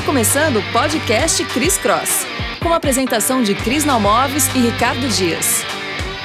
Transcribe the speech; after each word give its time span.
Está 0.00 0.12
começando 0.12 0.56
o 0.56 0.72
podcast 0.72 1.44
Cris 1.44 1.76
Cross, 1.76 2.26
com 2.62 2.72
a 2.72 2.76
apresentação 2.76 3.42
de 3.42 3.54
Cris 3.54 3.84
Nalmoves 3.84 4.46
e 4.54 4.58
Ricardo 4.58 5.06
Dias. 5.08 5.62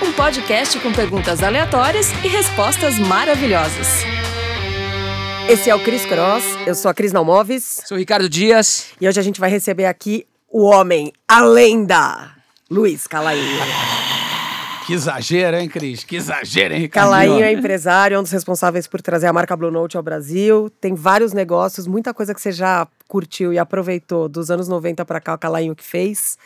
Um 0.01 0.13
podcast 0.13 0.79
com 0.79 0.93
perguntas 0.93 1.43
aleatórias 1.43 2.09
e 2.23 2.27
respostas 2.29 2.97
maravilhosas. 2.97 4.05
Esse 5.49 5.69
é 5.69 5.75
o 5.75 5.83
Cris 5.83 6.05
Cross, 6.05 6.45
eu 6.65 6.73
sou 6.73 6.89
a 6.89 6.93
Cris 6.93 7.11
Nalmoves. 7.11 7.81
Sou 7.85 7.97
o 7.97 7.99
Ricardo 7.99 8.29
Dias. 8.29 8.93
E 9.01 9.09
hoje 9.09 9.19
a 9.19 9.23
gente 9.23 9.41
vai 9.41 9.49
receber 9.49 9.87
aqui 9.87 10.25
o 10.49 10.63
homem, 10.63 11.11
a 11.27 11.41
lenda, 11.41 12.31
Luiz 12.71 13.07
Calainho. 13.07 14.24
Que 14.85 14.93
exagero, 14.93 15.57
hein, 15.57 15.67
Cris? 15.67 16.03
Que 16.03 16.15
exagero, 16.15 16.73
hein, 16.73 16.81
Ricardo? 16.81 17.09
Calainho 17.09 17.43
é 17.43 17.51
empresário, 17.51 18.15
é 18.15 18.19
um 18.19 18.23
dos 18.23 18.31
responsáveis 18.31 18.85
por 18.87 19.01
trazer 19.01 19.27
a 19.27 19.33
marca 19.33 19.55
Blue 19.55 19.71
Note 19.71 19.97
ao 19.97 20.03
Brasil. 20.03 20.71
Tem 20.79 20.93
vários 20.93 21.33
negócios, 21.33 21.87
muita 21.87 22.13
coisa 22.13 22.33
que 22.33 22.41
você 22.41 22.51
já 22.51 22.87
curtiu 23.07 23.51
e 23.51 23.57
aproveitou 23.57 24.29
dos 24.29 24.51
anos 24.51 24.67
90 24.67 25.03
para 25.03 25.19
cá, 25.19 25.33
o 25.33 25.37
Calainho 25.37 25.75
que 25.75 25.83
fez. 25.83 26.37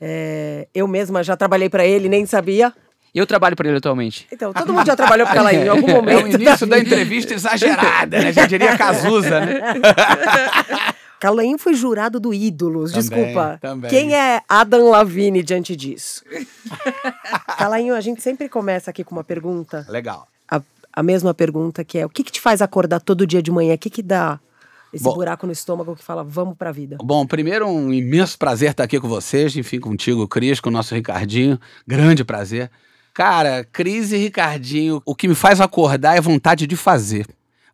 É, 0.00 0.68
eu 0.72 0.86
mesma 0.86 1.24
já 1.24 1.36
trabalhei 1.36 1.68
para 1.68 1.84
ele, 1.84 2.08
nem 2.08 2.24
sabia. 2.24 2.72
Eu 3.12 3.26
trabalho 3.26 3.56
para 3.56 3.68
ele 3.68 3.78
atualmente. 3.78 4.28
Então, 4.30 4.52
todo 4.52 4.72
mundo 4.72 4.86
já 4.86 4.94
trabalhou 4.94 5.26
para 5.26 5.36
Calainho 5.36 5.64
em 5.64 5.68
algum 5.68 5.90
momento. 5.90 6.18
É 6.20 6.24
o 6.24 6.28
início 6.28 6.66
da, 6.66 6.76
da 6.76 6.82
entrevista 6.82 7.34
exagerada, 7.34 8.20
né? 8.20 8.32
Já 8.32 8.46
diria 8.46 8.76
Cazuza, 8.76 9.40
né? 9.40 9.60
Calainho 11.20 11.58
foi 11.58 11.74
jurado 11.74 12.20
do 12.20 12.32
Ídolos, 12.32 12.92
Também, 12.92 13.08
desculpa. 13.08 13.58
também. 13.60 13.90
Quem 13.90 14.14
é 14.14 14.40
Adam 14.48 14.90
Lavigne 14.90 15.42
diante 15.42 15.74
disso? 15.74 16.22
Calainho, 17.58 17.94
a 17.94 18.00
gente 18.00 18.22
sempre 18.22 18.48
começa 18.48 18.90
aqui 18.90 19.02
com 19.02 19.14
uma 19.16 19.24
pergunta. 19.24 19.84
Legal. 19.88 20.28
A, 20.50 20.60
a 20.92 21.02
mesma 21.02 21.34
pergunta 21.34 21.84
que 21.84 21.98
é: 21.98 22.06
o 22.06 22.08
que, 22.08 22.22
que 22.22 22.32
te 22.32 22.40
faz 22.40 22.62
acordar 22.62 23.00
todo 23.00 23.26
dia 23.26 23.42
de 23.42 23.50
manhã? 23.50 23.74
O 23.74 23.78
que, 23.78 23.90
que 23.90 24.02
dá 24.02 24.38
esse 24.92 25.04
Bom. 25.04 25.14
buraco 25.14 25.46
no 25.46 25.52
estômago 25.52 25.94
que 25.96 26.04
fala, 26.04 26.22
vamos 26.24 26.56
pra 26.56 26.72
vida? 26.72 26.96
Bom, 27.02 27.26
primeiro, 27.26 27.66
um 27.66 27.92
imenso 27.92 28.38
prazer 28.38 28.70
estar 28.70 28.84
aqui 28.84 28.98
com 29.00 29.08
vocês, 29.08 29.54
enfim, 29.56 29.80
contigo, 29.80 30.26
Cris, 30.26 30.60
com 30.60 30.70
o 30.70 30.72
nosso 30.72 30.94
Ricardinho. 30.94 31.58
Grande 31.86 32.24
prazer. 32.24 32.70
Cara, 33.12 33.64
Cris 33.64 34.12
e 34.12 34.16
Ricardinho, 34.16 35.02
o 35.04 35.14
que 35.14 35.26
me 35.26 35.34
faz 35.34 35.60
acordar 35.60 36.16
é 36.16 36.20
vontade 36.20 36.66
de 36.66 36.76
fazer. 36.76 37.26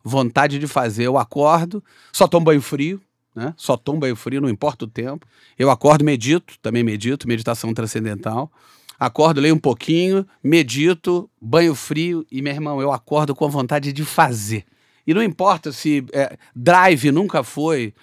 Vontade 0.03 0.57
de 0.59 0.67
fazer. 0.67 1.03
Eu 1.03 1.17
acordo, 1.17 1.83
só 2.11 2.27
tomo 2.27 2.45
banho 2.45 2.61
frio, 2.61 2.99
né? 3.35 3.53
Só 3.57 3.75
tomo 3.75 3.99
banho 3.99 4.15
frio, 4.15 4.39
não 4.39 4.49
importa 4.49 4.85
o 4.85 4.87
tempo. 4.87 5.27
Eu 5.59 5.69
acordo, 5.69 6.05
medito, 6.05 6.57
também 6.61 6.83
medito, 6.83 7.27
meditação 7.27 7.73
transcendental. 7.73 8.51
Acordo, 8.97 9.41
leio 9.41 9.55
um 9.55 9.59
pouquinho, 9.59 10.25
medito, 10.41 11.29
banho 11.41 11.75
frio 11.75 12.25
e, 12.31 12.41
meu 12.41 12.53
irmão, 12.53 12.81
eu 12.81 12.91
acordo 12.91 13.35
com 13.35 13.49
vontade 13.49 13.91
de 13.91 14.05
fazer. 14.05 14.65
E 15.05 15.13
não 15.13 15.21
importa 15.21 15.71
se 15.71 16.03
é, 16.13 16.37
drive 16.55 17.11
nunca 17.11 17.43
foi, 17.43 17.93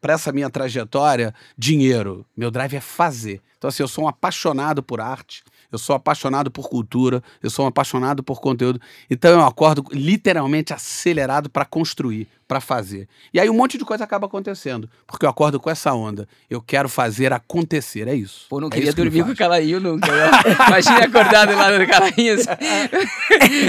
para 0.00 0.12
essa 0.12 0.30
minha 0.30 0.48
trajetória, 0.48 1.34
dinheiro. 1.58 2.24
Meu 2.36 2.50
drive 2.50 2.76
é 2.76 2.80
fazer. 2.80 3.40
Então, 3.58 3.68
assim, 3.68 3.82
eu 3.82 3.88
sou 3.88 4.04
um 4.04 4.08
apaixonado 4.08 4.82
por 4.82 5.00
arte, 5.00 5.42
eu 5.72 5.78
sou 5.78 5.94
apaixonado 5.96 6.50
por 6.50 6.68
cultura, 6.68 7.22
eu 7.42 7.50
sou 7.50 7.64
um 7.64 7.68
apaixonado 7.68 8.22
por 8.22 8.40
conteúdo. 8.40 8.80
Então, 9.10 9.30
eu 9.30 9.44
acordo 9.44 9.84
literalmente 9.92 10.72
acelerado 10.72 11.48
para 11.48 11.64
construir, 11.64 12.26
para 12.48 12.60
fazer. 12.60 13.08
E 13.32 13.38
aí 13.38 13.48
um 13.48 13.54
monte 13.54 13.78
de 13.78 13.84
coisa 13.84 14.02
acaba 14.04 14.26
acontecendo, 14.26 14.88
porque 15.06 15.24
eu 15.24 15.30
acordo 15.30 15.60
com 15.60 15.70
essa 15.70 15.92
onda. 15.94 16.26
Eu 16.48 16.60
quero 16.60 16.88
fazer 16.88 17.32
acontecer, 17.32 18.08
é 18.08 18.14
isso. 18.14 18.46
Pô, 18.48 18.60
não 18.60 18.68
É 18.68 18.70
queria 18.70 18.88
isso 18.88 18.96
que 18.96 19.02
dormir 19.02 19.24
com 19.24 19.30
o 19.30 19.36
Calainho 19.36 19.78
nunca. 19.80 20.10
né? 20.10 20.30
Imagina 20.68 21.04
acordar 21.04 21.46
do 21.46 21.56
lado 21.56 21.78
do 21.78 21.86
Calainho. 21.86 22.34
assim. 22.34 22.46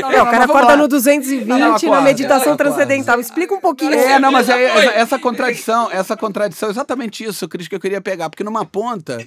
Não, 0.02 0.10
o 0.10 0.32
cara 0.32 0.46
acorda 0.46 0.76
no 0.78 0.88
220 0.88 1.46
Não, 1.48 1.58
não, 1.60 1.78
na 1.92 2.02
meditação 2.02 2.58
transcendental. 2.58 3.20
Explica 3.20 3.54
um 3.54 3.60
pouquinho. 3.60 3.94
É, 3.94 4.20
não, 4.20 4.32
mas 4.32 4.50
é, 4.50 4.64
essa, 4.64 4.92
essa 4.92 5.20
contradição, 5.20 5.92
essa 5.92 6.18
contradição, 6.18 6.70
é 6.70 6.72
exatamente 6.72 7.24
isso, 7.24 7.48
Cris, 7.48 7.68
que 7.68 7.76
eu 7.76 7.80
queria 7.80 8.02
pegar, 8.02 8.30
porque 8.30 8.44
numa 8.44 8.66
ponta 8.66 9.24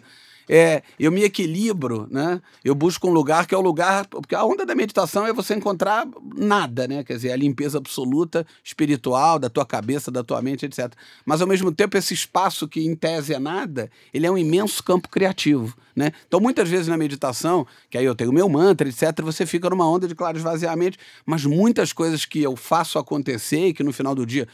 é, 0.49 0.83
eu 0.99 1.11
me 1.11 1.23
equilibro, 1.23 2.07
né? 2.11 2.41
Eu 2.65 2.75
busco 2.75 3.09
um 3.09 3.13
lugar 3.13 3.47
que 3.47 3.55
é 3.55 3.59
o 3.59 3.61
lugar, 3.61 4.07
porque 4.07 4.35
a 4.35 4.45
onda 4.45 4.67
da 4.67 4.75
meditação 4.75 5.27
é 5.27 5.33
você 5.33 5.55
encontrar 5.55 6.07
nada, 6.37 6.87
né? 6.87 7.03
Quer 7.05 7.15
dizer, 7.15 7.33
a 7.33 7.37
limpeza 7.37 7.79
absoluta 7.79 8.47
espiritual 8.63 9.39
da 9.39 9.49
tua 9.49 9.65
cabeça, 9.65 10.11
da 10.11 10.23
tua 10.23 10.41
mente, 10.43 10.67
etc. 10.67 10.93
Mas 11.25 11.41
ao 11.41 11.47
mesmo 11.47 11.73
tempo 11.73 11.97
esse 11.97 12.15
espaço 12.15 12.69
que 12.69 12.81
em 12.81 12.95
tese 12.95 13.35
é 13.35 13.39
nada, 13.39 13.91
ele 14.13 14.27
é 14.27 14.31
um 14.31 14.39
imenso 14.39 14.83
campo 14.83 15.09
criativo, 15.09 15.77
né? 15.95 16.13
Então 16.27 16.41
muitas 16.41 16.69
vezes 16.69 16.89
na 16.89 16.97
meditação, 16.97 17.67
que 17.91 17.97
aí 17.97 18.05
eu 18.05 18.15
tenho 18.15 18.33
meu 18.33 18.49
mantra, 18.49 18.89
etc, 18.89 19.21
você 19.23 19.47
fica 19.47 19.71
numa 19.71 19.89
onda 19.89 20.07
de 20.07 20.15
claro 20.15 20.37
esvaziamento, 20.37 20.99
mas 21.25 21.45
muitas 21.45 21.93
coisas 21.93 22.25
que 22.25 22.43
eu 22.43 22.57
faço 22.57 22.99
acontecer 22.99 23.69
e 23.69 23.75
que 23.75 23.83
no 23.83 23.93
final 23.93 24.15
do 24.15 24.27
dia 24.27 24.47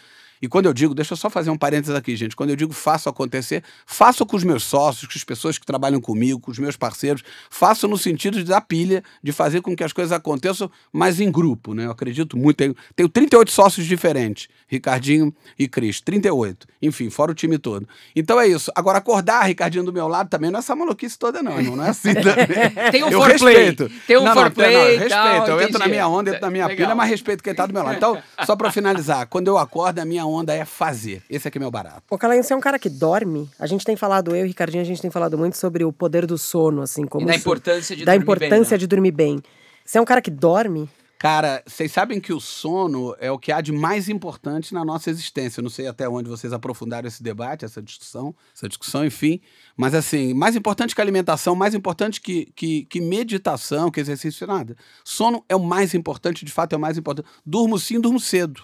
e 0.43 0.49
quando 0.49 0.67
eu 0.67 0.73
digo, 0.73 0.95
deixa 0.95 1.13
eu 1.13 1.17
só 1.17 1.29
fazer 1.29 1.51
um 1.51 1.59
parênteses 1.59 1.95
aqui, 1.95 2.17
gente. 2.17 2.35
Quando 2.35 2.51
eu 2.51 2.57
digo 2.57 2.73
faço 2.73 3.09
acontecer, 3.09 3.63
faço 3.85 4.25
com 4.25 4.37
os 4.37 4.45
meus 4.45 4.63
sócios, 4.63 5.07
com 5.07 5.19
as 5.19 5.25
pessoas 5.25 5.59
que 5.59 5.67
trabalham 5.67 6.01
comigo, 6.01 6.41
com 6.41 6.51
os 6.51 6.59
meus 6.59 6.77
parceiros, 6.77 7.23
faço 7.51 7.87
no 7.87 7.99
sentido 7.99 8.39
de 8.39 8.45
dar 8.45 8.61
pilha, 8.63 9.03
de 9.23 9.33
fazer 9.33 9.61
com 9.61 9.77
que 9.77 9.85
as 9.85 9.93
coisas 9.93 10.13
aconteçam, 10.13 10.71
mas 10.93 11.21
em 11.21 11.31
grupo, 11.31 11.75
né? 11.75 11.87
Eu 11.87 11.91
acredito 11.91 12.37
muito. 12.37 12.57
Tenho, 12.57 12.75
tenho 12.97 13.09
38 13.09 13.51
sócios 13.51 13.87
diferentes, 13.87 14.49
Ricardinho 14.67 15.35
e 15.59 15.69
Cris, 15.69 16.01
38. 16.01 16.67
Enfim, 16.81 17.11
fora 17.11 17.33
o 17.33 17.35
time 17.35 17.59
todo. 17.59 17.87
Então 18.17 18.41
é 18.41 18.49
isso. 18.49 18.73
Agora, 18.75 18.99
acordar 18.99 19.43
Ricardinho 19.43 19.85
do 19.85 19.93
meu 19.93 20.09
lado 20.09 20.31
também 20.31 20.51
não 20.51 20.59
é 20.59 20.61
essa 20.61 20.75
maluquice 20.75 21.19
toda, 21.19 21.43
não, 21.43 21.59
irmão. 21.59 21.77
Não 21.77 21.85
é 21.85 21.91
assim 21.91 22.15
também. 22.15 22.91
Tem 22.91 23.05
um 23.05 23.11
eu 23.11 23.21
foreplay. 23.21 23.55
respeito. 23.55 23.91
Tem 24.07 24.17
um 24.17 24.21
não, 24.21 24.29
não, 24.29 24.35
foreplay 24.35 24.75
não, 24.75 24.85
respeito. 24.85 25.11
tal, 25.11 25.49
eu 25.49 25.61
entro 25.61 25.79
na 25.79 25.89
minha 25.89 26.09
onda, 26.09 26.31
entro 26.31 26.43
na 26.43 26.51
minha 26.51 26.67
Legal. 26.67 26.87
pilha, 26.87 26.95
mas 26.95 27.11
respeito 27.11 27.43
quem 27.43 27.55
tá 27.55 27.67
do 27.67 27.75
meu 27.75 27.83
lado. 27.83 27.97
Então, 27.97 28.23
só 28.47 28.57
pra 28.57 28.73
finalizar, 28.73 29.27
quando 29.27 29.49
eu 29.49 29.59
acordo, 29.59 29.99
a 29.99 30.05
minha 30.05 30.25
onda 30.31 30.55
é 30.55 30.65
fazer. 30.65 31.23
Esse 31.29 31.49
aqui 31.49 31.59
é 31.59 31.61
meu 31.61 31.71
barato. 31.71 32.03
Ô, 32.11 32.19
Calainho, 32.19 32.43
você 32.43 32.53
é 32.53 32.57
um 32.57 32.61
cara 32.61 32.79
que 32.79 32.89
dorme? 32.89 33.49
A 33.59 33.67
gente 33.67 33.85
tem 33.85 33.97
falado, 33.97 34.35
eu 34.35 34.45
e 34.45 34.49
Ricardinho, 34.49 34.83
a 34.83 34.87
gente 34.87 35.01
tem 35.03 35.11
falado 35.11 35.37
muito 35.37 35.57
sobre 35.57 35.85
o 35.85 35.93
poder 35.93 36.27
do 36.27 36.39
sono, 36.39 36.83
assim, 36.83 37.07
como 37.07 37.25
E 37.25 37.29
da 37.29 37.35
importância 37.35 37.97
de 37.97 38.05
da 38.05 38.13
dormir 38.13 38.23
importância 38.23 38.71
bem, 38.71 38.71
né? 38.71 38.79
de 38.79 38.87
dormir 38.87 39.11
bem. 39.11 39.43
Você 39.85 39.99
é 39.99 40.01
um 40.01 40.05
cara 40.05 40.23
que 40.23 40.31
dorme? 40.31 40.89
Cara, 41.21 41.63
vocês 41.67 41.93
sabem 41.93 42.19
que 42.19 42.33
o 42.33 42.41
sono 42.41 43.15
é 43.21 43.31
o 43.31 43.39
que 43.39 43.53
há 43.53 43.61
de 43.61 43.73
mais 43.73 44.09
importante 44.09 44.73
na 44.73 44.83
nossa 44.83 45.11
existência. 45.11 45.61
Eu 45.61 45.63
não 45.65 45.69
sei 45.69 45.87
até 45.87 46.09
onde 46.09 46.31
vocês 46.31 46.51
aprofundaram 46.51 47.07
esse 47.07 47.23
debate, 47.23 47.63
essa 47.63 47.83
discussão, 47.83 48.35
essa 48.57 48.67
discussão, 48.67 49.05
enfim. 49.05 49.39
Mas 49.77 49.95
assim, 49.95 50.33
mais 50.33 50.57
importante 50.57 50.95
que 50.95 51.01
alimentação, 51.03 51.55
mais 51.55 51.75
importante 51.75 52.23
que, 52.23 52.51
que, 52.57 52.87
que 52.87 53.03
meditação, 53.03 53.91
que 53.91 54.01
exercício, 54.01 54.47
nada. 54.47 54.75
Sono 55.05 55.45
é 55.47 55.55
o 55.55 55.61
mais 55.61 55.93
importante, 55.93 56.43
de 56.43 56.51
fato 56.51 56.73
é 56.73 56.77
o 56.77 56.81
mais 56.81 56.97
importante. 56.97 57.29
Durmo 57.45 57.79
sim, 57.79 58.01
durmo 58.01 58.19
cedo. 58.19 58.63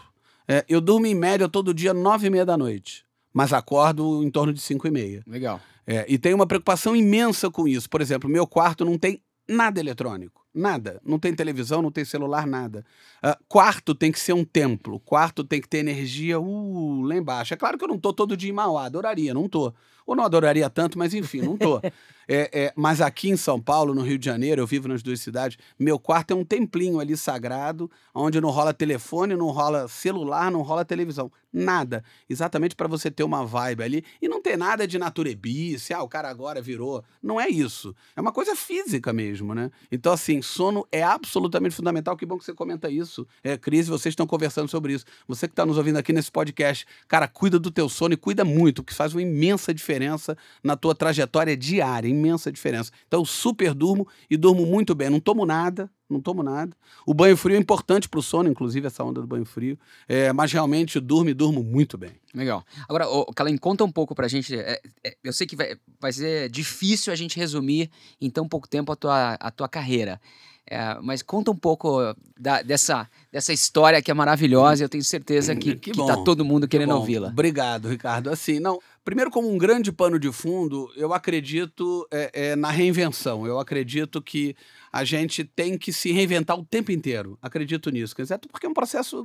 É, 0.48 0.64
eu 0.68 0.80
durmo 0.80 1.06
em 1.06 1.14
média 1.14 1.48
todo 1.48 1.74
dia 1.74 1.92
nove 1.92 2.28
e 2.28 2.30
meia 2.30 2.46
da 2.46 2.56
noite, 2.56 3.04
mas 3.32 3.52
acordo 3.52 4.22
em 4.22 4.30
torno 4.30 4.52
de 4.52 4.60
cinco 4.60 4.86
e 4.86 4.90
meia. 4.90 5.22
Legal. 5.26 5.60
É, 5.86 6.04
e 6.08 6.18
tem 6.18 6.34
uma 6.34 6.46
preocupação 6.46 6.96
imensa 6.96 7.50
com 7.50 7.66
isso. 7.66 7.88
Por 7.88 8.00
exemplo, 8.00 8.28
meu 8.28 8.46
quarto 8.46 8.84
não 8.84 8.98
tem 8.98 9.20
nada 9.48 9.78
eletrônico. 9.78 10.45
Nada. 10.56 11.02
Não 11.04 11.18
tem 11.18 11.34
televisão, 11.34 11.82
não 11.82 11.90
tem 11.90 12.02
celular, 12.02 12.46
nada. 12.46 12.82
Ah, 13.22 13.36
quarto 13.46 13.94
tem 13.94 14.10
que 14.10 14.18
ser 14.18 14.32
um 14.32 14.42
templo. 14.42 14.98
Quarto 15.00 15.44
tem 15.44 15.60
que 15.60 15.68
ter 15.68 15.78
energia 15.78 16.40
uh, 16.40 17.02
lá 17.02 17.14
embaixo. 17.14 17.52
É 17.52 17.58
claro 17.58 17.76
que 17.76 17.84
eu 17.84 17.88
não 17.88 17.98
tô 17.98 18.10
todo 18.10 18.34
dia 18.34 18.48
em 18.48 18.54
Mauá, 18.54 18.86
adoraria, 18.86 19.34
não 19.34 19.50
tô. 19.50 19.74
Ou 20.06 20.16
não 20.16 20.24
adoraria 20.24 20.70
tanto, 20.70 20.98
mas 20.98 21.12
enfim, 21.12 21.42
não 21.42 21.58
tô. 21.58 21.78
É, 22.28 22.50
é, 22.52 22.72
mas 22.74 23.00
aqui 23.00 23.30
em 23.30 23.36
São 23.36 23.60
Paulo, 23.60 23.94
no 23.94 24.02
Rio 24.02 24.18
de 24.18 24.24
Janeiro, 24.26 24.60
eu 24.60 24.66
vivo 24.66 24.88
nas 24.88 25.00
duas 25.00 25.20
cidades, 25.20 25.56
meu 25.78 25.96
quarto 25.96 26.32
é 26.32 26.34
um 26.34 26.44
templinho 26.44 26.98
ali 26.98 27.16
sagrado, 27.16 27.88
onde 28.12 28.40
não 28.40 28.50
rola 28.50 28.74
telefone, 28.74 29.36
não 29.36 29.46
rola 29.50 29.86
celular, 29.86 30.50
não 30.50 30.62
rola 30.62 30.84
televisão. 30.84 31.30
Nada. 31.52 32.04
Exatamente 32.28 32.74
para 32.74 32.88
você 32.88 33.10
ter 33.10 33.22
uma 33.22 33.46
vibe 33.46 33.82
ali. 33.82 34.04
E 34.20 34.28
não 34.28 34.42
ter 34.42 34.58
nada 34.58 34.86
de 34.88 34.98
naturebice, 34.98 35.94
ah, 35.94 36.02
o 36.02 36.08
cara 36.08 36.28
agora 36.28 36.60
virou. 36.60 37.02
Não 37.22 37.40
é 37.40 37.48
isso. 37.48 37.94
É 38.16 38.20
uma 38.20 38.32
coisa 38.32 38.56
física 38.56 39.12
mesmo, 39.12 39.54
né? 39.54 39.70
Então, 39.90 40.12
assim, 40.12 40.42
sono 40.46 40.86
é 40.90 41.02
absolutamente 41.02 41.74
fundamental. 41.74 42.16
Que 42.16 42.24
bom 42.24 42.38
que 42.38 42.44
você 42.44 42.54
comenta 42.54 42.90
isso. 42.90 43.26
É, 43.42 43.56
Cris, 43.56 43.88
vocês 43.88 44.12
estão 44.12 44.26
conversando 44.26 44.68
sobre 44.68 44.92
isso. 44.92 45.04
Você 45.26 45.46
que 45.46 45.52
está 45.52 45.66
nos 45.66 45.76
ouvindo 45.76 45.96
aqui 45.96 46.12
nesse 46.12 46.30
podcast, 46.30 46.86
cara, 47.08 47.28
cuida 47.28 47.58
do 47.58 47.70
teu 47.70 47.88
sono 47.88 48.14
e 48.14 48.16
cuida 48.16 48.44
muito, 48.44 48.82
que 48.82 48.94
faz 48.94 49.12
uma 49.12 49.22
imensa 49.22 49.74
diferença 49.74 50.36
na 50.62 50.76
tua 50.76 50.94
trajetória 50.94 51.56
diária, 51.56 52.08
imensa 52.08 52.50
diferença. 52.52 52.90
Então, 53.06 53.24
super 53.24 53.74
durmo 53.74 54.06
e 54.30 54.36
durmo 54.36 54.64
muito 54.64 54.94
bem. 54.94 55.10
Não 55.10 55.20
tomo 55.20 55.44
nada, 55.44 55.90
não 56.08 56.20
tomo 56.20 56.42
nada. 56.42 56.72
O 57.04 57.12
banho 57.12 57.36
frio 57.36 57.56
é 57.56 57.58
importante 57.58 58.08
para 58.08 58.20
o 58.20 58.22
sono, 58.22 58.48
inclusive 58.48 58.86
essa 58.86 59.02
onda 59.02 59.20
do 59.20 59.26
banho 59.26 59.44
frio. 59.44 59.78
É, 60.08 60.32
mas 60.32 60.52
realmente 60.52 61.00
durmo 61.00 61.30
e 61.30 61.34
durmo 61.34 61.62
muito 61.62 61.98
bem. 61.98 62.12
Legal. 62.34 62.64
Agora, 62.88 63.08
ô, 63.08 63.26
Calainho, 63.32 63.58
conta 63.60 63.82
um 63.84 63.90
pouco 63.90 64.14
pra 64.14 64.28
gente. 64.28 64.54
é, 64.56 64.80
é, 65.04 65.16
eu 65.24 65.32
sei 65.32 65.46
que 65.46 65.56
vai, 65.56 65.76
vai 66.00 66.12
ser 66.12 66.48
difícil 66.50 67.12
a 67.12 67.16
gente 67.16 67.36
resumir 67.36 67.90
em 68.20 68.30
tão 68.30 68.46
pouco 68.48 68.68
tempo 68.68 68.92
a 68.92 68.96
tua, 68.96 69.34
a 69.34 69.50
tua 69.50 69.68
carreira. 69.68 70.20
É, 70.68 70.98
mas 71.00 71.22
conta 71.22 71.50
um 71.52 71.56
pouco 71.56 71.98
da- 72.36 72.60
dessa, 72.60 73.08
dessa 73.30 73.52
história 73.52 74.02
que 74.02 74.10
é 74.10 74.14
maravilhosa 74.14 74.82
e 74.82 74.84
eu 74.84 74.88
tenho 74.88 75.04
certeza 75.04 75.54
que, 75.54 75.76
Que 75.76 75.92
que, 75.92 76.06
tá 76.06 76.16
todo 76.24 76.44
mundo 76.44 76.66
querendo 76.66 76.88
Bom, 76.92 76.96
ouvi-la. 76.98 77.28
Obrigado, 77.28 77.88
Ricardo. 77.88 78.30
Assim, 78.30 78.58
não. 78.58 78.80
Primeiro, 79.06 79.30
como 79.30 79.48
um 79.48 79.56
grande 79.56 79.92
pano 79.92 80.18
de 80.18 80.32
fundo, 80.32 80.92
eu 80.96 81.14
acredito 81.14 82.08
é, 82.10 82.30
é, 82.32 82.56
na 82.56 82.72
reinvenção. 82.72 83.46
Eu 83.46 83.60
acredito 83.60 84.20
que 84.20 84.56
a 84.92 85.04
gente 85.04 85.44
tem 85.44 85.78
que 85.78 85.92
se 85.92 86.10
reinventar 86.10 86.58
o 86.58 86.64
tempo 86.64 86.90
inteiro. 86.90 87.38
Acredito 87.40 87.88
nisso. 87.90 88.16
Quer 88.16 88.22
dizer, 88.22 88.38
porque 88.50 88.66
é 88.66 88.68
um 88.68 88.74
processo. 88.74 89.24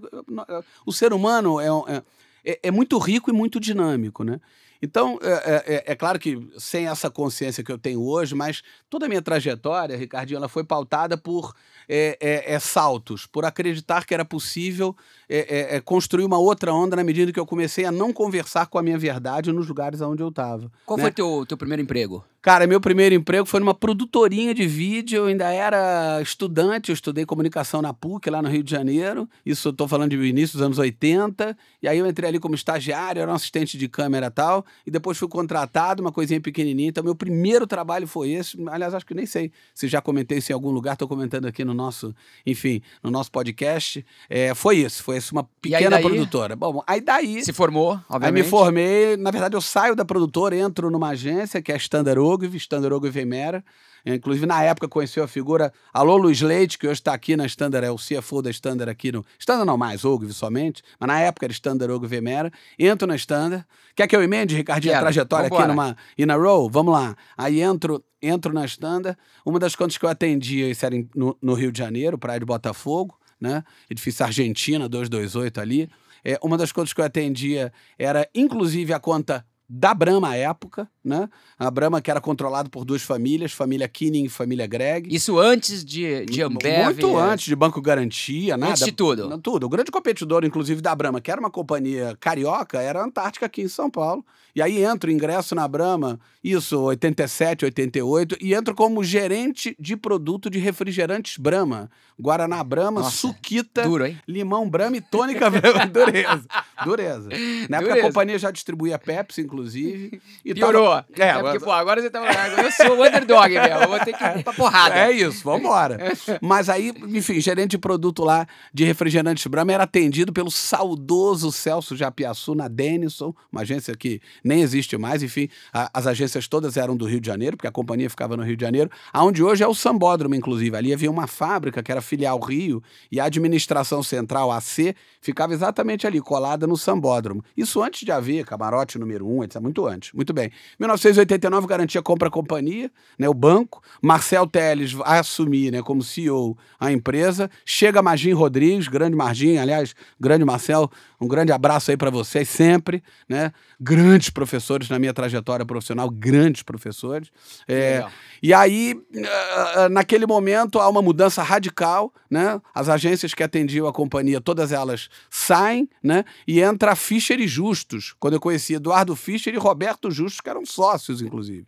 O 0.85 0.93
ser 0.93 1.13
humano 1.13 1.59
é, 1.59 1.65
é- 1.95 2.03
é, 2.45 2.59
é 2.61 2.71
muito 2.71 2.95
rico 2.99 3.31
e 3.31 3.33
muito 3.33 3.59
dinâmico, 3.59 4.23
né? 4.23 4.39
Então, 4.83 5.19
é, 5.21 5.75
é, 5.75 5.83
é, 5.91 5.95
claro 5.95 6.17
que 6.19 6.39
sem 6.57 6.87
essa 6.87 7.09
consciência 7.09 7.63
que 7.63 7.71
eu 7.71 7.77
tenho 7.77 8.03
hoje, 8.03 8.33
mas 8.33 8.63
toda 8.89 9.05
a 9.05 9.09
minha 9.09 9.21
trajetória, 9.21 9.95
Ricardinho, 9.95 10.37
ela 10.37 10.49
foi 10.49 10.63
pautada 10.63 11.15
por 11.15 11.53
é, 11.87 12.17
é, 12.19 12.53
é 12.53 12.59
saltos, 12.59 13.27
por 13.27 13.45
acreditar 13.45 14.05
que 14.05 14.13
era 14.13 14.25
possível 14.25 14.95
é, 15.37 15.81
construir 15.81 16.25
uma 16.25 16.37
outra 16.37 16.73
onda 16.73 16.95
na 16.95 17.03
medida 17.03 17.31
que 17.31 17.39
eu 17.39 17.45
comecei 17.45 17.85
a 17.85 17.91
não 17.91 18.11
conversar 18.11 18.67
com 18.67 18.77
a 18.77 18.83
minha 18.83 18.97
verdade 18.97 19.51
nos 19.51 19.67
lugares 19.67 20.01
onde 20.01 20.21
eu 20.21 20.29
estava. 20.29 20.71
Qual 20.85 20.97
né? 20.97 21.03
foi 21.03 21.11
teu 21.11 21.45
teu 21.45 21.57
primeiro 21.57 21.81
emprego? 21.81 22.23
Cara, 22.41 22.65
meu 22.65 22.81
primeiro 22.81 23.13
emprego 23.13 23.45
foi 23.45 23.59
numa 23.59 23.73
produtorinha 23.75 24.51
de 24.51 24.65
vídeo. 24.65 25.17
Eu 25.17 25.25
ainda 25.27 25.53
era 25.53 26.19
estudante, 26.23 26.89
eu 26.89 26.93
estudei 26.93 27.23
comunicação 27.23 27.83
na 27.83 27.93
PUC, 27.93 28.31
lá 28.31 28.41
no 28.41 28.49
Rio 28.49 28.63
de 28.63 28.71
Janeiro. 28.71 29.29
Isso 29.45 29.67
eu 29.67 29.73
tô 29.73 29.87
falando 29.87 30.09
de 30.09 30.17
início 30.17 30.57
dos 30.57 30.65
anos 30.65 30.79
80. 30.79 31.55
E 31.83 31.87
aí 31.87 31.99
eu 31.99 32.07
entrei 32.07 32.29
ali 32.29 32.39
como 32.39 32.55
estagiário, 32.55 33.21
era 33.21 33.31
um 33.31 33.35
assistente 33.35 33.77
de 33.77 33.87
câmera 33.87 34.25
e 34.25 34.31
tal. 34.31 34.65
E 34.87 34.89
depois 34.89 35.19
fui 35.19 35.27
contratado, 35.27 36.01
uma 36.01 36.11
coisinha 36.11 36.41
pequenininha. 36.41 36.89
Então, 36.89 37.03
meu 37.03 37.13
primeiro 37.13 37.67
trabalho 37.67 38.07
foi 38.07 38.31
esse. 38.31 38.57
Aliás, 38.69 38.95
acho 38.95 39.05
que 39.05 39.13
nem 39.13 39.27
sei 39.27 39.51
se 39.75 39.87
já 39.87 40.01
comentei 40.01 40.39
isso 40.39 40.51
em 40.51 40.55
algum 40.55 40.71
lugar. 40.71 40.97
Tô 40.97 41.07
comentando 41.07 41.45
aqui 41.45 41.63
no 41.63 41.75
nosso, 41.75 42.11
enfim, 42.43 42.81
no 43.03 43.11
nosso 43.11 43.31
podcast. 43.31 44.03
É, 44.27 44.55
foi 44.55 44.77
isso, 44.77 45.03
foi 45.03 45.17
isso, 45.21 45.33
uma 45.33 45.47
pequena 45.62 46.00
produtora. 46.00 46.56
Bom, 46.56 46.83
aí 46.85 47.00
daí. 47.00 47.44
Se 47.44 47.53
formou, 47.53 48.00
obviamente. 48.09 48.25
Aí 48.25 48.31
me 48.31 48.44
formei. 48.44 49.18
Na 49.18 49.31
verdade, 49.31 49.56
eu 49.56 49.62
saio 49.62 49.95
da 49.95 50.03
produtora, 50.03 50.56
entro 50.56 50.89
numa 50.89 51.09
agência 51.09 51.62
que 51.62 51.71
é 51.71 51.75
a 51.75 51.77
Standard 51.77 52.19
Ogilvy, 52.19 52.57
Standard 52.57 52.94
Ogilvy 52.94 53.25
Mera. 53.25 53.63
Inclusive, 54.06 54.45
na 54.45 54.63
época, 54.63 54.88
conheceu 54.88 55.23
a 55.23 55.27
figura 55.27 55.71
Alô 55.94 56.18
Luiz 56.18 56.41
Leite, 56.41 56.77
que 56.77 56.88
hoje 56.88 57.00
está 57.00 57.13
aqui 57.13 57.35
na 57.35 57.45
Standard, 57.45 57.85
é 57.85 57.91
o 57.91 57.97
CFO 57.97 58.41
da 58.41 58.50
Standard 58.50 58.89
aqui 58.89 59.12
no... 59.12 59.23
Standard 59.38 59.68
não 59.68 59.77
mais, 59.77 60.03
Ogilvy 60.03 60.33
somente, 60.33 60.81
mas 61.00 61.07
na 61.07 61.19
época 61.19 61.45
era 61.45 61.53
Standard 61.53 61.91
Ogilvy 61.91 62.19
Mera. 62.19 62.51
Entro 62.79 63.07
na 63.07 63.15
Standard. 63.15 63.63
Quer 63.95 64.07
que 64.07 64.15
eu 64.15 64.24
emende, 64.24 64.56
Ricardinho, 64.56 64.95
a 64.95 65.00
trajetória 65.00 65.50
Vambora. 65.50 65.65
aqui 65.65 65.71
numa 65.71 65.97
in 66.17 66.31
a 66.31 66.35
row? 66.35 66.69
Vamos 66.69 66.94
lá. 66.94 67.15
Aí 67.38 67.62
entro, 67.62 68.03
entro 68.21 68.51
na 68.53 68.65
Standard. 68.65 69.17
Uma 69.45 69.59
das 69.59 69.75
contas 69.75 69.97
que 69.97 70.06
eu 70.06 70.09
atendia, 70.09 70.69
isso 70.69 70.85
era 70.85 70.95
no, 71.15 71.38
no 71.41 71.53
Rio 71.53 71.71
de 71.71 71.77
Janeiro, 71.77 72.17
Praia 72.17 72.39
de 72.39 72.45
Botafogo, 72.45 73.15
né? 73.41 73.63
Edifício 73.89 74.23
Argentina, 74.23 74.88
228 74.88 75.59
ali. 75.59 75.89
É, 76.23 76.39
uma 76.43 76.57
das 76.57 76.71
contas 76.71 76.93
que 76.93 77.01
eu 77.01 77.05
atendia 77.05 77.73
era, 77.97 78.29
inclusive, 78.35 78.93
a 78.93 78.99
conta 78.99 79.43
da 79.67 79.93
Brahma 79.93 80.29
à 80.29 80.35
época, 80.35 80.89
né? 81.03 81.30
A 81.57 81.69
Brahma 81.71 82.01
que 82.01 82.12
era 82.12 82.21
controlada 82.21 82.69
por 82.69 82.86
duas 82.86 83.01
famílias, 83.01 83.51
família 83.51 83.88
Kinning 83.88 84.25
e 84.25 84.30
família 84.30 84.68
Greg. 84.68 85.13
Isso 85.13 85.39
antes 85.39 85.83
de, 85.83 86.25
de 86.25 86.42
Ambev? 86.42 86.86
Muito 86.86 87.19
é... 87.19 87.21
antes 87.21 87.45
de 87.45 87.56
Banco 87.56 87.81
Garantia, 87.81 88.56
nada. 88.57 88.71
Antes 88.71 88.86
de 88.86 88.92
tudo. 88.92 89.38
Tudo. 89.39 89.65
O 89.65 89.69
grande 89.69 89.92
competidor, 89.92 90.45
inclusive, 90.45 90.81
da 90.81 90.94
Brahma, 90.94 91.19
que 91.19 91.31
era 91.31 91.39
uma 91.39 91.51
companhia 91.51 92.15
carioca, 92.19 92.80
era 92.80 93.01
a 93.01 93.06
Antártica 93.06 93.45
aqui 93.45 93.62
em 93.62 93.68
São 93.68 93.89
Paulo. 93.89 94.24
E 94.56 94.62
aí 94.62 94.83
entro, 94.83 95.09
ingresso 95.09 95.56
na 95.56 95.68
Brahma, 95.68 96.19
isso, 96.44 96.80
87, 96.81 97.65
88, 97.65 98.38
e 98.42 98.53
entro 98.53 98.75
como 98.75 99.03
gerente 99.03 99.75
de 99.80 99.95
produto 99.95 100.50
de 100.50 100.59
refrigerantes 100.59 101.38
Brahma. 101.38 101.89
Guaraná 102.19 102.63
Brahma, 102.63 103.01
Nossa, 103.01 103.15
suquita, 103.15 103.83
duro, 103.83 104.06
limão 104.27 104.69
Brahma 104.69 104.98
e 104.98 105.01
tônica 105.01 105.50
Brahma. 105.50 105.88
dureza. 105.88 106.45
Dureza. 106.83 107.30
Na 107.69 107.77
época 107.77 107.94
dureza. 107.94 108.00
a 108.00 108.01
companhia 108.01 108.38
já 108.39 108.51
distribuía 108.51 109.00
Pepsi, 109.00 109.42
inclusive. 109.42 110.21
E 110.44 110.53
Piorou. 110.53 110.90
É, 111.17 111.29
é 111.29 111.41
porque, 111.41 111.59
pô, 111.59 111.71
agora 111.71 112.01
você 112.01 112.09
tá. 112.09 112.21
Eu 112.61 112.71
sou 112.71 112.97
o 112.97 113.05
underdog 113.05 113.49
mesmo. 113.49 113.83
Eu 113.83 113.88
vou 113.88 113.99
ter 113.99 114.13
que 114.13 114.23
ir 114.23 114.43
pra 114.43 114.53
porrada. 114.53 114.95
É 114.95 115.11
isso, 115.11 115.43
vambora. 115.43 115.97
Mas 116.41 116.69
aí, 116.69 116.93
enfim, 117.07 117.39
gerente 117.39 117.71
de 117.71 117.77
produto 117.77 118.23
lá 118.23 118.47
de 118.73 118.83
refrigerantes 118.83 119.45
Brahma 119.47 119.73
era 119.73 119.83
atendido 119.83 120.31
pelo 120.33 120.51
saudoso 120.51 121.51
Celso 121.51 121.95
Japiaçu 121.95 122.55
na 122.55 122.67
Denison, 122.67 123.33
uma 123.51 123.61
agência 123.61 123.95
que 123.95 124.21
nem 124.43 124.61
existe 124.61 124.97
mais. 124.97 125.23
Enfim, 125.23 125.49
a, 125.73 125.89
as 125.93 126.07
agências 126.07 126.47
todas 126.47 126.77
eram 126.77 126.95
do 126.95 127.05
Rio 127.05 127.19
de 127.19 127.27
Janeiro, 127.27 127.57
porque 127.57 127.67
a 127.67 127.71
companhia 127.71 128.09
ficava 128.09 128.35
no 128.35 128.43
Rio 128.43 128.57
de 128.57 128.61
Janeiro, 128.63 128.89
aonde 129.13 129.43
hoje 129.43 129.63
é 129.63 129.67
o 129.67 129.73
Sambódromo, 129.73 130.35
inclusive. 130.35 130.75
Ali 130.75 130.93
havia 130.93 131.09
uma 131.09 131.27
fábrica 131.27 131.81
que 131.83 131.91
era 131.91 132.01
filial 132.01 132.39
Rio 132.39 132.81
e 133.11 133.19
a 133.19 133.25
administração 133.25 134.03
central, 134.03 134.51
AC, 134.51 134.95
ficava 135.21 135.53
exatamente 135.53 136.07
ali, 136.07 136.19
colada 136.19 136.65
no 136.65 136.77
Sambódromo. 136.77 137.43
Isso 137.55 137.81
antes 137.81 138.01
de 138.01 138.11
haver 138.11 138.45
camarote 138.45 138.97
número 138.97 139.27
um, 139.27 139.43
etc. 139.43 139.61
Muito 139.61 139.85
antes. 139.85 140.11
Muito 140.13 140.33
bem. 140.33 140.51
1989, 140.81 141.67
garantia 141.67 142.01
compra 142.01 142.27
a 142.27 142.31
companhia, 142.31 142.91
né, 143.17 143.29
o 143.29 143.33
banco. 143.35 143.83
Marcel 144.01 144.47
Teles 144.47 144.91
vai 144.91 145.19
assumir 145.19 145.71
né, 145.71 145.83
como 145.83 146.01
CEO 146.01 146.57
a 146.79 146.91
empresa. 146.91 147.51
Chega 147.63 148.01
Magin 148.01 148.33
Rodrigues, 148.33 148.87
grande 148.87 149.15
Margin, 149.15 149.57
aliás, 149.57 149.93
grande 150.19 150.43
Marcel, 150.43 150.89
um 151.21 151.27
grande 151.27 151.51
abraço 151.51 151.91
aí 151.91 151.97
para 151.97 152.09
vocês 152.09 152.49
sempre, 152.49 153.03
né? 153.29 153.53
Grandes 153.79 154.31
professores 154.31 154.89
na 154.89 154.97
minha 154.97 155.13
trajetória 155.13 155.63
profissional, 155.63 156.09
grandes 156.09 156.63
professores. 156.63 157.29
É, 157.67 158.03
e 158.41 158.51
aí, 158.51 158.99
ah, 159.23 159.73
ah, 159.75 159.89
naquele 159.89 160.25
momento, 160.25 160.79
há 160.79 160.89
uma 160.89 161.01
mudança 161.01 161.43
radical, 161.43 162.11
né? 162.27 162.59
As 162.73 162.89
agências 162.89 163.35
que 163.35 163.43
atendiam 163.43 163.87
a 163.87 163.93
companhia, 163.93 164.41
todas 164.41 164.71
elas 164.71 165.09
saem, 165.29 165.87
né? 166.01 166.25
E 166.47 166.59
entra 166.59 166.95
Fischer 166.95 167.39
e 167.39 167.47
Justus, 167.47 168.15
quando 168.19 168.33
eu 168.33 168.39
conheci 168.39 168.73
Eduardo 168.73 169.15
Fischer 169.15 169.53
e 169.53 169.57
Roberto 169.57 170.09
Justus, 170.09 170.41
que 170.41 170.49
eram 170.49 170.65
sócios, 170.71 171.21
inclusive. 171.21 171.65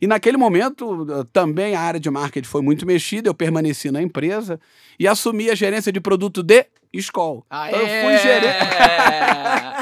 E 0.00 0.06
naquele 0.06 0.36
momento, 0.36 1.06
ah, 1.10 1.26
também 1.32 1.74
a 1.74 1.80
área 1.80 2.00
de 2.00 2.10
marketing 2.10 2.48
foi 2.48 2.62
muito 2.62 2.86
mexida, 2.86 3.28
eu 3.28 3.34
permaneci 3.34 3.90
na 3.90 4.02
empresa 4.02 4.60
e 4.98 5.06
assumi 5.06 5.50
a 5.50 5.54
gerência 5.54 5.92
de 5.92 6.00
produto 6.00 6.42
de 6.42 6.66
escola. 6.92 7.42
Então 7.68 7.80
eu 7.80 8.04
fui 8.04 8.18
gerente. 8.18 8.58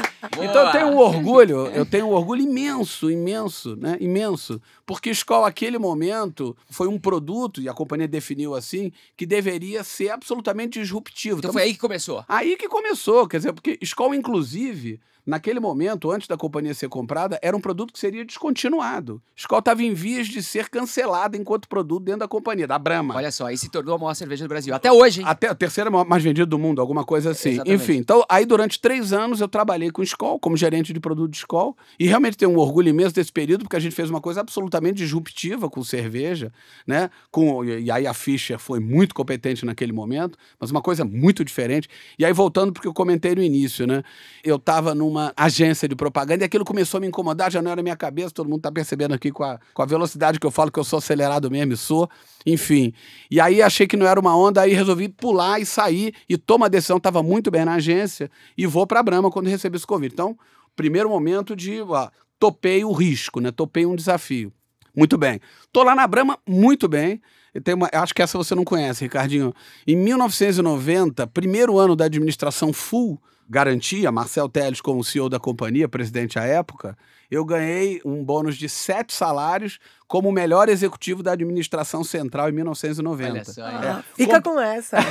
então 0.33 0.65
eu 0.65 0.71
tenho 0.71 0.87
um 0.87 0.97
orgulho, 0.97 1.67
eu 1.73 1.85
tenho 1.85 2.07
um 2.07 2.11
orgulho 2.11 2.41
imenso, 2.41 3.09
imenso, 3.09 3.75
né? 3.75 3.97
Imenso. 3.99 4.61
Porque 4.85 5.09
escola, 5.09 5.47
aquele 5.47 5.77
momento, 5.77 6.55
foi 6.69 6.87
um 6.87 6.99
produto, 6.99 7.61
e 7.61 7.67
a 7.67 7.73
companhia 7.73 8.07
definiu 8.07 8.55
assim, 8.55 8.91
que 9.17 9.25
deveria 9.25 9.83
ser 9.83 10.09
absolutamente 10.09 10.79
disruptivo. 10.79 11.39
Então, 11.39 11.49
então 11.49 11.53
foi 11.53 11.63
aí 11.63 11.73
que 11.73 11.79
começou. 11.79 12.23
Aí 12.27 12.55
que 12.55 12.67
começou, 12.67 13.27
quer 13.27 13.37
dizer, 13.37 13.53
porque 13.53 13.77
escola, 13.81 14.15
inclusive, 14.15 14.99
naquele 15.25 15.59
momento, 15.59 16.11
antes 16.11 16.27
da 16.27 16.35
companhia 16.35 16.73
ser 16.73 16.89
comprada, 16.89 17.39
era 17.41 17.55
um 17.55 17.61
produto 17.61 17.93
que 17.93 17.99
seria 17.99 18.25
descontinuado. 18.25 19.21
Skol 19.35 19.59
estava 19.59 19.83
em 19.83 19.93
vias 19.93 20.27
de 20.27 20.41
ser 20.41 20.69
cancelada 20.69 21.37
enquanto 21.37 21.67
produto 21.67 22.03
dentro 22.03 22.21
da 22.21 22.27
companhia, 22.27 22.67
da 22.67 22.77
Brahma. 22.77 23.15
Olha 23.15 23.31
só, 23.31 23.47
aí 23.47 23.57
se 23.57 23.69
tornou 23.69 23.95
a 23.95 23.97
maior 23.97 24.13
cerveja 24.13 24.45
do 24.45 24.49
Brasil. 24.49 24.73
Até 24.73 24.91
hoje, 24.91 25.21
hein? 25.21 25.27
Até 25.27 25.47
a 25.47 25.55
terceira 25.55 25.89
mais 25.89 26.23
vendida 26.23 26.45
do 26.45 26.57
mundo, 26.57 26.81
alguma 26.81 27.03
coisa 27.03 27.31
assim. 27.31 27.51
Exatamente. 27.51 27.81
Enfim, 27.81 27.97
então 27.97 28.25
aí 28.27 28.45
durante 28.45 28.79
três 28.79 29.13
anos 29.13 29.41
eu 29.41 29.47
trabalhei 29.47 29.91
com 29.91 30.01
Skol, 30.03 30.20
como 30.39 30.57
gerente 30.57 30.91
de 30.91 30.99
produto 30.99 31.31
de 31.31 31.37
Skol, 31.37 31.77
e 31.99 32.07
realmente 32.07 32.35
tenho 32.35 32.51
um 32.51 32.57
orgulho 32.57 32.89
imenso 32.89 33.13
desse 33.13 33.31
período, 33.31 33.63
porque 33.63 33.75
a 33.75 33.79
gente 33.79 33.95
fez 33.95 34.09
uma 34.09 34.19
coisa 34.19 34.41
absolutamente 34.41 34.97
disruptiva 34.97 35.69
com 35.69 35.83
cerveja, 35.83 36.51
né? 36.87 37.09
Com, 37.29 37.63
e 37.63 37.91
aí 37.91 38.07
a 38.07 38.13
Fischer 38.13 38.57
foi 38.57 38.79
muito 38.79 39.13
competente 39.13 39.65
naquele 39.65 39.91
momento, 39.91 40.37
mas 40.59 40.71
uma 40.71 40.81
coisa 40.81 41.05
muito 41.05 41.45
diferente. 41.45 41.87
E 42.17 42.25
aí 42.25 42.33
voltando 42.33 42.73
porque 42.73 42.87
eu 42.87 42.93
comentei 42.93 43.35
no 43.35 43.43
início, 43.43 43.85
né? 43.85 44.03
Eu 44.43 44.55
estava 44.55 44.95
num 44.95 45.11
uma 45.11 45.33
agência 45.35 45.87
de 45.87 45.95
propaganda 45.95 46.43
e 46.43 46.45
aquilo 46.45 46.63
começou 46.63 46.97
a 46.97 47.01
me 47.01 47.07
incomodar, 47.07 47.51
já 47.51 47.61
não 47.61 47.69
era 47.69 47.83
minha 47.83 47.97
cabeça, 47.97 48.31
todo 48.31 48.47
mundo 48.47 48.59
está 48.59 48.71
percebendo 48.71 49.13
aqui 49.13 49.31
com 49.31 49.43
a, 49.43 49.59
com 49.73 49.81
a 49.81 49.85
velocidade 49.85 50.39
que 50.39 50.47
eu 50.47 50.51
falo 50.51 50.71
que 50.71 50.79
eu 50.79 50.83
sou 50.83 50.97
acelerado 50.97 51.51
mesmo 51.51 51.75
sou, 51.81 52.09
enfim. 52.45 52.93
E 53.29 53.39
aí 53.39 53.61
achei 53.61 53.85
que 53.85 53.97
não 53.97 54.07
era 54.07 54.19
uma 54.19 54.35
onda, 54.35 54.61
aí 54.61 54.73
resolvi 54.73 55.09
pular 55.09 55.59
e 55.59 55.65
sair 55.65 56.13
e 56.29 56.37
tomo 56.37 56.63
a 56.63 56.67
decisão, 56.67 56.97
estava 56.97 57.21
muito 57.21 57.51
bem 57.51 57.65
na 57.65 57.73
agência 57.73 58.31
e 58.57 58.65
vou 58.65 58.87
para 58.87 58.99
a 58.99 59.03
Brahma 59.03 59.29
quando 59.29 59.47
recebi 59.47 59.75
esse 59.75 59.85
convite. 59.85 60.10
Então, 60.13 60.37
primeiro 60.75 61.09
momento 61.09 61.55
de, 61.55 61.81
ó, 61.81 62.09
topei 62.39 62.83
o 62.83 62.91
risco, 62.91 63.39
né? 63.39 63.51
Topei 63.51 63.85
um 63.85 63.95
desafio. 63.95 64.51
Muito 64.95 65.17
bem. 65.17 65.39
Tô 65.71 65.83
lá 65.83 65.95
na 65.95 66.07
Brahma, 66.07 66.37
muito 66.47 66.87
bem. 66.87 67.21
Eu 67.53 67.61
tenho 67.61 67.77
uma, 67.77 67.89
acho 67.93 68.13
que 68.13 68.21
essa 68.21 68.37
você 68.37 68.55
não 68.55 68.63
conhece, 68.63 69.03
Ricardinho. 69.03 69.53
Em 69.85 69.95
1990, 69.95 71.27
primeiro 71.27 71.77
ano 71.77 71.95
da 71.95 72.05
administração 72.05 72.71
full 72.71 73.21
garantia, 73.49 74.09
Marcel 74.13 74.47
Teles 74.47 74.79
como 74.79 75.03
CEO 75.03 75.27
da 75.27 75.37
companhia, 75.37 75.89
presidente 75.89 76.39
à 76.39 76.43
época, 76.43 76.97
eu 77.29 77.43
ganhei 77.43 78.01
um 78.05 78.23
bônus 78.23 78.55
de 78.55 78.69
sete 78.69 79.13
salários 79.13 79.77
como 80.07 80.29
o 80.29 80.31
melhor 80.31 80.69
executivo 80.69 81.21
da 81.21 81.33
administração 81.33 82.01
central 82.01 82.47
em 82.47 82.53
1990. 82.53 83.31
Olha 83.31 83.43
só, 83.43 83.61
ah, 83.65 84.03
é. 84.07 84.15
Fica 84.15 84.41
com 84.41 84.59
essa. 84.59 84.99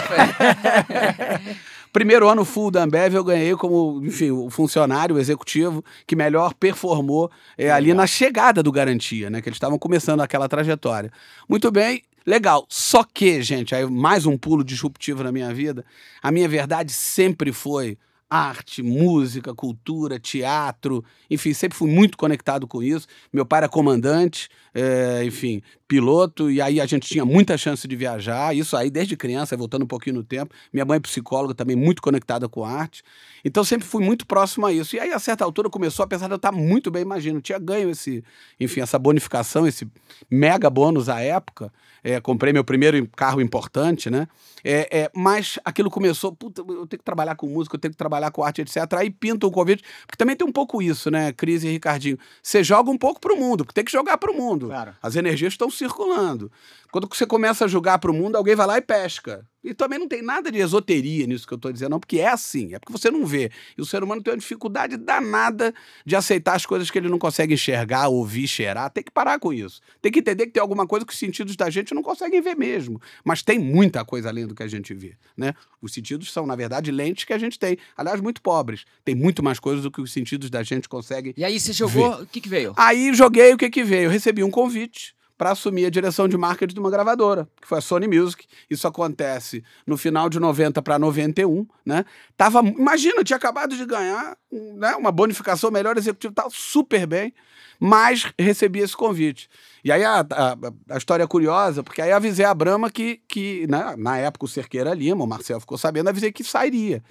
Primeiro 1.92 2.28
ano 2.28 2.44
full 2.44 2.70
da 2.70 2.84
Ambev 2.84 3.14
eu 3.14 3.24
ganhei 3.24 3.56
como, 3.56 4.00
enfim, 4.04 4.30
o 4.30 4.48
funcionário, 4.48 5.16
o 5.16 5.18
executivo 5.18 5.84
que 6.06 6.14
melhor 6.14 6.54
performou 6.54 7.30
é, 7.58 7.70
ali 7.70 7.92
na 7.92 8.06
chegada 8.06 8.62
do 8.62 8.70
Garantia, 8.70 9.28
né? 9.28 9.42
Que 9.42 9.48
eles 9.48 9.56
estavam 9.56 9.78
começando 9.78 10.20
aquela 10.20 10.48
trajetória. 10.48 11.10
Muito 11.48 11.70
bem, 11.70 12.02
legal. 12.24 12.64
Só 12.68 13.02
que, 13.02 13.42
gente, 13.42 13.74
aí 13.74 13.84
mais 13.86 14.24
um 14.24 14.38
pulo 14.38 14.62
disruptivo 14.62 15.24
na 15.24 15.32
minha 15.32 15.52
vida. 15.52 15.84
A 16.22 16.30
minha 16.30 16.48
verdade 16.48 16.92
sempre 16.92 17.52
foi 17.52 17.98
arte, 18.30 18.80
música, 18.80 19.52
cultura, 19.52 20.20
teatro, 20.20 21.04
enfim, 21.28 21.52
sempre 21.52 21.76
fui 21.76 21.90
muito 21.90 22.16
conectado 22.16 22.64
com 22.66 22.80
isso. 22.80 23.08
Meu 23.32 23.44
pai 23.44 23.58
era 23.58 23.68
comandante, 23.68 24.48
é, 24.72 25.24
enfim, 25.24 25.60
piloto, 25.88 26.48
e 26.48 26.62
aí 26.62 26.80
a 26.80 26.86
gente 26.86 27.08
tinha 27.08 27.24
muita 27.24 27.58
chance 27.58 27.88
de 27.88 27.96
viajar, 27.96 28.54
isso 28.54 28.76
aí 28.76 28.88
desde 28.88 29.16
criança, 29.16 29.56
voltando 29.56 29.82
um 29.82 29.88
pouquinho 29.88 30.16
no 30.16 30.22
tempo. 30.22 30.54
Minha 30.72 30.84
mãe 30.84 30.98
é 30.98 31.00
psicóloga, 31.00 31.52
também 31.52 31.74
muito 31.74 32.00
conectada 32.00 32.48
com 32.48 32.64
arte, 32.64 33.02
então 33.44 33.64
sempre 33.64 33.86
fui 33.86 34.04
muito 34.04 34.24
próximo 34.24 34.64
a 34.64 34.72
isso. 34.72 34.94
E 34.94 35.00
aí, 35.00 35.12
a 35.12 35.18
certa 35.18 35.44
altura, 35.44 35.68
começou, 35.68 36.04
apesar 36.04 36.28
de 36.28 36.34
eu 36.34 36.36
estar 36.36 36.52
muito 36.52 36.88
bem, 36.90 37.02
imagino, 37.02 37.40
tinha 37.40 37.58
ganho 37.58 37.90
esse, 37.90 38.22
enfim, 38.60 38.80
essa 38.80 38.98
bonificação, 38.98 39.66
esse 39.66 39.88
mega 40.30 40.70
bônus 40.70 41.08
à 41.08 41.20
época. 41.20 41.72
É, 42.02 42.20
comprei 42.20 42.52
meu 42.52 42.64
primeiro 42.64 43.06
carro 43.08 43.40
importante, 43.40 44.10
né? 44.10 44.26
É, 44.64 45.00
é, 45.00 45.10
mas 45.14 45.58
aquilo 45.64 45.90
começou, 45.90 46.32
puta, 46.32 46.60
eu 46.60 46.86
tenho 46.86 46.98
que 46.98 47.04
trabalhar 47.04 47.34
com 47.34 47.46
música, 47.46 47.76
eu 47.76 47.80
tenho 47.80 47.92
que 47.92 47.98
trabalhar 47.98 48.30
com 48.30 48.42
arte, 48.42 48.62
etc. 48.62 48.76
Aí 48.94 49.10
pinta 49.10 49.46
um 49.46 49.50
convite, 49.50 49.82
porque 50.06 50.16
também 50.16 50.36
tem 50.36 50.46
um 50.46 50.52
pouco 50.52 50.82
isso, 50.82 51.10
né, 51.10 51.32
Cris 51.32 51.64
e 51.64 51.68
Ricardinho? 51.68 52.18
Você 52.42 52.62
joga 52.62 52.90
um 52.90 52.98
pouco 52.98 53.20
pro 53.20 53.36
mundo, 53.36 53.64
porque 53.64 53.74
tem 53.74 53.84
que 53.84 53.92
jogar 53.92 54.18
pro 54.18 54.34
mundo. 54.34 54.68
Claro. 54.68 54.94
As 55.02 55.16
energias 55.16 55.52
estão 55.52 55.70
circulando. 55.70 56.50
Quando 56.90 57.08
você 57.08 57.26
começa 57.26 57.64
a 57.64 57.68
jogar 57.68 57.98
pro 57.98 58.12
mundo, 58.12 58.36
alguém 58.36 58.56
vai 58.56 58.66
lá 58.66 58.78
e 58.78 58.82
pesca. 58.82 59.46
E 59.62 59.74
também 59.74 59.98
não 59.98 60.08
tem 60.08 60.22
nada 60.22 60.50
de 60.50 60.58
esoteria 60.58 61.26
nisso 61.26 61.46
que 61.46 61.52
eu 61.52 61.56
estou 61.56 61.70
dizendo, 61.70 61.90
não, 61.90 62.00
porque 62.00 62.18
é 62.18 62.28
assim, 62.28 62.74
é 62.74 62.78
porque 62.78 62.92
você 62.92 63.10
não 63.10 63.26
vê. 63.26 63.50
E 63.76 63.82
o 63.82 63.84
ser 63.84 64.02
humano 64.02 64.22
tem 64.22 64.32
uma 64.32 64.38
dificuldade 64.38 64.96
danada 64.96 65.74
de 66.04 66.16
aceitar 66.16 66.54
as 66.54 66.64
coisas 66.64 66.90
que 66.90 66.98
ele 66.98 67.08
não 67.08 67.18
consegue 67.18 67.54
enxergar, 67.54 68.08
ouvir, 68.08 68.48
cheirar. 68.48 68.90
Tem 68.90 69.04
que 69.04 69.10
parar 69.10 69.38
com 69.38 69.52
isso. 69.52 69.80
Tem 70.00 70.10
que 70.10 70.20
entender 70.20 70.46
que 70.46 70.52
tem 70.52 70.60
alguma 70.60 70.86
coisa 70.86 71.04
que 71.04 71.12
os 71.12 71.18
sentidos 71.18 71.56
da 71.56 71.68
gente 71.68 71.94
não 71.94 72.02
conseguem 72.02 72.40
ver 72.40 72.56
mesmo. 72.56 73.00
Mas 73.22 73.42
tem 73.42 73.58
muita 73.58 74.04
coisa 74.04 74.30
além 74.30 74.46
do 74.46 74.54
que 74.54 74.62
a 74.62 74.68
gente 74.68 74.94
vê. 74.94 75.14
Né? 75.36 75.52
Os 75.80 75.92
sentidos 75.92 76.32
são, 76.32 76.46
na 76.46 76.56
verdade, 76.56 76.90
lentes 76.90 77.24
que 77.24 77.32
a 77.32 77.38
gente 77.38 77.58
tem. 77.58 77.76
Aliás, 77.96 78.20
muito 78.20 78.40
pobres. 78.40 78.86
Tem 79.04 79.14
muito 79.14 79.42
mais 79.42 79.60
coisas 79.60 79.82
do 79.82 79.90
que 79.90 80.00
os 80.00 80.10
sentidos 80.10 80.48
da 80.48 80.62
gente 80.62 80.88
conseguem. 80.88 81.34
E 81.36 81.44
aí 81.44 81.60
você 81.60 81.74
jogou, 81.74 82.22
o 82.22 82.26
que, 82.26 82.40
que 82.40 82.48
veio? 82.48 82.72
Aí 82.76 83.12
joguei 83.12 83.52
o 83.52 83.58
que, 83.58 83.68
que 83.68 83.84
veio. 83.84 84.04
Eu 84.04 84.10
recebi 84.10 84.42
um 84.42 84.50
convite 84.50 85.14
para 85.40 85.52
assumir 85.52 85.86
a 85.86 85.90
direção 85.90 86.28
de 86.28 86.36
marketing 86.36 86.74
de 86.74 86.80
uma 86.80 86.90
gravadora, 86.90 87.48
que 87.62 87.66
foi 87.66 87.78
a 87.78 87.80
Sony 87.80 88.06
Music. 88.06 88.46
Isso 88.68 88.86
acontece 88.86 89.64
no 89.86 89.96
final 89.96 90.28
de 90.28 90.38
90 90.38 90.82
para 90.82 90.98
91, 90.98 91.66
né? 91.82 92.04
Tava, 92.36 92.60
imagina, 92.60 93.24
tinha 93.24 93.38
acabado 93.38 93.74
de 93.74 93.86
ganhar 93.86 94.36
né, 94.52 94.94
uma 94.96 95.10
bonificação 95.10 95.70
melhor 95.70 95.96
executivo, 95.96 96.34
tava 96.34 96.50
super 96.52 97.06
bem, 97.06 97.32
mas 97.80 98.30
recebi 98.38 98.80
esse 98.80 98.94
convite. 98.94 99.48
E 99.82 99.90
aí 99.90 100.04
a, 100.04 100.20
a, 100.20 100.56
a 100.90 100.98
história 100.98 101.24
é 101.24 101.26
curiosa, 101.26 101.82
porque 101.82 102.02
aí 102.02 102.12
avisei 102.12 102.44
a 102.44 102.52
Brama 102.52 102.90
que, 102.90 103.22
que 103.26 103.66
né, 103.66 103.94
na 103.96 104.18
época 104.18 104.44
o 104.44 104.48
Cerqueira 104.48 104.92
Lima, 104.92 105.24
o 105.24 105.26
Marcel 105.26 105.58
ficou 105.58 105.78
sabendo, 105.78 106.10
avisei 106.10 106.30
que 106.30 106.44
sairia. 106.44 107.02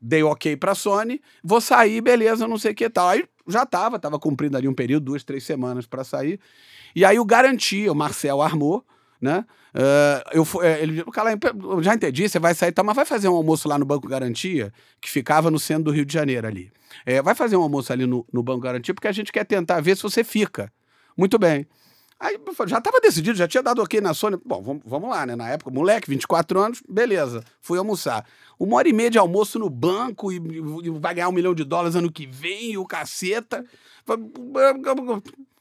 Dei 0.00 0.22
ok 0.22 0.56
para 0.56 0.72
a 0.72 0.74
Sony, 0.74 1.20
vou 1.42 1.60
sair, 1.60 2.00
beleza, 2.00 2.48
não 2.48 2.56
sei 2.56 2.72
o 2.72 2.74
que 2.74 2.88
tal. 2.88 3.10
Aí 3.10 3.26
já 3.46 3.62
estava, 3.62 3.96
estava 3.96 4.18
cumprindo 4.18 4.56
ali 4.56 4.68
um 4.68 4.74
período, 4.74 5.04
duas, 5.04 5.24
três 5.24 5.44
semanas 5.44 5.86
para 5.86 6.04
sair. 6.04 6.40
E 6.94 7.04
aí 7.04 7.18
o 7.18 7.24
Garantia, 7.24 7.90
o 7.92 7.94
Marcel 7.94 8.40
armou, 8.40 8.84
né? 9.20 9.44
Uh, 9.74 10.30
eu, 10.32 10.46
ele 10.62 11.04
cara, 11.06 11.30
já 11.80 11.94
entendi, 11.94 12.28
você 12.28 12.38
vai 12.38 12.54
sair, 12.54 12.70
tá, 12.70 12.84
mas 12.84 12.94
vai 12.94 13.04
fazer 13.04 13.28
um 13.28 13.34
almoço 13.34 13.68
lá 13.68 13.76
no 13.76 13.84
Banco 13.84 14.06
Garantia, 14.06 14.72
que 15.00 15.10
ficava 15.10 15.50
no 15.50 15.58
centro 15.58 15.84
do 15.84 15.90
Rio 15.90 16.04
de 16.04 16.12
Janeiro 16.12 16.46
ali. 16.46 16.70
É, 17.04 17.20
vai 17.20 17.34
fazer 17.34 17.56
um 17.56 17.62
almoço 17.62 17.92
ali 17.92 18.06
no, 18.06 18.24
no 18.32 18.42
Banco 18.42 18.60
Garantia, 18.60 18.94
porque 18.94 19.08
a 19.08 19.12
gente 19.12 19.32
quer 19.32 19.44
tentar 19.44 19.80
ver 19.80 19.96
se 19.96 20.02
você 20.02 20.22
fica. 20.22 20.72
Muito 21.16 21.38
bem. 21.38 21.66
Aí 22.18 22.38
já 22.66 22.78
estava 22.78 23.00
decidido, 23.00 23.36
já 23.36 23.46
tinha 23.46 23.62
dado 23.62 23.82
ok 23.82 24.00
na 24.00 24.14
Sony. 24.14 24.38
Bom, 24.44 24.62
vamos, 24.62 24.82
vamos 24.86 25.10
lá, 25.10 25.26
né? 25.26 25.36
Na 25.36 25.48
época, 25.50 25.70
moleque, 25.70 26.08
24 26.08 26.58
anos, 26.60 26.82
beleza. 26.88 27.42
Fui 27.60 27.78
almoçar. 27.78 28.24
Uma 28.58 28.76
hora 28.76 28.88
e 28.88 28.92
meia 28.92 29.10
de 29.10 29.18
almoço 29.18 29.58
no 29.58 29.68
banco 29.68 30.32
e, 30.32 30.36
e 30.36 30.90
vai 30.90 31.14
ganhar 31.14 31.28
um 31.28 31.32
milhão 31.32 31.54
de 31.54 31.64
dólares 31.64 31.96
ano 31.96 32.10
que 32.10 32.26
vem, 32.26 32.72
e 32.72 32.78
o 32.78 32.86
caceta. 32.86 33.64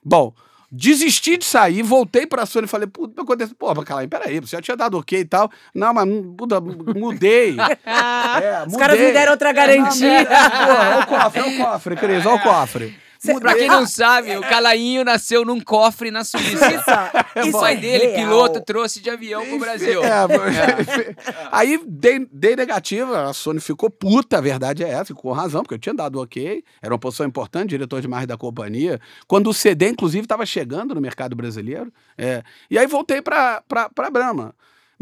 Bom, 0.04 0.34
Desisti 0.76 1.38
de 1.38 1.46
sair, 1.46 1.84
voltei 1.84 2.26
pra 2.26 2.48
Sony 2.48 2.66
e 2.66 2.68
falei, 2.68 2.88
puta, 2.88 3.22
aconteceu. 3.22 3.56
Pô, 3.56 3.72
Bacalhau, 3.76 4.08
peraí, 4.08 4.40
você 4.40 4.56
já 4.56 4.62
tinha 4.62 4.76
dado 4.76 4.98
ok 4.98 5.20
e 5.20 5.24
tal. 5.24 5.52
Não, 5.72 5.94
mas 5.94 6.10
puta, 6.36 6.60
mudei. 6.60 7.56
é, 7.86 8.66
Os 8.66 8.76
caras 8.76 9.00
me 9.00 9.12
deram 9.12 9.34
outra 9.34 9.52
garantia. 9.52 10.28
Olha 10.28 11.04
o 11.04 11.06
cofre, 11.06 11.42
olha 11.42 11.54
o 11.54 11.58
cofre, 11.58 11.96
Cris, 11.96 12.26
olha 12.26 12.36
o 12.38 12.42
cofre. 12.42 13.03
Cê, 13.24 13.40
pra 13.40 13.56
quem 13.56 13.70
não 13.70 13.88
sabe, 13.88 14.36
o 14.36 14.42
Calainho 14.42 15.06
nasceu 15.06 15.46
num 15.46 15.58
cofre 15.62 16.12
na 16.12 16.26
Suíça. 16.26 17.10
Isso, 17.38 17.58
o 17.58 17.62
pai 17.62 17.78
dele, 17.78 18.08
real. 18.08 18.16
piloto, 18.16 18.62
trouxe 18.62 19.00
de 19.00 19.10
avião 19.10 19.46
pro 19.46 19.60
Brasil. 19.60 20.04
É, 20.04 20.08
é. 20.10 21.16
Aí 21.50 21.82
dei, 21.88 22.28
dei, 22.30 22.54
negativa, 22.54 23.30
a 23.30 23.34
Sony 23.34 23.62
ficou 23.62 23.90
puta, 23.90 24.40
a 24.40 24.42
verdade 24.42 24.84
é 24.84 24.90
essa, 24.90 25.14
com 25.14 25.32
razão, 25.32 25.62
porque 25.62 25.76
eu 25.76 25.80
tinha 25.80 25.96
dado 25.96 26.20
ok, 26.20 26.66
era 26.82 26.94
uma 26.94 27.00
posição 27.00 27.26
importante, 27.26 27.70
diretor 27.70 28.02
de 28.02 28.10
marketing 28.10 28.28
da 28.28 28.38
companhia, 28.38 29.00
quando 29.26 29.50
o 29.50 29.54
CD, 29.54 29.88
inclusive, 29.88 30.26
estava 30.26 30.46
chegando 30.46 30.94
no 30.94 31.00
mercado 31.00 31.34
brasileiro. 31.34 31.94
É. 32.18 32.44
E 32.70 32.78
aí 32.78 32.86
voltei 32.88 33.22
pra, 33.22 33.64
pra, 33.66 33.90
pra 33.90 34.10
Brahma. 34.10 34.54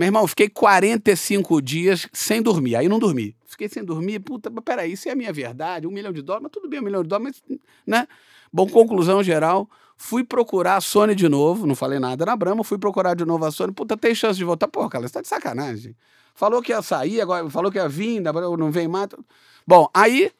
Meu 0.02 0.08
irmão, 0.08 0.26
fiquei 0.26 0.50
45 0.50 1.62
dias 1.62 2.10
sem 2.12 2.42
dormir. 2.42 2.76
Aí 2.76 2.90
não 2.90 2.98
dormi. 2.98 3.36
Fiquei 3.46 3.70
sem 3.70 3.84
dormir. 3.84 4.20
Puta, 4.20 4.50
peraí, 4.50 4.94
isso 4.94 5.08
é 5.08 5.12
a 5.12 5.16
minha 5.16 5.32
verdade? 5.32 5.86
Um 5.86 5.92
milhão 5.92 6.12
de 6.12 6.24
dólares? 6.24 6.42
Mas 6.46 6.52
tudo 6.52 6.68
bem, 6.68 6.80
um 6.80 6.84
milhão 6.84 7.04
de 7.04 7.08
dólares, 7.08 7.44
mas, 7.48 7.60
né? 7.86 8.08
Bom, 8.52 8.68
conclusão 8.68 9.22
geral. 9.22 9.70
Fui 9.96 10.24
procurar 10.24 10.78
a 10.78 10.82
Sony 10.82 11.14
de 11.14 11.30
novo. 11.30 11.68
Não 11.68 11.76
falei 11.76 12.00
nada 12.00 12.26
na 12.26 12.36
Brahma. 12.36 12.64
Fui 12.64 12.80
procurar 12.80 13.14
de 13.14 13.24
novo 13.26 13.46
a 13.46 13.52
Sony. 13.52 13.72
Puta, 13.74 13.96
tem 13.96 14.16
chance 14.16 14.40
de 14.40 14.44
voltar? 14.44 14.68
Pô, 14.68 14.90
cara, 14.90 15.08
você 15.08 15.14
tá 15.14 15.22
de 15.22 15.28
sacanagem. 15.28 15.96
Falou 16.34 16.64
que 16.64 16.72
ia 16.72 16.82
sair, 16.82 17.22
agora 17.22 17.48
falou 17.52 17.72
que 17.72 17.78
ia 17.78 17.88
vir, 17.88 18.24
não 18.58 18.72
vem 18.72 18.88
mais. 18.88 19.10
Bom, 19.68 19.88
aí 19.94 20.32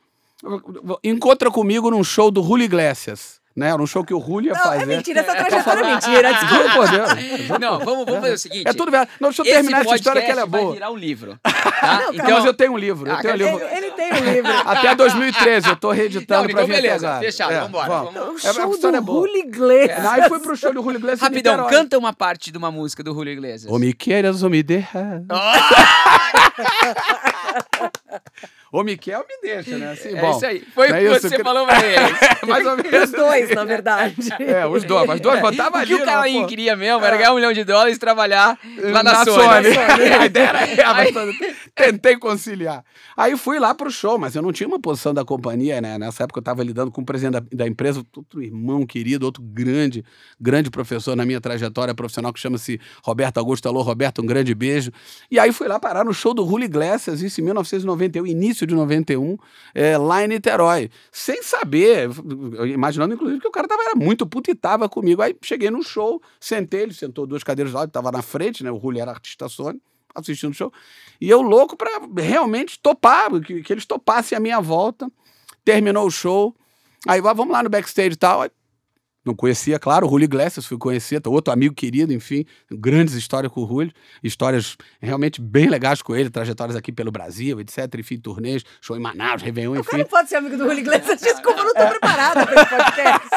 encontra 1.04 1.52
comigo 1.52 1.92
num 1.92 2.04
show 2.04 2.32
do 2.32 2.42
Julio 2.42 2.66
Iglesias 2.66 3.41
né? 3.56 3.70
Era 3.70 3.82
um 3.82 3.88
show 3.88 4.04
que 4.04 4.14
o 4.14 4.20
Julio 4.20 4.50
ia 4.50 4.54
não, 4.54 4.62
fazer. 4.62 4.84
É 4.84 4.86
mentira, 4.86 5.22
essa 5.22 5.36
trajetória 5.36 5.82
é 5.82 5.94
mentira. 5.94 6.34
Desculpa, 6.34 6.76
por 6.76 6.90
Deus. 6.90 7.60
Não, 7.60 7.80
vamos, 7.80 8.06
vamos 8.06 8.22
fazer 8.22 8.34
o 8.34 8.38
seguinte. 8.38 8.68
É 8.68 8.74
tudo 8.74 8.92
verdade. 8.92 9.12
Não, 9.20 9.30
deixa 9.30 9.42
eu 9.42 9.46
terminar 9.46 9.82
essa 9.82 9.96
história 9.96 10.22
que 10.22 10.32
ela 10.32 10.42
é 10.42 10.46
boa. 10.46 10.66
vai 10.66 10.74
virar 10.74 10.92
um 10.92 10.98
livro. 10.98 11.40
Tá? 11.82 11.98
Não, 11.98 12.14
então, 12.14 12.32
mas 12.32 12.46
eu 12.46 12.54
tenho 12.54 12.74
um 12.74 12.78
livro. 12.78 13.10
Eu 13.10 13.18
tenho 13.22 13.34
um 13.34 13.38
livro. 13.38 13.66
Ele, 13.66 13.78
ele, 13.78 13.92
tem 13.92 14.14
um 14.14 14.34
livro. 14.34 14.52
Até 14.66 14.94
2013, 14.94 15.70
eu 15.70 15.76
tô 15.76 15.92
reeditando 15.92 16.48
não, 16.48 16.54
pra 16.54 16.64
então 16.64 16.76
vir 16.76 16.82
beleza, 16.82 17.20
fechado, 17.20 17.52
é, 17.52 17.62
vambora. 17.62 17.88
Vamos. 17.88 18.14
vamos. 18.14 18.44
O 18.44 18.54
show 18.54 18.74
é, 18.74 19.02
do 19.02 19.06
Julio 19.06 19.38
Iglesias. 19.38 20.06
Aí 20.06 20.30
fui 20.30 20.40
pro 20.40 20.56
show 20.56 20.72
do 20.72 20.84
Julio 20.84 21.00
Iglesias 21.00 21.22
Rapidão, 21.22 21.68
canta 21.68 21.98
uma 21.98 22.14
parte 22.14 22.52
de 22.52 22.58
uma 22.58 22.72
música 22.72 23.04
do 23.04 23.16
Julio 23.16 23.34
Iglesias. 23.34 23.72
O 23.72 23.80
me 23.80 23.94
queiras 23.94 24.44
ou 24.44 24.50
me 24.50 24.62
derra. 28.72 28.82
O 28.82 28.84
Miquel 28.84 29.26
me 29.28 29.50
deixa, 29.50 29.78
né? 29.78 29.92
Assim, 29.92 30.10
é 30.10 30.22
bom, 30.22 30.32
isso 30.32 30.46
aí. 30.46 30.62
Foi 30.74 30.90
o 30.90 30.94
que 30.96 31.20
você 31.20 31.38
que... 31.38 31.44
falou 31.44 31.66
pra 31.66 31.78
ele. 31.86 32.48
Mais 32.48 32.66
ou 32.66 32.78
menos. 32.78 33.04
Os 33.04 33.12
dois, 33.12 33.50
na 33.50 33.66
verdade. 33.66 34.16
É, 34.40 34.66
os 34.66 34.84
dois. 34.84 35.08
Mas 35.08 35.20
dois 35.20 35.42
botavam 35.42 35.82
ali. 35.82 35.94
O 35.94 35.98
que 35.98 36.04
o 36.04 36.06
Caim 36.06 36.48
queria 36.48 36.76
mesmo 36.76 37.04
era 37.04 37.18
ganhar 37.18 37.34
um 37.34 37.36
milhão 37.36 37.52
de 37.52 37.64
dólares 37.64 37.98
e 37.98 38.00
trabalhar 38.00 38.58
lá 38.78 39.04
na, 39.04 39.12
na 39.12 39.26
Sony. 39.26 39.74
Sony. 39.74 40.08
A 40.20 40.26
ideia 40.26 40.48
era 40.48 41.08
essa. 41.08 41.28
Tentei 41.76 42.18
conciliar. 42.18 42.84
Aí 43.16 43.38
fui 43.38 43.60
lá 43.60 43.74
pro 43.76 43.92
show, 43.92 44.18
mas 44.18 44.36
eu 44.36 44.42
não 44.42 44.52
tinha 44.52 44.68
uma 44.68 44.80
posição 44.80 45.14
da 45.14 45.26
companhia, 45.26 45.82
né? 45.82 45.98
Nessa 45.98 46.24
época 46.24 46.40
eu 46.40 46.42
estava 46.42 46.64
lidando 46.64 46.92
com 46.92 47.02
o 47.02 47.06
presidente 47.06 47.34
da, 47.34 47.44
da, 47.52 47.68
empresa, 47.68 48.04
outro 48.16 48.42
irmão 48.42 48.86
querido, 48.86 49.26
outro 49.26 49.44
grande, 49.44 50.04
grande 50.40 50.70
professor 50.70 51.16
na 51.16 51.26
minha 51.26 51.42
trajetória 51.42 51.94
profissional 51.94 52.32
que 52.32 52.40
chama-se 52.40 52.80
Roberto 53.04 53.38
Augusto. 53.38 53.68
Alô, 53.68 53.82
Roberto, 53.82 54.22
um 54.22 54.26
grande 54.26 54.54
beijo. 54.54 54.92
E 55.30 55.40
aí 55.40 55.52
fui 55.52 55.68
lá 55.68 55.80
parar 55.80 56.06
no 56.06 56.14
show 56.14 56.34
do 56.34 56.46
Julio 56.46 56.66
Iglesias, 56.66 57.22
isso 57.22 57.42
em 57.42 57.44
1991, 57.44 58.26
início 58.28 58.61
de 58.66 58.76
91, 58.76 59.38
é, 59.74 59.98
lá 59.98 60.24
em 60.24 60.28
Niterói. 60.28 60.90
Sem 61.12 61.42
saber, 61.44 62.10
imaginando 62.68 63.14
inclusive 63.14 63.42
que 63.42 63.48
o 63.48 63.52
cara 63.52 63.68
tava, 63.68 63.84
era 63.84 63.96
muito 63.96 64.26
puto 64.26 64.52
e 64.52 64.56
tava 64.56 64.88
comigo. 64.90 65.22
Aí 65.22 65.36
cheguei 65.42 65.70
no 65.70 65.84
show, 65.84 66.22
sentei, 66.40 66.82
ele 66.82 66.94
sentou 66.94 67.26
duas 67.26 67.44
cadeiras 67.44 67.74
lá, 67.74 67.84
ele 67.84 67.92
tava 67.92 68.12
na 68.12 68.22
frente, 68.22 68.64
né? 68.64 68.72
O 68.72 68.80
Julio 68.80 69.02
era 69.02 69.12
artista 69.12 69.48
Sony 69.50 69.82
assistindo 70.14 70.52
o 70.52 70.54
show. 70.54 70.72
E 71.20 71.30
eu 71.30 71.42
louco 71.42 71.78
para 71.78 71.90
realmente 72.18 72.80
topar, 72.80 73.32
que, 73.42 73.62
que 73.62 73.74
eles 73.74 73.86
topassem 73.86 74.38
a 74.38 74.42
minha 74.42 74.60
volta. 74.60 75.10
Terminou 75.64 76.08
o 76.08 76.12
show. 76.12 76.56
Aí, 77.08 77.22
vamos 77.22 77.50
lá 77.50 77.64
no 77.64 77.70
backstage 77.70 78.14
e 78.14 78.18
tal. 78.18 78.42
Aí, 78.42 78.52
não 79.24 79.36
conhecia, 79.36 79.78
claro, 79.78 80.08
o 80.08 80.10
Julio 80.10 80.26
Iglesias 80.26 80.66
fui 80.66 80.78
conhecer, 80.78 81.22
outro 81.28 81.54
amigo 81.54 81.76
querido, 81.76 82.12
enfim, 82.12 82.46
grandes 82.72 83.14
histórias 83.14 83.52
com 83.52 83.64
o 83.64 83.68
Julio, 83.68 83.94
histórias 84.24 84.78
realmente 85.00 85.40
bem 85.40 85.70
legais 85.70 86.02
com 86.02 86.16
ele, 86.16 86.30
trajetórias 86.30 86.76
aqui 86.76 86.92
pelo 86.92 87.12
Brasil, 87.12 87.60
etc, 87.60 87.88
enfim, 88.00 88.18
turnês, 88.18 88.64
show 88.82 88.98
em 88.98 89.00
Manaus, 89.00 89.42
Réveillon, 89.42 89.76
enfim. 89.76 89.98
não 89.98 90.06
pode 90.06 90.30
ser 90.30 90.38
amigo 90.38 90.58
do 90.58 90.64
Julio 90.64 90.80
Iglesias, 90.80 91.22
desculpa, 91.22 91.64
não 91.64 91.74
tô 91.74 91.88
preparada 91.88 92.46
pra 92.48 92.62
esse 92.62 92.70
podcast. 92.70 93.30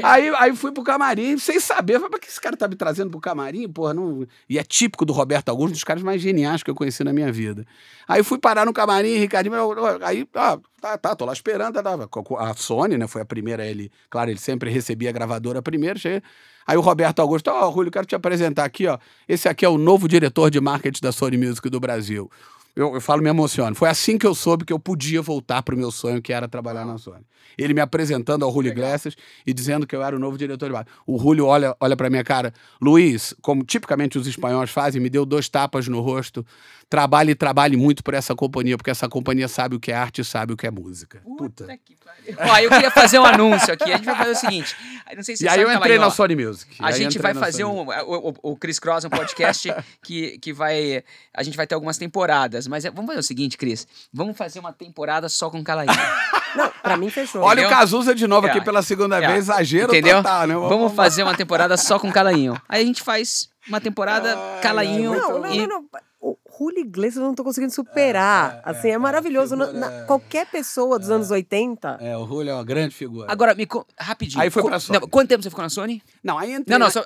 aí, 0.02 0.28
aí 0.36 0.56
fui 0.56 0.72
pro 0.72 0.82
camarim, 0.82 1.36
sem 1.38 1.60
saber, 1.60 2.00
falei, 2.00 2.18
que 2.18 2.28
esse 2.28 2.40
cara 2.40 2.56
tá 2.56 2.66
me 2.66 2.74
trazendo 2.74 3.10
pro 3.10 3.20
camarim, 3.20 3.68
porra, 3.68 3.92
não... 3.92 4.26
E 4.48 4.58
é 4.58 4.62
típico 4.62 5.04
do 5.04 5.12
Roberto 5.12 5.50
Augusto, 5.50 5.70
um 5.70 5.72
dos 5.72 5.84
caras 5.84 6.02
mais 6.02 6.22
geniais 6.22 6.62
que 6.62 6.70
eu 6.70 6.74
conheci 6.74 7.04
na 7.04 7.12
minha 7.12 7.30
vida. 7.30 7.66
Aí 8.08 8.22
fui 8.22 8.38
parar 8.38 8.64
no 8.64 8.72
camarim, 8.72 9.16
Ricardinho, 9.18 9.54
aí, 10.02 10.26
ó, 10.34 10.58
tá, 10.84 10.98
tá, 10.98 11.16
tô 11.16 11.24
lá 11.24 11.32
esperando, 11.32 11.78
a 11.78 12.54
Sony, 12.54 12.98
né, 12.98 13.06
foi 13.06 13.22
a 13.22 13.24
primeira, 13.24 13.66
ele, 13.66 13.90
claro, 14.10 14.30
ele 14.30 14.38
sempre 14.38 14.68
recebia 14.68 15.08
a 15.08 15.12
gravadora 15.12 15.62
primeiro, 15.62 15.98
cheguei, 15.98 16.20
aí 16.66 16.76
o 16.76 16.82
Roberto 16.82 17.20
Augusto, 17.20 17.48
ó, 17.48 17.66
oh, 17.66 17.72
Julio, 17.72 17.90
quero 17.90 18.04
te 18.04 18.14
apresentar 18.14 18.64
aqui, 18.64 18.86
ó, 18.86 18.98
esse 19.26 19.48
aqui 19.48 19.64
é 19.64 19.68
o 19.68 19.78
novo 19.78 20.06
diretor 20.06 20.50
de 20.50 20.60
marketing 20.60 21.00
da 21.00 21.10
Sony 21.10 21.38
Music 21.38 21.70
do 21.70 21.80
Brasil. 21.80 22.30
Eu, 22.76 22.92
eu 22.92 23.00
falo, 23.00 23.22
me 23.22 23.30
emociono. 23.30 23.76
Foi 23.76 23.88
assim 23.88 24.18
que 24.18 24.26
eu 24.26 24.34
soube 24.34 24.64
que 24.64 24.72
eu 24.72 24.80
podia 24.80 25.22
voltar 25.22 25.62
pro 25.62 25.76
meu 25.76 25.92
sonho, 25.92 26.20
que 26.20 26.32
era 26.32 26.48
trabalhar 26.48 26.84
na 26.84 26.98
Sony. 26.98 27.24
Ele 27.56 27.72
me 27.72 27.80
apresentando 27.80 28.44
ao 28.44 28.52
Julio 28.52 28.72
Iglesias 28.72 29.14
e 29.46 29.54
dizendo 29.54 29.86
que 29.86 29.94
eu 29.94 30.02
era 30.02 30.16
o 30.16 30.18
novo 30.18 30.36
diretor 30.36 30.66
de 30.66 30.72
marketing. 30.72 30.96
O 31.06 31.16
Julio 31.16 31.46
olha, 31.46 31.76
olha 31.78 31.96
pra 31.96 32.10
minha 32.10 32.24
cara, 32.24 32.52
Luiz, 32.82 33.32
como 33.40 33.62
tipicamente 33.62 34.18
os 34.18 34.26
espanhóis 34.26 34.70
fazem, 34.70 35.00
me 35.00 35.08
deu 35.08 35.24
dois 35.24 35.48
tapas 35.48 35.86
no 35.86 36.00
rosto. 36.00 36.44
Trabalhe 36.88 37.32
e 37.32 37.34
trabalhe 37.34 37.76
muito 37.76 38.04
por 38.04 38.14
essa 38.14 38.34
companhia, 38.34 38.76
porque 38.76 38.90
essa 38.90 39.08
companhia 39.08 39.48
sabe 39.48 39.74
o 39.76 39.80
que 39.80 39.90
é 39.90 39.94
arte 39.94 40.20
e 40.20 40.24
sabe 40.24 40.52
o 40.52 40.56
que 40.56 40.66
é 40.66 40.70
música. 40.70 41.20
Puta. 41.36 41.66
que 41.84 41.96
pariu. 41.96 42.36
Ó, 42.52 42.58
eu 42.58 42.70
queria 42.70 42.90
fazer 42.90 43.18
um 43.18 43.24
anúncio 43.24 43.72
aqui. 43.72 43.92
A 43.92 43.96
gente 43.96 44.04
vai 44.06 44.14
fazer 44.16 44.30
o 44.30 44.36
seguinte. 44.36 44.76
Não 45.16 45.22
sei 45.22 45.36
se 45.36 45.40
você 45.42 45.44
E 45.44 45.48
aí 45.48 45.58
sabe, 45.60 45.72
eu 45.72 45.76
entrei 45.76 45.98
na. 45.98 46.10
Sony 46.10 46.36
Music. 46.36 46.76
A 46.80 46.92
gente 46.92 47.18
vai 47.18 47.34
fazer 47.34 47.64
um. 47.64 47.86
O, 47.86 48.28
o, 48.30 48.52
o 48.52 48.56
Chris 48.56 48.78
Cross, 48.78 49.04
um 49.04 49.10
podcast 49.10 49.74
que, 50.02 50.38
que 50.38 50.52
vai. 50.52 51.02
A 51.34 51.42
gente 51.42 51.56
vai 51.56 51.66
ter 51.66 51.74
algumas 51.74 51.98
temporadas. 51.98 52.66
Mas 52.68 52.84
é- 52.84 52.90
vamos 52.90 53.06
fazer 53.06 53.20
o 53.20 53.22
seguinte, 53.24 53.56
Cris. 53.58 53.86
Vamos 54.12 54.36
fazer 54.36 54.60
uma 54.60 54.72
temporada 54.72 55.28
só 55.28 55.50
com 55.50 55.62
Calainho. 55.64 55.92
Não, 56.54 56.70
pra 56.82 56.96
mim 56.96 57.10
fechou. 57.10 57.42
Olha 57.42 57.62
Entendeu? 57.62 57.76
o 57.76 57.80
Cazuza 57.80 58.14
de 58.14 58.26
novo 58.28 58.46
aqui 58.46 58.58
É. 58.58 58.60
pela 58.60 58.80
segunda 58.80 59.16
É. 59.20 59.26
vez, 59.26 59.38
exagero 59.46 59.88
Entendeu? 59.92 60.18
total, 60.18 60.46
né? 60.46 60.54
Vamos 60.54 60.92
fazer 60.94 61.24
uma 61.24 61.34
temporada 61.36 61.76
só 61.76 61.98
com 61.98 62.12
Calainho. 62.12 62.56
Aí 62.68 62.80
a 62.82 62.86
gente 62.86 63.02
faz 63.02 63.48
uma 63.66 63.80
temporada 63.80 64.36
Ai, 64.38 64.60
Calainho. 64.62 65.12
ai, 65.14 65.18
Não, 65.18 65.38
não, 65.40 65.52
e... 65.52 65.58
não, 65.58 65.66
não. 65.66 65.84
O 66.13 66.13
Julio 66.58 66.80
Iglesias 66.80 67.16
eu 67.16 67.22
não 67.24 67.34
tô 67.34 67.42
conseguindo 67.44 67.72
superar. 67.72 68.60
assim, 68.64 68.88
é, 68.90 68.98
maravilhoso. 68.98 69.56
Na- 69.56 69.66
figura- 69.66 69.90
na- 69.90 70.04
qualquer 70.06 70.46
pessoa 70.50 70.98
dos 70.98 71.10
anos 71.10 71.30
80. 71.30 71.98
É, 72.00 72.16
o 72.16 72.26
Julio 72.26 72.50
é 72.50 72.54
uma 72.54 72.64
grande 72.64 72.94
figura. 72.94 73.30
Agora, 73.30 73.54
me 73.54 73.66
rapidinho. 73.98 74.40
Aí 74.42 74.50
foi 74.50 74.62
pra 74.62 74.78
Sony. 74.78 74.98
Não, 75.00 75.08
quanto 75.08 75.28
tempo 75.28 75.42
você 75.42 75.50
ficou 75.50 75.62
na 75.62 75.68
Sony? 75.68 76.02
Não, 76.22 76.38
aí 76.38 76.52
entrei 76.52 76.78
Não, 76.78 76.78
não, 76.78 76.86
na- 76.86 76.90
só, 76.92 77.04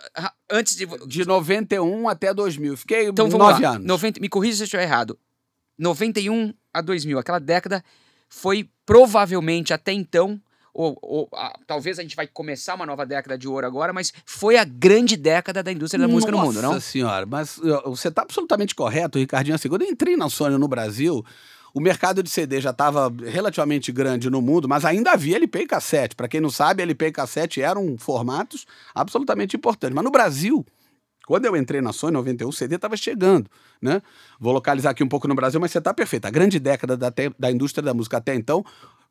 antes 0.50 0.76
de. 0.76 0.86
de 1.06 1.24
91 1.26 2.08
até 2.08 2.32
2000. 2.34 2.76
Fiquei 2.76 3.08
Então 3.08 3.28
vamos 3.30 3.46
nove 3.48 3.62
lá. 3.62 3.70
anos. 3.70 3.86
90, 3.86 4.20
me 4.20 4.28
corrija 4.28 4.56
se 4.56 4.62
eu 4.62 4.64
estiver 4.66 4.82
errado. 4.82 5.18
91 5.78 6.52
a 6.72 6.80
2000, 6.80 7.18
aquela 7.18 7.38
década 7.38 7.84
foi 8.28 8.68
provavelmente 8.84 9.72
até 9.72 9.92
então, 9.92 10.40
ou, 10.78 10.96
ou, 11.02 11.28
ah, 11.34 11.58
talvez 11.66 11.98
a 11.98 12.02
gente 12.02 12.14
vai 12.14 12.28
começar 12.28 12.76
uma 12.76 12.86
nova 12.86 13.04
década 13.04 13.36
de 13.36 13.48
ouro 13.48 13.66
agora, 13.66 13.92
mas 13.92 14.12
foi 14.24 14.56
a 14.56 14.62
grande 14.62 15.16
década 15.16 15.60
da 15.60 15.72
indústria 15.72 16.00
da 16.00 16.06
música 16.06 16.30
no 16.30 16.38
mundo, 16.38 16.62
não? 16.62 16.74
Nossa 16.74 16.80
senhora, 16.80 17.26
mas 17.26 17.60
você 17.84 18.06
está 18.06 18.22
absolutamente 18.22 18.76
correto, 18.76 19.18
Ricardinho. 19.18 19.56
Assim, 19.56 19.68
quando 19.68 19.82
eu 19.82 19.90
entrei 19.90 20.16
na 20.16 20.30
Sony 20.30 20.56
no 20.56 20.68
Brasil, 20.68 21.24
o 21.74 21.80
mercado 21.80 22.22
de 22.22 22.30
CD 22.30 22.60
já 22.60 22.70
estava 22.70 23.12
relativamente 23.26 23.90
grande 23.90 24.30
no 24.30 24.40
mundo, 24.40 24.68
mas 24.68 24.84
ainda 24.84 25.10
havia 25.10 25.34
LP 25.34 25.62
e 25.62 25.66
cassete. 25.66 26.14
Para 26.14 26.28
quem 26.28 26.40
não 26.40 26.48
sabe, 26.48 26.80
LP 26.80 27.06
e 27.06 27.12
cassete 27.12 27.60
eram 27.60 27.98
formatos 27.98 28.64
absolutamente 28.94 29.56
importantes. 29.56 29.96
Mas 29.96 30.04
no 30.04 30.12
Brasil, 30.12 30.64
quando 31.26 31.44
eu 31.44 31.56
entrei 31.56 31.80
na 31.80 31.92
Sony 31.92 32.12
em 32.12 32.18
91, 32.18 32.48
o 32.48 32.52
CD 32.52 32.76
estava 32.76 32.96
chegando, 32.96 33.50
né? 33.82 34.00
Vou 34.38 34.52
localizar 34.52 34.90
aqui 34.90 35.02
um 35.02 35.08
pouco 35.08 35.26
no 35.26 35.34
Brasil, 35.34 35.58
mas 35.58 35.72
você 35.72 35.78
está 35.78 35.92
perfeito. 35.92 36.26
A 36.26 36.30
grande 36.30 36.60
década 36.60 36.96
da, 36.96 37.12
da 37.36 37.50
indústria 37.50 37.82
da 37.82 37.92
música 37.92 38.18
até 38.18 38.32
então, 38.36 38.64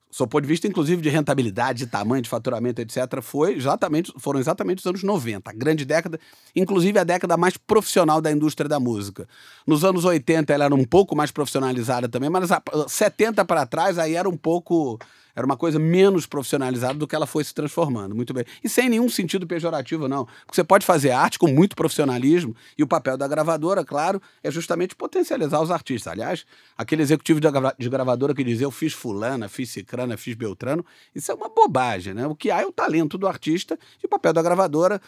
sob 0.09 0.29
ponto 0.29 0.41
de 0.43 0.47
vista, 0.47 0.67
inclusive, 0.67 1.01
de 1.01 1.09
rentabilidade, 1.09 1.79
de 1.79 1.87
tamanho, 1.87 2.21
de 2.21 2.29
faturamento, 2.29 2.81
etc., 2.81 3.21
foi 3.21 3.55
exatamente, 3.55 4.11
foram 4.17 4.39
exatamente 4.39 4.79
os 4.79 4.85
anos 4.85 5.03
90. 5.03 5.49
A 5.49 5.53
grande 5.53 5.85
década, 5.85 6.19
inclusive 6.55 6.97
a 6.97 7.03
década 7.03 7.37
mais 7.37 7.57
profissional 7.57 8.21
da 8.21 8.31
indústria 8.31 8.67
da 8.69 8.79
música. 8.79 9.27
Nos 9.65 9.83
anos 9.83 10.05
80 10.05 10.53
ela 10.53 10.65
era 10.65 10.75
um 10.75 10.85
pouco 10.85 11.15
mais 11.15 11.31
profissionalizada 11.31 12.07
também, 12.07 12.29
mas 12.29 12.51
a- 12.51 12.61
70 12.87 13.43
para 13.45 13.65
trás 13.65 13.97
aí 13.99 14.15
era 14.15 14.27
um 14.29 14.37
pouco... 14.37 14.97
Era 15.37 15.45
uma 15.45 15.55
coisa 15.55 15.77
menos 15.77 16.25
profissionalizada 16.25 16.95
do 16.95 17.05
que 17.05 17.15
ela 17.15 17.27
foi 17.27 17.43
se 17.43 17.53
transformando. 17.53 18.15
Muito 18.15 18.33
bem. 18.33 18.43
E 18.63 18.67
sem 18.67 18.89
nenhum 18.89 19.07
sentido 19.07 19.45
pejorativo, 19.45 20.07
não. 20.07 20.25
Porque 20.25 20.55
você 20.55 20.63
pode 20.63 20.83
fazer 20.83 21.11
arte 21.11 21.37
com 21.37 21.45
muito 21.47 21.75
profissionalismo 21.75 22.55
e 22.75 22.81
o 22.81 22.87
papel 22.87 23.15
da 23.15 23.27
gravadora, 23.27 23.85
claro, 23.85 24.19
é 24.43 24.49
justamente 24.49 24.95
potencializar 24.95 25.61
os 25.61 25.69
artistas. 25.69 26.11
Aliás, 26.11 26.43
aquele 26.75 27.03
executivo 27.03 27.39
de, 27.39 27.51
gra- 27.51 27.75
de 27.77 27.87
gravadora 27.87 28.33
que 28.33 28.43
dizia 28.43 28.65
eu 28.65 28.71
fiz 28.71 28.93
fulana, 28.93 29.47
fiz 29.47 29.69
cicrana, 29.69 30.17
fiz 30.17 30.33
beltrano, 30.33 30.83
isso 31.13 31.31
é 31.31 31.35
uma 31.35 31.49
bobagem, 31.49 32.15
né? 32.15 32.25
O 32.25 32.33
que 32.35 32.49
há 32.49 32.63
é 32.63 32.65
o 32.65 32.71
talento 32.71 33.15
do 33.15 33.27
artista 33.27 33.77
e 34.01 34.07
o 34.07 34.09
papel 34.09 34.33
da 34.33 34.41
gravadora, 34.41 34.99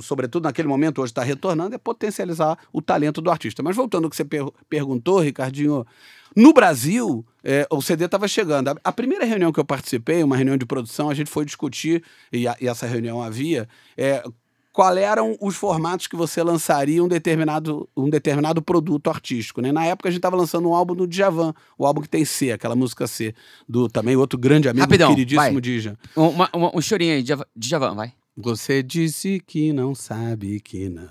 sobretudo 0.00 0.44
naquele 0.44 0.68
momento, 0.68 1.02
hoje 1.02 1.10
está 1.10 1.22
retornando, 1.22 1.74
é 1.74 1.78
potencializar 1.78 2.56
o 2.72 2.80
talento 2.80 3.20
do 3.20 3.30
artista. 3.30 3.62
Mas 3.62 3.76
voltando 3.76 4.04
ao 4.04 4.10
que 4.10 4.16
você 4.16 4.24
per- 4.24 4.50
perguntou, 4.70 5.20
Ricardinho, 5.20 5.86
no 6.36 6.52
Brasil, 6.52 7.24
é, 7.42 7.66
o 7.70 7.80
CD 7.80 8.04
estava 8.04 8.28
chegando. 8.28 8.68
A, 8.68 8.76
a 8.84 8.92
primeira 8.92 9.24
reunião 9.24 9.50
que 9.50 9.58
eu 9.58 9.64
participei, 9.64 10.22
uma 10.22 10.36
reunião 10.36 10.56
de 10.56 10.66
produção, 10.66 11.08
a 11.08 11.14
gente 11.14 11.30
foi 11.30 11.44
discutir, 11.46 12.02
e, 12.32 12.46
a- 12.46 12.56
e 12.60 12.68
essa 12.68 12.86
reunião 12.86 13.22
havia, 13.22 13.66
é, 13.96 14.22
qual 14.72 14.94
eram 14.98 15.34
os 15.40 15.56
formatos 15.56 16.06
que 16.06 16.14
você 16.14 16.42
lançaria 16.42 17.02
um 17.02 17.08
determinado, 17.08 17.88
um 17.96 18.10
determinado 18.10 18.60
produto 18.60 19.08
artístico. 19.08 19.62
Né? 19.62 19.72
Na 19.72 19.86
época 19.86 20.10
a 20.10 20.12
gente 20.12 20.18
estava 20.18 20.36
lançando 20.36 20.68
um 20.68 20.74
álbum 20.74 20.94
do 20.94 21.06
Djavan, 21.06 21.54
o 21.78 21.86
álbum 21.86 22.02
que 22.02 22.08
tem 22.10 22.26
C, 22.26 22.52
aquela 22.52 22.76
música 22.76 23.06
C, 23.06 23.34
do 23.66 23.88
também 23.88 24.16
outro 24.16 24.38
grande 24.38 24.68
amigo, 24.68 24.82
Rapidão, 24.84 25.14
queridíssimo. 25.14 25.60
Dija. 25.62 25.98
Um, 26.14 26.28
uma- 26.28 26.50
uma- 26.52 26.76
um 26.76 26.80
chorinho 26.82 27.14
aí, 27.14 27.22
de 27.22 27.28
Javan- 27.30 27.46
de 27.56 27.68
Javan, 27.70 27.94
vai. 27.94 28.12
Você 28.36 28.82
disse 28.82 29.42
que 29.46 29.72
não 29.72 29.94
sabe 29.94 30.60
que 30.60 30.90
não. 30.90 31.08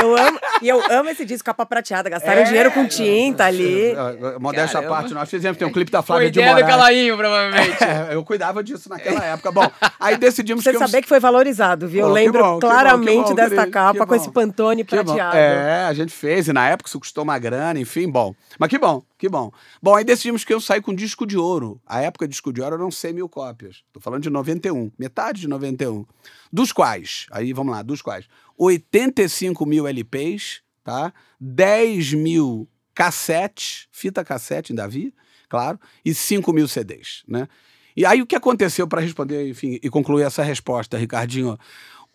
Eu 0.00 0.16
amo, 0.16 0.38
e 0.62 0.68
eu 0.68 0.80
amo 0.92 1.10
esse 1.10 1.24
disco, 1.24 1.44
capa 1.44 1.66
prateada. 1.66 2.08
Gastaram 2.08 2.44
dinheiro 2.44 2.70
com 2.70 2.86
tinta 2.86 3.44
ali. 3.46 3.90
É, 3.90 4.38
Modéstia 4.38 4.80
à 4.80 4.82
parte, 4.84 5.12
nós 5.12 5.28
fizemos, 5.28 5.58
tem 5.58 5.66
um 5.66 5.72
clipe 5.72 5.90
da 5.90 6.02
Flávia 6.02 6.30
de 6.30 6.38
ideia 6.38 6.54
do 6.54 6.60
Moraes. 6.60 6.74
Calainho, 6.76 7.16
provavelmente. 7.16 7.82
É, 7.84 8.14
eu 8.14 8.24
cuidava 8.24 8.62
disso 8.62 8.88
naquela 8.88 9.24
época. 9.24 9.50
Bom, 9.50 9.68
aí 9.98 10.16
decidimos 10.16 10.62
Você 10.62 10.70
que 10.70 10.76
eu- 10.76 10.80
saber 10.80 11.02
que 11.02 11.08
foi 11.08 11.18
valorizado, 11.18 11.88
viu? 11.88 12.02
Pô, 12.02 12.08
eu 12.10 12.14
que 12.14 12.20
lembro 12.20 12.42
bom, 12.44 12.58
que 12.60 12.66
bom, 12.66 12.72
claramente 12.72 13.22
que 13.24 13.28
bom, 13.30 13.34
desta 13.34 13.54
querido, 13.56 13.70
capa 13.72 13.98
com 14.00 14.06
bom. 14.06 14.14
esse 14.14 14.30
Pantone 14.30 14.84
bom. 14.84 14.88
prateado. 14.88 15.36
É, 15.36 15.84
a 15.86 15.92
gente 15.92 16.12
fez, 16.12 16.46
e 16.48 16.52
na 16.52 16.68
época 16.68 16.88
isso 16.88 17.00
custou 17.00 17.24
uma 17.24 17.38
grana, 17.38 17.78
enfim, 17.80 18.08
bom. 18.08 18.32
Mas 18.58 18.68
que 18.68 18.78
bom, 18.78 19.02
que 19.18 19.28
bom. 19.28 19.50
Bom, 19.82 19.96
aí 19.96 20.04
decidimos 20.04 20.44
que 20.44 20.54
eu 20.54 20.60
saí 20.60 20.80
com 20.80 20.94
disco 20.94 21.26
de 21.26 21.36
ouro. 21.36 21.80
A 21.84 22.00
época 22.00 22.28
disco 22.28 22.52
de 22.52 22.62
ouro 22.62 22.76
eram 22.76 22.90
100 22.90 23.12
mil 23.12 23.28
cópias. 23.28 23.82
Tô 23.92 24.00
falando 24.00 24.22
de 24.22 24.30
91, 24.30 24.92
metade 24.96 25.40
de 25.40 25.48
91. 25.48 26.06
Dos 26.52 26.72
quais, 26.72 27.26
aí 27.32 27.52
vamos 27.52 27.72
lá, 27.72 27.82
dos 27.82 28.00
quais, 28.00 28.26
85 28.56 29.66
mil 29.66 29.86
LPs, 29.86 30.62
tá? 30.84 31.12
10 31.40 32.14
mil 32.14 32.68
cassetes, 32.94 33.88
fita 33.90 34.24
cassete 34.24 34.72
ainda 34.72 34.84
havia, 34.84 35.12
claro, 35.48 35.78
e 36.04 36.14
5 36.14 36.52
mil 36.52 36.68
CDs, 36.68 37.22
né? 37.26 37.48
E 37.96 38.06
aí 38.06 38.22
o 38.22 38.26
que 38.26 38.36
aconteceu 38.36 38.86
para 38.86 39.00
responder, 39.00 39.48
enfim, 39.48 39.80
e 39.82 39.90
concluir 39.90 40.22
essa 40.22 40.42
resposta, 40.44 40.96
Ricardinho? 40.96 41.58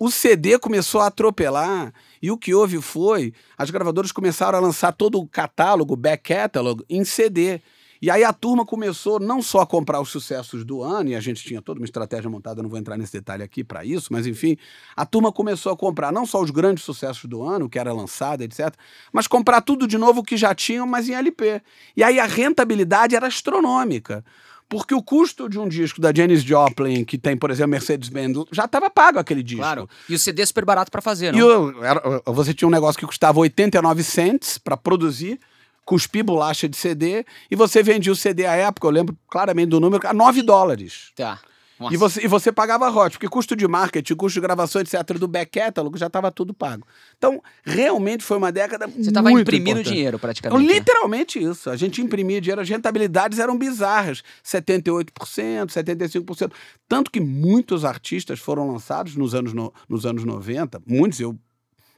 O 0.03 0.11
CD 0.11 0.59
começou 0.59 0.99
a 0.99 1.07
atropelar 1.07 1.93
e 2.21 2.29
o 2.29 2.37
que 2.37 2.53
houve 2.53 2.81
foi 2.81 3.33
as 3.57 3.69
gravadoras 3.69 4.11
começaram 4.11 4.57
a 4.57 4.61
lançar 4.61 4.91
todo 4.91 5.17
o 5.17 5.25
catálogo, 5.25 5.95
back 5.95 6.23
catalog, 6.27 6.83
em 6.89 7.05
CD. 7.05 7.61
E 8.01 8.11
aí 8.11 8.21
a 8.21 8.33
turma 8.33 8.65
começou 8.65 9.17
não 9.17 9.41
só 9.41 9.61
a 9.61 9.65
comprar 9.65 10.01
os 10.01 10.09
sucessos 10.09 10.65
do 10.65 10.83
ano, 10.83 11.11
e 11.11 11.15
a 11.15 11.21
gente 11.21 11.41
tinha 11.41 11.61
toda 11.61 11.79
uma 11.79 11.85
estratégia 11.85 12.29
montada, 12.29 12.61
não 12.61 12.69
vou 12.69 12.77
entrar 12.77 12.97
nesse 12.97 13.13
detalhe 13.13 13.43
aqui 13.43 13.63
para 13.63 13.85
isso, 13.85 14.11
mas 14.11 14.27
enfim, 14.27 14.57
a 14.93 15.05
turma 15.05 15.31
começou 15.31 15.71
a 15.71 15.77
comprar 15.77 16.11
não 16.11 16.25
só 16.25 16.41
os 16.41 16.51
grandes 16.51 16.83
sucessos 16.83 17.23
do 17.23 17.41
ano, 17.41 17.69
que 17.69 17.79
era 17.79 17.93
lançado, 17.93 18.41
etc., 18.41 18.75
mas 19.09 19.25
comprar 19.25 19.61
tudo 19.61 19.87
de 19.87 19.97
novo 19.97 20.21
que 20.21 20.35
já 20.35 20.53
tinham, 20.53 20.85
mas 20.85 21.07
em 21.07 21.13
LP. 21.13 21.61
E 21.95 22.03
aí 22.03 22.19
a 22.19 22.25
rentabilidade 22.25 23.15
era 23.15 23.27
astronômica. 23.27 24.21
Porque 24.73 24.93
o 24.93 25.01
custo 25.01 25.47
de 25.47 25.57
um 25.59 25.67
disco 25.67 26.01
da 26.01 26.11
Janis 26.13 26.43
Joplin, 26.43 27.03
que 27.05 27.17
tem, 27.17 27.37
por 27.37 27.49
exemplo, 27.51 27.71
Mercedes-Benz, 27.71 28.37
já 28.51 28.65
estava 28.65 28.89
pago 28.89 29.19
aquele 29.19 29.41
disco. 29.43 29.61
Claro. 29.61 29.89
E 30.09 30.15
o 30.15 30.19
CD 30.19 30.41
é 30.41 30.45
super 30.45 30.65
barato 30.65 30.91
pra 30.91 31.01
fazer, 31.01 31.31
não? 31.31 31.39
E 31.39 31.43
o- 31.43 31.83
era- 31.83 32.21
você 32.25 32.53
tinha 32.53 32.67
um 32.67 32.71
negócio 32.71 32.99
que 32.99 33.05
custava 33.05 33.39
89 33.39 34.03
cents 34.03 34.57
para 34.57 34.75
produzir, 34.75 35.39
cuspir 35.85 36.23
bolacha 36.23 36.67
de 36.69 36.77
CD, 36.77 37.25
e 37.51 37.55
você 37.55 37.83
vendia 37.83 38.11
o 38.11 38.15
CD 38.15 38.45
à 38.45 38.55
época, 38.55 38.87
eu 38.87 38.91
lembro 38.91 39.17
claramente 39.29 39.69
do 39.69 39.79
número, 39.79 40.07
a 40.07 40.13
9 40.13 40.41
dólares. 40.41 41.11
Tá. 41.15 41.39
Nossa. 41.79 41.93
E 41.93 41.97
você, 41.97 42.25
e 42.25 42.27
você 42.27 42.51
pagava 42.51 42.87
royalties, 42.89 43.17
porque 43.17 43.27
custo 43.27 43.55
de 43.55 43.67
marketing, 43.67 44.15
custo 44.15 44.35
de 44.39 44.41
gravação, 44.41 44.81
etc., 44.81 45.17
do 45.17 45.27
back 45.27 45.59
catalog 45.59 45.97
já 45.97 46.07
estava 46.07 46.31
tudo 46.31 46.53
pago. 46.53 46.85
Então, 47.17 47.41
realmente 47.63 48.23
foi 48.23 48.37
uma 48.37 48.51
década 48.51 48.87
Você 48.87 49.11
muito 49.21 49.41
imprimindo 49.41 49.71
importante. 49.71 49.93
dinheiro, 49.93 50.19
praticamente. 50.19 50.65
né? 50.67 50.73
Literalmente 50.73 51.41
isso. 51.43 51.69
A 51.69 51.75
gente 51.75 52.01
imprimia 52.01 52.39
dinheiro, 52.39 52.61
as 52.61 52.69
rentabilidades 52.69 53.39
eram 53.39 53.57
bizarras. 53.57 54.23
78%, 54.43 55.71
75%. 55.71 56.51
Tanto 56.87 57.09
que 57.11 57.19
muitos 57.19 57.83
artistas 57.85 58.39
foram 58.39 58.71
lançados 58.71 59.15
nos 59.15 59.33
anos, 59.33 59.53
no- 59.53 59.73
nos 59.89 60.05
anos 60.05 60.23
90, 60.23 60.81
muitos 60.85 61.19
eu 61.19 61.37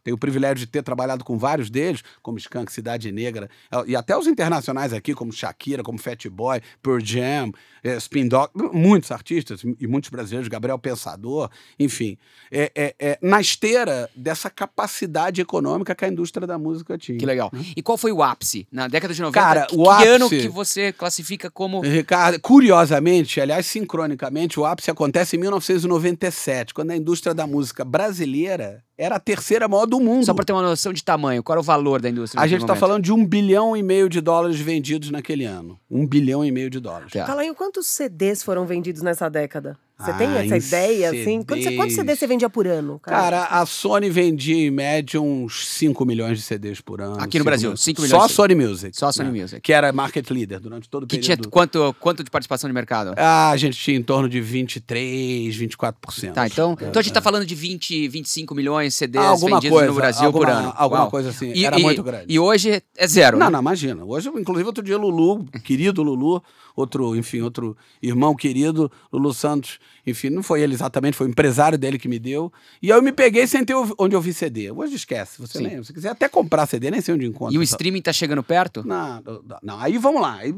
tenho 0.05 0.15
o 0.15 0.19
privilégio 0.19 0.57
de 0.57 0.67
ter 0.67 0.83
trabalhado 0.83 1.23
com 1.25 1.35
vários 1.37 1.67
deles, 1.69 2.03
como 2.21 2.37
Skank, 2.37 2.71
Cidade 2.71 3.11
Negra, 3.11 3.49
eh, 3.71 3.83
e 3.87 3.95
até 3.95 4.15
os 4.15 4.27
internacionais 4.27 4.93
aqui, 4.93 5.15
como 5.15 5.33
Shakira, 5.33 5.81
como 5.81 5.97
Fat 5.97 6.27
Boy, 6.29 6.61
Pearl 6.81 6.99
Jam, 7.03 7.51
eh, 7.83 7.97
Spin 7.97 8.29
muitos 8.71 9.11
artistas 9.11 9.61
e 9.79 9.87
muitos 9.87 10.11
brasileiros, 10.11 10.47
Gabriel 10.47 10.77
Pensador, 10.77 11.49
enfim, 11.79 12.17
é, 12.51 12.71
é- 12.75 12.95
é 12.99 13.19
na 13.19 13.41
esteira 13.41 14.07
dessa 14.15 14.47
capacidade 14.49 15.41
econômica 15.41 15.95
que 15.95 16.05
a 16.05 16.07
indústria 16.07 16.45
da 16.45 16.59
música 16.59 16.97
tinha. 16.99 17.17
Que 17.17 17.25
legal. 17.25 17.51
E 17.75 17.81
qual 17.81 17.97
foi 17.97 18.11
o 18.11 18.21
ápice? 18.21 18.67
Na 18.71 18.87
década 18.87 19.11
de 19.11 19.21
90, 19.21 19.39
Cara, 19.39 19.65
que, 19.65 19.75
o 19.75 19.83
que 19.83 19.89
ápice- 19.89 20.07
ano 20.07 20.29
que 20.29 20.47
você 20.47 20.93
classifica 20.93 21.49
como... 21.49 21.81
Ricardo, 21.81 22.39
curiosamente, 22.39 23.41
aliás, 23.41 23.65
sincronicamente, 23.65 24.59
o 24.59 24.65
ápice 24.65 24.91
acontece 24.91 25.35
em 25.35 25.39
1997, 25.39 26.75
quando 26.75 26.91
a 26.91 26.95
indústria 26.95 27.33
da 27.33 27.47
música 27.47 27.83
brasileira 27.83 28.83
Era 28.97 29.15
a 29.15 29.19
terceira 29.19 29.67
maior 29.67 29.85
do 29.85 29.99
mundo. 29.99 30.25
Só 30.25 30.33
para 30.33 30.45
ter 30.45 30.53
uma 30.53 30.61
noção 30.61 30.93
de 30.93 31.03
tamanho, 31.03 31.43
qual 31.43 31.55
era 31.55 31.59
o 31.59 31.63
valor 31.63 32.01
da 32.01 32.09
indústria? 32.09 32.41
A 32.41 32.47
gente 32.47 32.61
está 32.61 32.75
falando 32.75 33.03
de 33.03 33.11
um 33.11 33.25
bilhão 33.25 33.75
e 33.75 33.83
meio 33.83 34.07
de 34.07 34.21
dólares 34.21 34.57
vendidos 34.59 35.11
naquele 35.11 35.43
ano. 35.43 35.77
Um 35.91 36.07
bilhão 36.07 36.45
e 36.45 36.51
meio 36.51 36.69
de 36.69 36.79
dólares. 36.79 37.11
Tá. 37.11 37.25
Calainho, 37.25 37.53
quantos 37.53 37.87
CDs 37.87 38.41
foram 38.41 38.65
vendidos 38.65 39.01
nessa 39.01 39.29
década? 39.29 39.77
Você 39.97 40.11
Ah, 40.11 40.13
tem 40.15 40.27
essa 40.35 40.57
ideia, 40.57 41.09
assim? 41.09 41.41
Quantos, 41.41 41.63
CDs. 41.63 41.77
quantos 41.77 41.95
CDs 41.95 42.19
você 42.19 42.27
vendia 42.27 42.49
por 42.49 42.67
ano? 42.67 42.99
Cara, 42.99 43.45
a 43.45 43.65
Sony 43.65 44.09
vendia 44.09 44.67
em 44.67 44.69
média 44.69 45.21
uns 45.21 45.65
5 45.69 46.05
milhões 46.05 46.37
de 46.37 46.43
CDs 46.43 46.81
por 46.81 46.99
ano. 46.99 47.15
Aqui 47.17 47.39
no 47.39 47.45
Brasil, 47.45 47.69
milhões. 47.69 47.79
5 47.79 48.01
Só 48.01 48.05
a 48.05 48.09
milhões. 48.19 48.31
Sony 48.33 48.55
Music. 48.55 48.97
Só 48.97 49.07
a 49.07 49.13
Sony 49.13 49.31
né? 49.31 49.41
Music. 49.41 49.61
Que 49.61 49.71
era 49.71 49.93
market 49.93 50.29
leader 50.31 50.59
durante 50.59 50.89
todo 50.89 51.03
o 51.03 51.07
Que 51.07 51.17
período. 51.17 51.43
tinha 51.43 51.49
quanto, 51.49 51.95
quanto 52.01 52.25
de 52.25 52.29
participação 52.29 52.69
de 52.69 52.73
mercado? 52.73 53.13
Ah, 53.15 53.51
a 53.51 53.55
gente 53.57 53.77
tinha 53.79 53.95
em 53.97 54.03
torno 54.03 54.27
de 54.27 54.41
23, 54.41 55.55
24%. 55.55 56.33
Tá, 56.33 56.45
então, 56.47 56.71
É, 56.79 56.87
então 56.87 56.99
a 56.99 57.03
gente 57.03 57.13
tá 57.13 57.21
falando 57.21 57.45
de 57.45 57.55
20, 57.55 58.07
25 58.09 58.53
milhões 58.53 58.93
de 58.93 58.99
CDs 58.99 59.23
Alguma 59.23 59.57
vendidos 59.57 59.77
coisa, 59.77 59.91
no 59.91 59.95
Brasil 59.97 60.31
por 60.31 60.45
alguma- 60.45 60.59
ano. 60.69 60.73
alguma 60.75 61.01
Uau. 61.03 61.11
coisa 61.11 61.29
assim. 61.29 61.51
E, 61.53 61.65
Era 61.65 61.79
e- 61.79 61.83
muito 61.83 62.03
grande. 62.03 62.25
E 62.27 62.37
hoje 62.39 62.83
é 62.97 63.07
zero. 63.07 63.37
Não, 63.37 63.45
né? 63.47 63.51
não, 63.53 63.59
imagina. 63.61 64.03
Hoje, 64.03 64.29
inclusive, 64.35 64.67
outro 64.67 64.83
dia, 64.83 64.97
Lulu, 64.97 65.45
querido 65.63 66.03
Lulu, 66.03 66.43
outro, 66.75 67.15
enfim, 67.15 67.41
outro 67.41 67.75
irmão 68.01 68.35
querido, 68.35 68.91
Lulu 69.11 69.33
Santos, 69.33 69.79
enfim, 70.05 70.29
não 70.29 70.43
foi 70.43 70.61
ele 70.61 70.73
exatamente, 70.73 71.17
foi 71.17 71.27
o 71.27 71.29
empresário 71.29 71.77
dele 71.77 71.97
que 71.97 72.07
me 72.07 72.19
deu. 72.19 72.51
E 72.81 72.91
aí 72.91 72.97
eu 72.97 73.01
me 73.01 73.11
peguei 73.11 73.47
sem 73.47 73.65
ter 73.65 73.73
onde 73.97 74.15
ouvir 74.15 74.33
CD. 74.33 74.71
Hoje 74.71 74.95
esquece, 74.95 75.41
você 75.41 75.57
Sim. 75.57 75.67
nem, 75.67 75.83
se 75.83 75.93
quiser 75.93 76.09
até 76.09 76.29
comprar 76.29 76.65
CD, 76.65 76.91
nem 76.91 77.01
sei 77.01 77.13
onde 77.13 77.25
encontra. 77.25 77.55
E 77.55 77.57
o 77.57 77.63
streaming 77.63 78.01
tá 78.01 78.13
chegando 78.13 78.43
perto? 78.43 78.85
Não, 78.85 79.23
não, 79.63 79.79
aí 79.79 79.97
vamos 79.97 80.21
lá, 80.21 80.35
aí, 80.35 80.53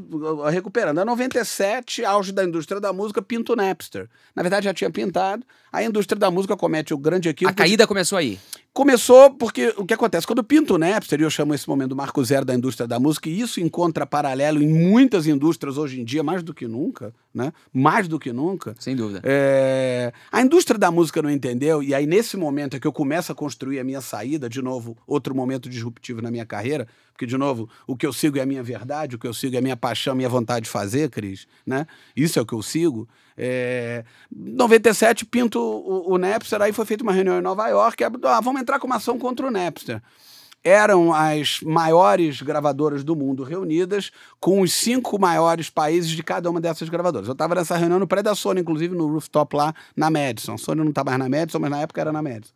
recuperando. 0.52 1.00
Em 1.00 1.06
97, 1.06 2.04
auge 2.04 2.32
da 2.32 2.44
indústria 2.44 2.82
da 2.82 2.92
música, 2.92 3.22
pinta 3.22 3.54
o 3.54 3.56
Napster. 3.56 4.10
Na 4.36 4.44
verdade, 4.44 4.66
já 4.66 4.74
tinha 4.74 4.90
pintado. 4.90 5.44
A 5.72 5.84
indústria 5.84 6.20
da 6.20 6.32
música 6.32 6.58
comete 6.58 6.94
o 6.94 6.98
grande 6.98 7.30
equívoco. 7.30 7.52
A 7.52 7.56
caída 7.56 7.86
começou 7.86 8.18
aí. 8.18 8.40
Começou 8.74 9.32
porque 9.32 9.74
o 9.76 9.86
que 9.86 9.94
acontece? 9.94 10.28
Quando 10.28 10.44
pinta 10.44 10.74
o 10.74 10.78
Napster, 10.78 11.20
e 11.20 11.24
eu 11.24 11.30
chamo 11.32 11.54
esse 11.56 11.68
momento 11.68 11.90
do 11.90 11.96
marco 11.96 12.24
zero 12.24 12.46
da 12.46 12.54
indústria 12.54 12.88
da 12.88 13.00
música, 13.00 13.28
e 13.28 13.40
isso 13.40 13.60
encontra 13.60 14.06
paralelo 14.06 14.62
em 14.62 14.68
muitas 14.68 15.26
indústrias 15.26 15.80
hoje 15.80 16.00
em 16.00 16.06
dia, 16.06 16.22
mais 16.22 16.44
do 16.44 16.54
que 16.54 16.68
nunca, 16.68 17.12
né? 17.38 17.54
Mais 17.72 18.08
do 18.08 18.18
que 18.18 18.34
nunca. 18.34 18.76
Sem 18.80 18.96
dúvida. 18.96 19.22
É, 19.24 20.12
a 20.32 20.42
indústria 20.42 20.80
da 20.80 20.90
música 20.90 21.22
não 21.22 21.30
entendeu, 21.30 21.84
e 21.84 21.94
aí 21.94 22.08
nesse 22.08 22.36
momento 22.36 22.76
é 22.76 22.80
que 22.80 22.88
eu 22.88 22.92
começo 22.92 23.32
a 23.32 23.36
construir 23.36 23.80
a 23.80 23.84
minha 23.84 24.02
saída, 24.02 24.50
de 24.50 24.60
novo, 24.60 24.98
outro 25.06 25.36
momento 25.36 25.70
disruptivo 25.70 26.20
na 26.20 26.32
minha 26.32 26.46
carreira, 26.46 26.88
porque, 27.14 27.28
de 27.28 27.38
novo, 27.38 27.70
o 27.86 27.96
que 27.96 28.06
eu 28.06 28.14
sigo 28.14 28.38
é 28.40 28.42
a 28.42 28.46
minha 28.46 28.64
verdade, 28.64 29.16
o 29.16 29.20
que 29.20 29.28
eu 29.28 29.34
sigo 29.34 29.56
é 29.56 29.60
a 29.60 29.62
minha 29.62 29.78
paixão, 29.78 30.14
a 30.14 30.16
minha 30.16 30.30
vontade 30.30 30.66
de 30.66 30.70
fazer, 30.70 31.10
Cris, 31.10 31.48
né? 31.66 31.86
Isso 32.16 32.40
é 32.40 32.42
o 32.42 32.46
que 32.46 32.54
eu 32.54 32.62
sigo. 32.62 33.08
É, 33.38 34.04
97, 34.36 35.26
pinto 35.26 35.60
o, 35.60 36.14
o 36.14 36.18
Napster, 36.18 36.62
aí 36.62 36.74
foi 36.74 36.86
feita 36.86 37.04
uma 37.04 37.14
reunião 37.14 37.38
em 37.38 37.42
Nova 37.42 37.68
York, 37.68 38.04
ah, 38.04 38.42
vamos 38.42 38.62
entrar 38.62 38.80
com 38.80 38.88
uma 38.88 38.96
ação 38.96 39.20
contra 39.20 39.46
o 39.46 39.52
Napster 39.52 40.02
eram 40.68 41.14
as 41.14 41.62
maiores 41.62 42.42
gravadoras 42.42 43.04
do 43.04 43.16
mundo 43.16 43.44
reunidas, 43.44 44.12
com 44.40 44.62
os 44.62 44.74
cinco 44.74 45.18
maiores 45.18 45.70
países 45.70 46.12
de 46.12 46.22
cada 46.22 46.50
uma 46.50 46.60
dessas 46.60 46.90
gravadoras. 46.90 47.28
Eu 47.28 47.34
estava 47.34 47.56
nessa 47.56 47.78
reunião 47.78 48.00
no 48.00 48.08
prédio 48.08 48.26
da 48.26 48.36
Sony, 48.36 48.62
inclusive 48.62 48.94
no 48.96 49.08
rooftop 49.08 49.56
lá 49.56 49.74
na 49.96 50.10
Madison. 50.10 50.56
A 50.56 50.58
Sony 50.58 50.82
não 50.82 50.90
está 50.90 51.04
mais 51.04 51.18
na 51.18 51.30
Madison, 51.30 51.60
mas 51.60 51.72
na 51.72 51.80
época 51.80 52.02
era 52.02 52.12
na 52.12 52.22
Madison. 52.22 52.54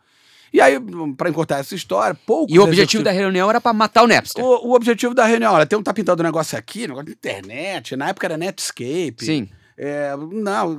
E 0.53 0.59
aí, 0.59 0.77
para 1.15 1.29
encurtar 1.29 1.59
essa 1.59 1.73
história, 1.73 2.13
poucos 2.25 2.53
E 2.53 2.59
o 2.59 2.63
objetivo 2.63 3.03
da 3.03 3.11
reunião 3.11 3.49
era 3.49 3.61
para 3.61 3.71
matar 3.71 4.03
o 4.03 4.07
Napster. 4.07 4.43
o, 4.43 4.67
o 4.67 4.73
objetivo 4.73 5.13
da 5.13 5.25
reunião, 5.25 5.53
olha, 5.53 5.65
tem 5.65 5.79
um 5.79 5.83
tá 5.83 5.93
pintando 5.93 6.21
um 6.21 6.25
negócio 6.25 6.57
aqui, 6.57 6.81
negócio 6.81 7.05
de 7.05 7.13
internet, 7.13 7.95
na 7.95 8.09
época 8.09 8.27
era 8.27 8.37
Netscape. 8.37 9.15
Sim. 9.19 9.49
É, 9.83 10.15
não, 10.15 10.77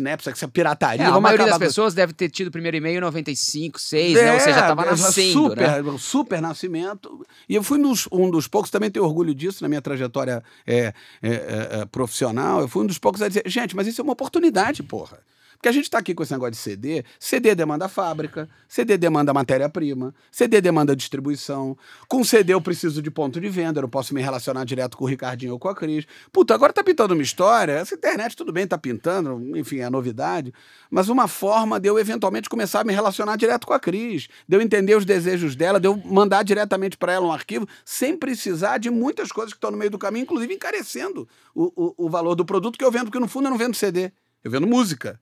Napster, 0.00 0.32
essa 0.32 0.46
pirataria. 0.46 1.04
É, 1.04 1.08
a 1.08 1.20
maioria 1.20 1.46
das 1.46 1.54
com- 1.54 1.58
pessoas 1.58 1.92
deve 1.92 2.12
ter 2.12 2.30
tido 2.30 2.46
o 2.46 2.50
primeiro 2.52 2.76
e-mail 2.76 2.98
em 2.98 3.00
95, 3.00 3.80
6, 3.80 4.14
né? 4.14 4.32
Ou 4.32 4.38
seja, 4.38 4.62
tava 4.62 4.82
é, 4.82 4.90
nascendo, 4.90 5.32
super, 5.32 5.82
né? 5.82 5.98
super 5.98 6.40
nascimento. 6.40 7.26
E 7.48 7.56
eu 7.56 7.64
fui 7.64 7.80
um 8.12 8.30
dos 8.30 8.46
poucos, 8.46 8.70
também 8.70 8.92
tenho 8.92 9.04
orgulho 9.04 9.34
disso 9.34 9.60
na 9.60 9.68
minha 9.68 9.82
trajetória 9.82 10.40
é, 10.64 10.76
é, 10.76 10.94
é, 11.22 11.68
é, 11.80 11.84
profissional. 11.86 12.60
Eu 12.60 12.68
fui 12.68 12.84
um 12.84 12.86
dos 12.86 12.96
poucos 12.96 13.20
a 13.22 13.26
dizer, 13.26 13.42
gente, 13.44 13.74
mas 13.74 13.88
isso 13.88 14.00
é 14.00 14.04
uma 14.04 14.12
oportunidade, 14.12 14.84
porra. 14.84 15.18
Porque 15.64 15.70
a 15.70 15.72
gente 15.72 15.84
está 15.84 15.96
aqui 15.96 16.12
com 16.12 16.22
esse 16.22 16.30
negócio 16.30 16.50
de 16.50 16.58
CD. 16.58 17.02
CD 17.18 17.54
demanda 17.54 17.88
fábrica, 17.88 18.46
CD 18.68 18.98
demanda 18.98 19.32
matéria-prima, 19.32 20.14
CD 20.30 20.60
demanda 20.60 20.94
distribuição. 20.94 21.74
Com 22.06 22.22
CD 22.22 22.52
eu 22.52 22.60
preciso 22.60 23.00
de 23.00 23.10
ponto 23.10 23.40
de 23.40 23.48
venda, 23.48 23.78
eu 23.78 23.82
não 23.84 23.88
posso 23.88 24.12
me 24.12 24.20
relacionar 24.20 24.66
direto 24.66 24.94
com 24.94 25.06
o 25.06 25.08
Ricardinho 25.08 25.54
ou 25.54 25.58
com 25.58 25.70
a 25.70 25.74
Cris. 25.74 26.04
Puta, 26.30 26.52
agora 26.52 26.70
tá 26.70 26.84
pintando 26.84 27.14
uma 27.14 27.22
história. 27.22 27.72
Essa 27.72 27.94
internet 27.94 28.36
tudo 28.36 28.52
bem, 28.52 28.66
tá 28.66 28.76
pintando, 28.76 29.56
enfim, 29.56 29.78
é 29.78 29.88
novidade. 29.88 30.52
Mas 30.90 31.08
uma 31.08 31.26
forma 31.26 31.80
de 31.80 31.88
eu 31.88 31.98
eventualmente 31.98 32.46
começar 32.46 32.80
a 32.80 32.84
me 32.84 32.92
relacionar 32.92 33.36
direto 33.36 33.66
com 33.66 33.72
a 33.72 33.80
Cris, 33.80 34.28
de 34.46 34.54
eu 34.54 34.60
entender 34.60 34.94
os 34.94 35.06
desejos 35.06 35.56
dela, 35.56 35.80
de 35.80 35.88
eu 35.88 35.96
mandar 35.96 36.42
diretamente 36.42 36.98
para 36.98 37.14
ela 37.14 37.26
um 37.26 37.32
arquivo, 37.32 37.66
sem 37.86 38.18
precisar 38.18 38.76
de 38.76 38.90
muitas 38.90 39.32
coisas 39.32 39.54
que 39.54 39.56
estão 39.56 39.70
no 39.70 39.78
meio 39.78 39.90
do 39.90 39.98
caminho, 39.98 40.24
inclusive 40.24 40.52
encarecendo 40.52 41.26
o, 41.54 41.72
o, 41.74 42.04
o 42.04 42.10
valor 42.10 42.34
do 42.34 42.44
produto 42.44 42.78
que 42.78 42.84
eu 42.84 42.90
vendo, 42.90 43.06
porque 43.06 43.18
no 43.18 43.28
fundo 43.28 43.46
eu 43.46 43.50
não 43.50 43.56
vendo 43.56 43.74
CD, 43.74 44.12
eu 44.44 44.50
vendo 44.50 44.66
música. 44.66 45.18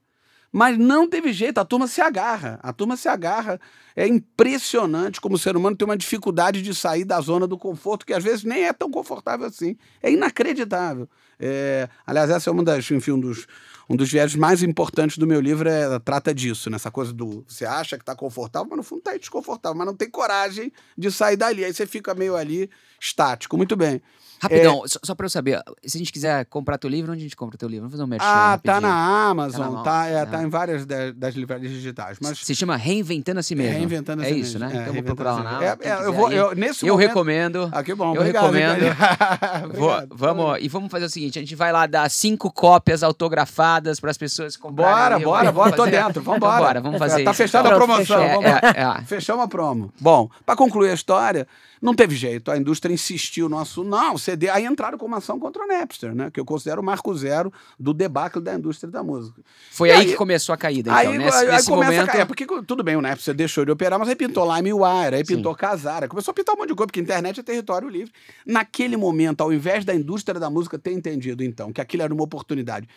Mas 0.55 0.77
não 0.77 1.09
teve 1.09 1.33
jeito, 1.33 1.57
a 1.57 1.65
turma 1.65 1.87
se 1.87 1.99
agarra. 1.99 2.59
A 2.61 2.71
turma 2.71 2.95
se 2.95 3.07
agarra. 3.07 3.59
É 3.95 4.07
impressionante 4.07 5.19
como 5.19 5.33
o 5.33 5.39
ser 5.39 5.57
humano 5.57 5.75
tem 5.75 5.83
uma 5.83 5.97
dificuldade 5.97 6.61
de 6.61 6.75
sair 6.75 7.03
da 7.03 7.19
zona 7.19 7.47
do 7.47 7.57
conforto, 7.57 8.05
que 8.05 8.13
às 8.13 8.23
vezes 8.23 8.43
nem 8.43 8.65
é 8.65 8.71
tão 8.71 8.91
confortável 8.91 9.47
assim. 9.47 9.75
É 10.01 10.11
inacreditável. 10.11 11.09
É, 11.39 11.89
aliás, 12.05 12.29
essa 12.29 12.51
é 12.51 12.53
uma 12.53 12.63
das, 12.63 12.89
enfim, 12.91 13.13
um 13.13 13.19
dos, 13.19 13.47
um 13.89 13.95
dos 13.95 14.11
viés 14.11 14.35
mais 14.35 14.61
importantes 14.61 15.17
do 15.17 15.25
meu 15.25 15.41
livro, 15.41 15.67
é, 15.67 15.97
trata 15.97 16.31
disso, 16.31 16.69
nessa 16.69 16.91
coisa 16.91 17.11
do. 17.11 17.43
Você 17.47 17.65
acha 17.65 17.97
que 17.97 18.03
está 18.03 18.15
confortável, 18.15 18.67
mas 18.69 18.77
no 18.77 18.83
fundo 18.83 18.99
está 18.99 19.17
desconfortável, 19.17 19.75
mas 19.75 19.87
não 19.87 19.95
tem 19.95 20.07
coragem 20.07 20.71
de 20.95 21.11
sair 21.11 21.35
dali. 21.35 21.65
Aí 21.65 21.73
você 21.73 21.87
fica 21.87 22.13
meio 22.13 22.35
ali 22.35 22.69
estático. 23.07 23.57
Muito 23.57 23.75
bem. 23.75 24.01
Rapidão, 24.41 24.83
só, 24.85 24.99
só 25.01 25.15
pra 25.15 25.25
eu 25.25 25.29
saber, 25.29 25.61
se 25.85 25.97
a 25.97 25.99
gente 25.99 26.11
quiser 26.11 26.43
comprar 26.47 26.77
teu 26.77 26.89
livro, 26.89 27.13
onde 27.13 27.21
a 27.21 27.23
gente 27.23 27.35
compra 27.35 27.57
teu 27.57 27.69
livro? 27.69 27.83
Vamos 27.83 27.93
fazer 27.93 28.03
um 28.03 28.07
merchan 28.07 28.25
Ah, 28.27 28.59
tá 28.61 28.81
na 28.81 29.29
Amazon, 29.29 29.75
Tá 29.77 29.83
tá, 29.83 30.07
é, 30.07 30.13
né? 30.15 30.25
tá 30.25 30.43
em 30.43 30.49
várias 30.49 30.85
da- 30.85 31.11
das 31.15 31.33
livrarias 31.33 31.71
digitais. 31.71 32.17
Mas 32.21 32.39
Se 32.39 32.53
chama 32.53 32.75
Reinventando 32.75 33.39
a 33.39 33.43
Si 33.43 33.55
Mesmo. 33.55 33.77
Reinventando 33.77 34.21
a 34.21 34.25
É 34.25 34.29
si 34.33 34.39
isso, 34.41 34.59
mesmo. 34.59 34.67
né? 34.73 34.79
É, 34.79 34.81
então 34.81 34.93
vou 34.95 35.03
procurar 35.03 35.31
lá 35.35 35.43
na 35.43 35.49
Amazon, 35.51 35.77
É, 35.81 35.87
é, 35.87 36.05
eu 36.05 36.11
vou- 36.13 36.29
eu- 36.29 36.53
nesse 36.55 36.85
Eu 36.85 36.93
momento- 36.95 37.07
recomendo. 37.07 37.69
Ah, 37.71 37.81
que 37.83 37.95
bom. 37.95 38.13
Eu 38.13 38.19
obrigado, 38.19 38.51
recomendo. 38.51 38.79
Ricardo. 38.83 39.73
Vou- 39.79 39.89
Obrigado. 39.93 40.09
vamos, 40.17 40.57
e 40.59 40.67
vamos 40.67 40.91
fazer 40.91 41.05
o 41.05 41.09
seguinte: 41.09 41.39
a 41.39 41.41
gente 41.41 41.55
vai 41.55 41.71
lá 41.71 41.87
dar 41.87 42.09
cinco 42.11 42.51
cópias 42.51 43.01
autografadas 43.01 43.97
para 44.01 44.11
as 44.11 44.17
pessoas 44.17 44.57
comprarem. 44.57 44.93
Bora, 44.93 45.15
livro. 45.15 45.29
bora, 45.31 45.51
bora, 45.53 45.71
tô 45.71 45.85
dentro, 45.85 46.19
vambora. 46.21 46.57
bora, 46.65 46.81
vamos 46.81 46.99
fazer 46.99 47.23
Tá 47.23 47.31
isso. 47.31 47.37
fechada 47.37 47.69
a 47.69 47.75
promoção, 47.75 47.97
fechou. 48.05 48.17
vamos 48.17 48.45
É, 48.45 48.59
é, 48.75 48.81
é. 48.99 49.01
Fechamos 49.05 49.45
a 49.45 49.47
promo. 49.47 49.93
Bom, 50.01 50.29
para 50.45 50.57
concluir 50.57 50.89
a 50.91 50.93
história, 50.93 51.47
não 51.83 51.93
teve 51.93 52.15
jeito. 52.15 52.49
A 52.49 52.57
indústria 52.57 52.93
insistiu 52.93 53.49
no 53.49 53.59
assunto. 53.59 53.89
Não, 53.89 54.17
CD. 54.17 54.47
Aí 54.49 54.65
entraram 54.65 54.97
com 54.97 55.05
uma 55.05 55.17
ação 55.17 55.37
contra 55.37 55.61
o 55.63 55.67
Napster, 55.67 56.15
né? 56.15 56.31
Que 56.31 56.39
eu 56.39 56.45
considero 56.45 56.81
o 56.81 56.83
marco 56.83 57.13
zero 57.13 57.51
do 57.77 57.93
debacle 57.93 58.41
da 58.41 58.55
indústria 58.55 58.89
da 58.89 59.03
música. 59.03 59.41
Foi 59.69 59.91
aí, 59.91 59.97
aí- 59.99 60.05
que 60.07 60.15
começou 60.15 60.53
a 60.53 60.57
caída, 60.57 60.89
então. 60.89 61.11
Aí, 61.11 61.17
nesse 61.17 61.37
aí 61.37 61.47
nesse 61.51 61.67
começa 61.69 61.91
momento. 61.91 62.07
cair. 62.09 62.21
É 62.21 62.25
porque 62.25 62.47
tudo 62.65 62.83
bem, 62.83 62.95
o 62.95 63.01
Napster 63.01 63.35
deixou 63.35 63.65
de 63.65 63.71
operar, 63.71 63.99
mas 63.99 64.07
aí 64.07 64.15
pintou 64.15 64.45
LimeWire, 64.55 65.15
aí 65.15 65.25
Sim. 65.25 65.35
pintou 65.35 65.53
Casara, 65.53 66.07
começou 66.07 66.31
a 66.31 66.35
pintar 66.35 66.55
um 66.55 66.59
monte 66.59 66.69
de 66.69 66.75
coisa, 66.75 66.87
porque 66.87 67.01
a 67.01 67.03
internet 67.03 67.41
é 67.41 67.43
território 67.43 67.89
livre. 67.89 68.13
Naquele 68.45 68.95
momento, 68.95 69.41
ao 69.41 69.51
invés 69.51 69.83
da 69.83 69.93
indústria 69.93 70.39
da 70.39 70.49
música 70.49 70.79
ter 70.79 70.93
entendido, 70.93 71.43
então, 71.43 71.73
que 71.73 71.81
aquilo 71.81 72.03
era 72.03 72.13
uma 72.13 72.23
oportunidade, 72.23 72.87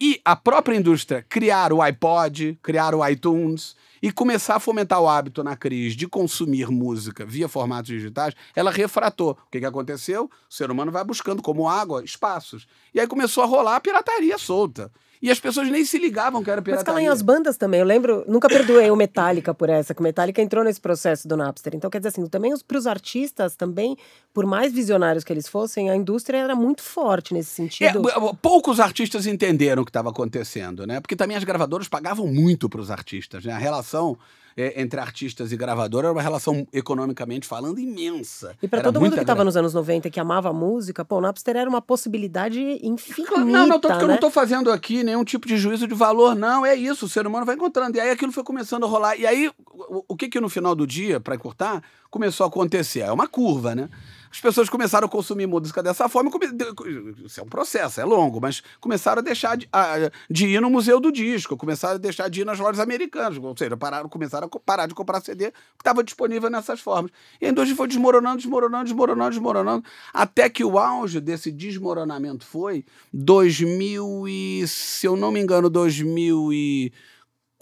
e 0.00 0.20
a 0.24 0.34
própria 0.34 0.74
indústria 0.74 1.24
criar 1.28 1.72
o 1.72 1.80
iPod, 1.80 2.58
criar 2.60 2.92
o 2.92 3.06
iTunes 3.08 3.76
e 4.02 4.10
começar 4.10 4.56
a 4.56 4.60
fomentar 4.60 5.00
o 5.00 5.08
hábito 5.08 5.44
na 5.44 5.56
crise 5.56 5.94
de 5.94 6.08
consumir 6.08 6.68
música 6.68 7.24
via 7.24 7.48
formatos 7.48 7.86
digitais, 7.86 8.34
ela 8.54 8.70
refratou. 8.70 9.38
O 9.46 9.50
que, 9.50 9.60
que 9.60 9.66
aconteceu? 9.66 10.24
O 10.24 10.52
ser 10.52 10.70
humano 10.70 10.90
vai 10.90 11.04
buscando, 11.04 11.40
como 11.40 11.68
água, 11.68 12.02
espaços. 12.02 12.66
E 12.92 12.98
aí 12.98 13.06
começou 13.06 13.44
a 13.44 13.46
rolar 13.46 13.76
a 13.76 13.80
pirataria 13.80 14.36
solta. 14.36 14.90
E 15.22 15.30
as 15.30 15.38
pessoas 15.38 15.70
nem 15.70 15.84
se 15.84 15.98
ligavam 15.98 16.42
que 16.42 16.50
era 16.50 16.60
Mas 16.60 16.64
pirataria. 16.64 16.84
Calanho, 16.84 17.12
as 17.12 17.22
bandas 17.22 17.56
também. 17.56 17.78
Eu 17.78 17.86
lembro, 17.86 18.24
nunca 18.26 18.48
perdoei 18.48 18.90
o 18.90 18.96
Metallica 18.96 19.54
por 19.54 19.70
essa, 19.70 19.94
que 19.94 20.00
o 20.00 20.02
Metallica 20.02 20.42
entrou 20.42 20.64
nesse 20.64 20.80
processo 20.80 21.28
do 21.28 21.36
Napster. 21.36 21.76
Então, 21.76 21.88
quer 21.88 21.98
dizer 21.98 22.08
assim, 22.08 22.26
também 22.26 22.52
para 22.66 22.76
os 22.76 22.88
artistas, 22.88 23.54
também, 23.54 23.96
por 24.34 24.44
mais 24.46 24.72
visionários 24.72 25.22
que 25.22 25.32
eles 25.32 25.46
fossem, 25.46 25.88
a 25.90 25.94
indústria 25.94 26.38
era 26.38 26.56
muito 26.56 26.82
forte 26.82 27.32
nesse 27.32 27.52
É, 27.52 27.54
sentido. 27.54 28.02
b- 28.02 28.10
poucos 28.42 28.80
artistas 28.80 29.24
entenderam 29.26 29.82
o 29.82 29.84
que 29.84 29.90
estava 29.90 30.10
acontecendo, 30.10 30.84
né? 30.88 31.00
Porque 31.00 31.14
também 31.14 31.36
as 31.36 31.44
gravadoras 31.44 31.86
pagavam 31.88 32.26
muito 32.26 32.68
para 32.68 32.80
os 32.80 32.90
artistas, 32.90 33.44
né? 33.44 33.52
A 33.52 33.58
relação 33.58 34.18
é, 34.54 34.82
entre 34.82 35.00
artistas 35.00 35.50
e 35.50 35.56
gravadora 35.56 36.08
era 36.08 36.12
uma 36.12 36.20
relação, 36.20 36.66
economicamente 36.74 37.46
falando, 37.46 37.78
imensa. 37.80 38.54
E 38.62 38.68
para 38.68 38.82
todo 38.82 39.00
mundo 39.00 39.14
que 39.14 39.20
estava 39.20 39.44
nos 39.44 39.56
anos 39.56 39.72
90 39.72 40.10
que 40.10 40.20
amava 40.20 40.52
música, 40.52 41.04
pô, 41.06 41.16
o 41.16 41.20
Napster 41.22 41.56
era 41.56 41.70
uma 41.70 41.80
possibilidade 41.80 42.60
infinita, 42.82 43.38
Não, 43.38 43.66
não, 43.66 43.80
tanto 43.80 43.86
que 43.88 43.92
eu 43.94 44.00
não 44.02 44.08
né? 44.08 44.14
estou 44.16 44.30
fazendo 44.30 44.70
aqui 44.70 45.02
nenhum 45.12 45.24
tipo 45.24 45.46
de 45.46 45.56
juízo 45.56 45.86
de 45.86 45.94
valor, 45.94 46.34
não. 46.34 46.64
É 46.64 46.74
isso, 46.74 47.06
o 47.06 47.08
ser 47.08 47.26
humano 47.26 47.44
vai 47.44 47.54
encontrando. 47.54 47.96
E 47.96 48.00
aí 48.00 48.10
aquilo 48.10 48.32
foi 48.32 48.42
começando 48.42 48.84
a 48.84 48.88
rolar. 48.88 49.16
E 49.16 49.26
aí, 49.26 49.50
o, 49.70 50.04
o 50.08 50.16
que 50.16 50.28
que 50.28 50.40
no 50.40 50.48
final 50.48 50.74
do 50.74 50.86
dia, 50.86 51.20
para 51.20 51.34
encurtar, 51.34 51.82
começou 52.10 52.44
a 52.44 52.48
acontecer? 52.48 53.00
É 53.00 53.12
uma 53.12 53.28
curva, 53.28 53.74
né? 53.74 53.88
As 54.32 54.40
pessoas 54.40 54.68
começaram 54.70 55.06
a 55.06 55.10
consumir 55.10 55.46
música 55.46 55.82
dessa 55.82 56.08
forma. 56.08 56.30
Isso 57.24 57.38
é 57.38 57.42
um 57.42 57.48
processo, 57.48 58.00
é 58.00 58.04
longo, 58.04 58.40
mas 58.40 58.62
começaram 58.80 59.20
a 59.20 59.22
deixar 59.22 59.56
de, 59.58 59.68
a- 59.70 60.10
de 60.30 60.46
ir 60.46 60.60
no 60.60 60.70
Museu 60.70 60.98
do 60.98 61.12
Disco, 61.12 61.54
começaram 61.56 61.96
a 61.96 61.98
deixar 61.98 62.28
de 62.30 62.40
ir 62.40 62.44
nas 62.46 62.58
lojas 62.58 62.80
americanas, 62.80 63.36
ou 63.36 63.54
seja, 63.56 63.76
pararam, 63.76 64.08
começaram 64.08 64.48
a 64.50 64.58
parar 64.58 64.86
de 64.86 64.94
comprar 64.94 65.20
CD 65.20 65.50
que 65.50 65.58
estava 65.80 66.02
disponível 66.02 66.48
nessas 66.48 66.80
formas. 66.80 67.10
E 67.40 67.46
a 67.46 67.50
indústria 67.50 67.76
foi 67.76 67.86
desmoronando, 67.86 68.38
desmoronando, 68.38 68.84
desmoronando, 68.84 69.30
desmoronando, 69.30 69.84
até 70.14 70.48
que 70.48 70.64
o 70.64 70.78
auge 70.78 71.20
desse 71.20 71.52
desmoronamento 71.52 72.46
foi 72.46 72.86
2000 73.12 74.26
e, 74.28 74.64
se 74.66 75.06
eu 75.06 75.14
não 75.14 75.30
me 75.30 75.40
engano, 75.40 75.68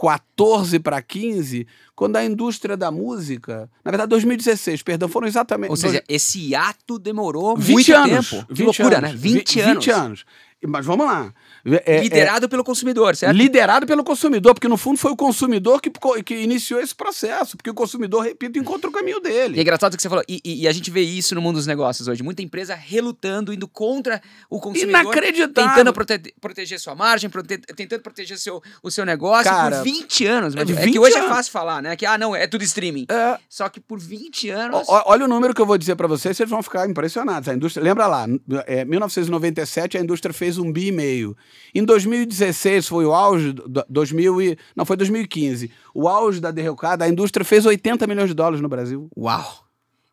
2014 0.00 0.78
para 0.80 1.00
15, 1.02 1.66
quando 1.94 2.16
a 2.16 2.24
indústria 2.24 2.76
da 2.76 2.90
música, 2.90 3.68
na 3.84 3.90
verdade 3.90 4.08
2016, 4.10 4.82
perdão, 4.82 5.08
foram 5.08 5.26
exatamente 5.26 5.70
Ou 5.70 5.76
seja, 5.76 6.02
esse 6.08 6.54
ato 6.54 6.98
demorou 6.98 7.56
20 7.56 7.72
muito 7.72 7.94
anos, 7.94 8.30
tempo. 8.30 8.46
Que 8.46 8.54
20 8.54 8.64
loucura, 8.66 8.98
anos, 8.98 9.10
né? 9.12 9.16
20 9.16 9.54
vi- 9.54 9.60
anos. 9.60 9.74
20 9.84 9.90
anos. 9.90 10.24
Mas 10.66 10.84
vamos 10.84 11.06
lá. 11.06 11.32
É- 11.64 11.96
é- 11.96 12.00
Liderado 12.02 12.46
pelo 12.48 12.62
consumidor, 12.62 13.16
certo? 13.16 13.34
Liderado 13.34 13.86
pelo 13.86 14.04
consumidor, 14.04 14.52
porque 14.52 14.68
no 14.68 14.76
fundo 14.76 14.98
foi 14.98 15.10
o 15.10 15.16
consumidor 15.16 15.80
que, 15.80 15.90
que 16.22 16.34
iniciou 16.34 16.80
esse 16.80 16.94
processo, 16.94 17.56
porque 17.56 17.70
o 17.70 17.74
consumidor, 17.74 18.22
repito, 18.24 18.58
encontra 18.58 18.90
o 18.90 18.92
caminho 18.92 19.16
E 19.24 19.26
é 19.26 19.30
dele. 19.30 19.60
engraçado 19.60 19.94
o 19.94 19.96
que 19.96 20.02
você 20.02 20.08
falou. 20.08 20.22
E, 20.28 20.38
e- 20.44 20.62
e 20.62 20.68
a 20.68 20.72
gente 20.72 20.90
vê 20.90 21.00
isso 21.00 21.34
no 21.34 21.40
mundo 21.40 21.56
dos 21.56 21.66
negócios 21.66 22.08
hoje. 22.08 22.22
Muita 22.22 22.42
empresa 22.42 22.74
relutando, 22.74 23.54
indo 23.54 23.66
contra 23.66 24.20
o 24.50 24.60
consumidor. 24.60 25.00
Inacreditável. 25.00 25.70
Tentando 25.70 25.92
prote- 25.94 26.34
proteger 26.40 26.78
sua 26.78 26.94
margem, 26.94 27.30
prote- 27.30 27.58
tentando 27.58 28.02
proteger 28.02 28.36
seu, 28.38 28.62
o 28.82 28.90
seu 28.90 29.06
negócio 29.06 29.50
Cara, 29.50 29.76
por 29.78 29.84
20 29.84 30.26
anos. 30.26 30.54
Mas 30.54 30.68
é 30.68 30.72
é, 30.72 30.76
20 30.76 30.92
que 30.92 30.98
hoje 30.98 31.14
é 31.16 31.20
anos. 31.20 31.30
fácil 31.30 31.52
falar, 31.52 31.80
né? 31.82 31.96
Que, 31.96 32.04
ah, 32.04 32.18
não, 32.18 32.36
é 32.36 32.46
tudo 32.46 32.62
streaming. 32.64 33.06
É, 33.10 33.38
Só 33.48 33.68
que 33.70 33.80
por 33.80 33.98
20 33.98 34.50
anos... 34.50 34.86
Ó, 34.88 35.04
Olha 35.06 35.24
o 35.24 35.28
número 35.28 35.54
que 35.54 35.60
eu 35.62 35.66
vou 35.66 35.78
dizer 35.78 35.96
para 35.96 36.06
vocês, 36.06 36.36
vocês 36.36 36.48
vão 36.50 36.62
ficar 36.62 36.88
impressionados. 36.88 37.48
A 37.48 37.54
indústria, 37.54 37.82
lembra 37.82 38.06
lá, 38.06 38.26
é, 38.66 38.84
1997 38.84 39.96
a 39.96 40.00
indústria 40.00 40.32
fez 40.34 40.49
um 40.58 40.72
bi 40.72 40.86
e 40.88 40.92
meio. 40.92 41.36
Em 41.74 41.84
2016 41.84 42.86
foi 42.88 43.04
o 43.06 43.12
auge, 43.12 43.52
do- 43.52 43.68
do- 43.68 43.84
2000 43.88 44.40
e, 44.42 44.58
não, 44.74 44.84
foi 44.84 44.96
2015. 44.96 45.70
O 45.94 46.08
auge 46.08 46.40
da 46.40 46.50
derrocada, 46.50 47.04
a 47.04 47.08
indústria 47.08 47.44
fez 47.44 47.64
80 47.66 48.06
milhões 48.06 48.28
de 48.28 48.34
dólares 48.34 48.60
no 48.60 48.68
Brasil. 48.68 49.08
Uau! 49.16 49.64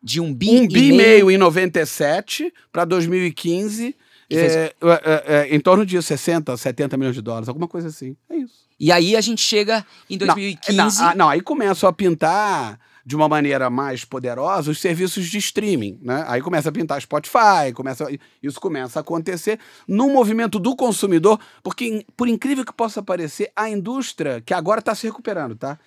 De 0.02 0.20
um 0.20 0.32
bi, 0.32 0.50
Um 0.50 0.62
e 0.64 0.68
bi 0.68 0.88
e 0.90 0.92
meio 0.92 1.30
em 1.30 1.36
97 1.36 2.52
para 2.70 2.84
2015, 2.84 3.96
E 4.30 4.34
fez- 4.36 4.52
é, 4.56 4.74
é, 4.82 5.24
é, 5.50 5.54
em 5.56 5.58
torno 5.58 5.84
de 5.86 6.00
60, 6.00 6.56
70 6.56 6.96
milhões 6.96 7.14
de 7.14 7.22
dólares, 7.22 7.48
alguma 7.48 7.66
coisa 7.66 7.88
assim. 7.88 8.14
É 8.30 8.36
isso. 8.36 8.54
E 8.78 8.92
aí 8.92 9.16
a 9.16 9.20
gente 9.20 9.40
chega 9.42 9.84
em 10.08 10.16
2015... 10.16 10.76
Não, 10.76 10.84
não, 10.86 11.02
ah, 11.10 11.14
não, 11.16 11.28
aí 11.28 11.40
começam 11.40 11.88
a 11.88 11.92
pintar 11.92 12.78
de 13.08 13.16
uma 13.16 13.26
maneira 13.26 13.70
mais 13.70 14.04
poderosa 14.04 14.70
os 14.70 14.82
serviços 14.82 15.28
de 15.28 15.38
streaming, 15.38 15.98
né? 16.02 16.26
Aí 16.28 16.42
começa 16.42 16.68
a 16.68 16.72
pintar 16.72 17.00
Spotify, 17.00 17.72
começa, 17.74 18.06
isso 18.42 18.60
começa 18.60 18.98
a 18.98 19.00
acontecer 19.00 19.58
no 19.88 20.10
movimento 20.10 20.58
do 20.58 20.76
consumidor, 20.76 21.40
porque 21.62 22.04
por 22.14 22.28
incrível 22.28 22.66
que 22.66 22.72
possa 22.72 23.02
parecer, 23.02 23.50
a 23.56 23.66
indústria 23.66 24.42
que 24.42 24.52
agora 24.52 24.80
está 24.80 24.94
se 24.94 25.06
recuperando, 25.06 25.56
tá? 25.56 25.78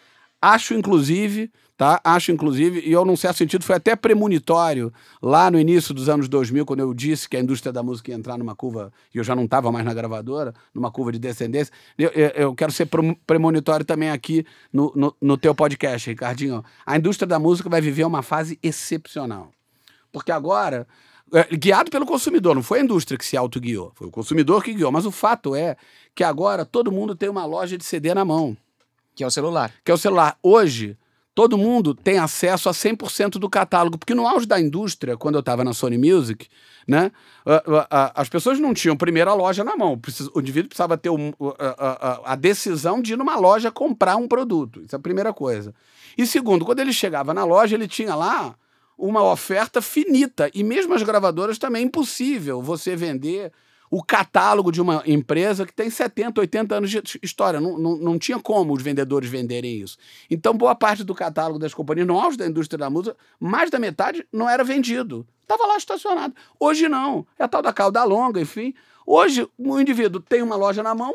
Acho 0.41 0.73
inclusive, 0.73 1.51
tá? 1.82 2.00
Acho 2.04 2.32
inclusive, 2.32 2.80
e 2.86 2.91
eu 2.91 3.04
num 3.04 3.15
certo 3.17 3.38
sentido 3.38 3.65
foi 3.65 3.76
até 3.76 3.96
premonitório 3.96 4.94
lá 5.20 5.50
no 5.50 5.60
início 5.60 5.96
dos 5.96 6.08
anos 6.10 6.30
2000, 6.30 6.63
quando 6.63 6.82
eu 6.82 6.94
disse 6.94 7.28
que 7.28 7.36
a 7.36 7.39
indústria 7.39 7.74
da 7.74 7.82
música 7.82 8.12
ia 8.12 8.15
entrar 8.15 8.38
numa 8.38 8.56
curva, 8.56 8.94
e 9.12 9.17
eu 9.17 9.24
já 9.24 9.36
não 9.36 9.46
estava 9.46 9.72
mais 9.72 9.84
na 9.84 9.91
gravadora, 9.91 10.54
numa 10.76 10.91
curva 10.91 11.12
de 11.12 11.17
descendência. 11.17 11.74
Eu, 11.98 12.10
eu- 12.12 12.28
eu 12.36 12.54
quero 12.56 12.72
ser 12.72 12.88
premonitório 13.26 13.84
também 13.84 14.12
aqui 14.12 14.46
no, 14.72 14.94
no, 14.96 15.15
no 15.20 15.38
teu 15.39 15.56
podcast, 15.56 16.08
Ricardinho. 16.08 16.63
A 16.86 16.98
indústria 16.98 17.26
da 17.26 17.39
música 17.39 17.67
vai 17.67 17.82
viver 17.82 18.04
uma 18.04 18.22
fase 18.22 18.60
excepcional. 18.62 19.52
Porque 20.12 20.32
agora, 20.32 20.88
é, 21.34 21.56
guiado 21.56 21.89
pelo 21.89 22.06
consumidor, 22.06 22.54
não 22.54 22.62
foi 22.62 22.78
a 22.80 22.84
indústria 22.84 23.17
que 23.17 23.26
se 23.26 23.36
autoguiou, 23.36 23.91
foi 23.96 24.06
o 24.08 24.12
consumidor 24.12 24.63
que 24.63 24.72
guiou. 24.72 24.91
Mas 24.91 25.08
o 25.08 25.12
fato 25.12 25.56
é 25.56 25.76
que 26.13 26.24
agora 26.24 26.63
todo 26.63 26.91
mundo 26.91 27.15
tem 27.15 27.28
uma 27.28 27.44
loja 27.46 27.76
de 27.76 27.84
CD 27.84 28.13
na 28.13 28.24
mão 28.24 28.56
Que 29.15 29.24
é 29.24 29.28
o 29.28 29.32
celular. 29.32 29.74
que 29.84 29.89
é 29.89 29.96
o 29.96 29.98
celular. 29.98 30.38
Hoje, 30.44 30.96
todo 31.34 31.58
mundo 31.58 31.96
tem 31.96 32.17
acesso 32.17 32.67
a 32.67 32.72
100% 32.72 33.34
do 33.34 33.50
catálogo, 33.50 33.98
porque 33.98 34.13
no 34.13 34.28
auge 34.28 34.46
da 34.46 34.60
indústria, 34.60 35.15
quando 35.15 35.36
eu 35.36 35.39
estava 35.39 35.63
na 35.63 35.74
Sony 35.74 35.98
Music, 35.98 36.48
né, 36.88 37.12
as 37.89 38.28
pessoas 38.28 38.60
não 38.60 38.74
tinham 38.74 38.98
primeiro 38.98 39.30
a 39.30 39.34
loja 39.34 39.63
na 39.63 39.78
mão. 39.78 40.00
O 40.34 40.39
indivíduo 40.39 40.70
precisava 40.70 40.98
ter 40.98 41.10
a 42.26 42.36
decisão 42.36 43.02
de 43.02 43.13
ir 43.13 43.17
numa 43.17 43.38
loja 43.38 43.72
comprar 43.72 44.15
um 44.17 44.28
produto. 44.28 44.82
Isso 44.82 44.96
é 44.96 44.98
a 44.98 45.02
primeira 45.02 45.32
coisa. 45.32 45.74
E 46.17 46.26
segundo, 46.26 46.65
quando 46.65 46.80
ele 46.80 46.91
chegava 46.91 47.34
na 47.34 47.46
loja, 47.46 47.76
ele 47.76 47.88
tinha 47.88 48.13
lá 48.15 48.56
uma 48.98 49.24
oferta 49.24 49.82
finita. 49.82 50.52
E 50.54 50.63
mesmo 50.63 50.94
as 50.94 51.02
gravadoras 51.02 51.58
também 51.58 51.84
é 51.84 51.86
impossível 51.86 52.62
você 52.62 52.96
vender 52.96 53.52
o 53.91 54.01
catálogo 54.01 54.71
de 54.71 54.82
uma 54.82 55.04
empresa 55.06 55.65
que 55.65 55.73
tem 55.73 55.89
70, 55.89 56.39
80 56.39 56.75
anos 56.75 56.89
de 56.89 57.04
história. 57.21 57.60
Não, 57.60 57.77
não, 57.77 57.97
não 57.97 58.17
tinha 58.17 58.39
como 58.39 58.73
os 58.73 58.82
vendedores 58.82 59.30
venderem 59.30 59.82
isso. 59.82 59.97
Então, 60.30 60.54
boa 60.54 60.73
parte 60.73 61.04
do 61.04 61.13
catálogo 61.13 61.60
das 61.60 61.73
companhias, 61.73 62.08
auge 62.10 62.38
da 62.38 62.47
indústria 62.47 62.77
da 62.77 62.89
música, 62.89 63.17
mais 63.38 63.69
da 63.69 63.77
metade 63.77 64.25
não 64.32 64.49
era 64.49 64.63
vendido. 64.63 65.27
Estava 65.41 65.67
lá 65.67 65.75
estacionado. 65.75 66.34
Hoje 66.58 66.88
não. 66.88 67.27
É 67.38 67.43
a 67.43 67.47
tal 67.49 67.62
da 67.62 67.73
cauda 67.73 68.01
longa, 68.06 68.39
enfim. 68.39 68.73
Hoje, 69.06 69.45
o 69.58 69.77
indivíduo 69.77 70.21
tem 70.21 70.41
uma 70.41 70.56
loja 70.56 70.82
na 70.82 70.95
mão, 70.95 71.13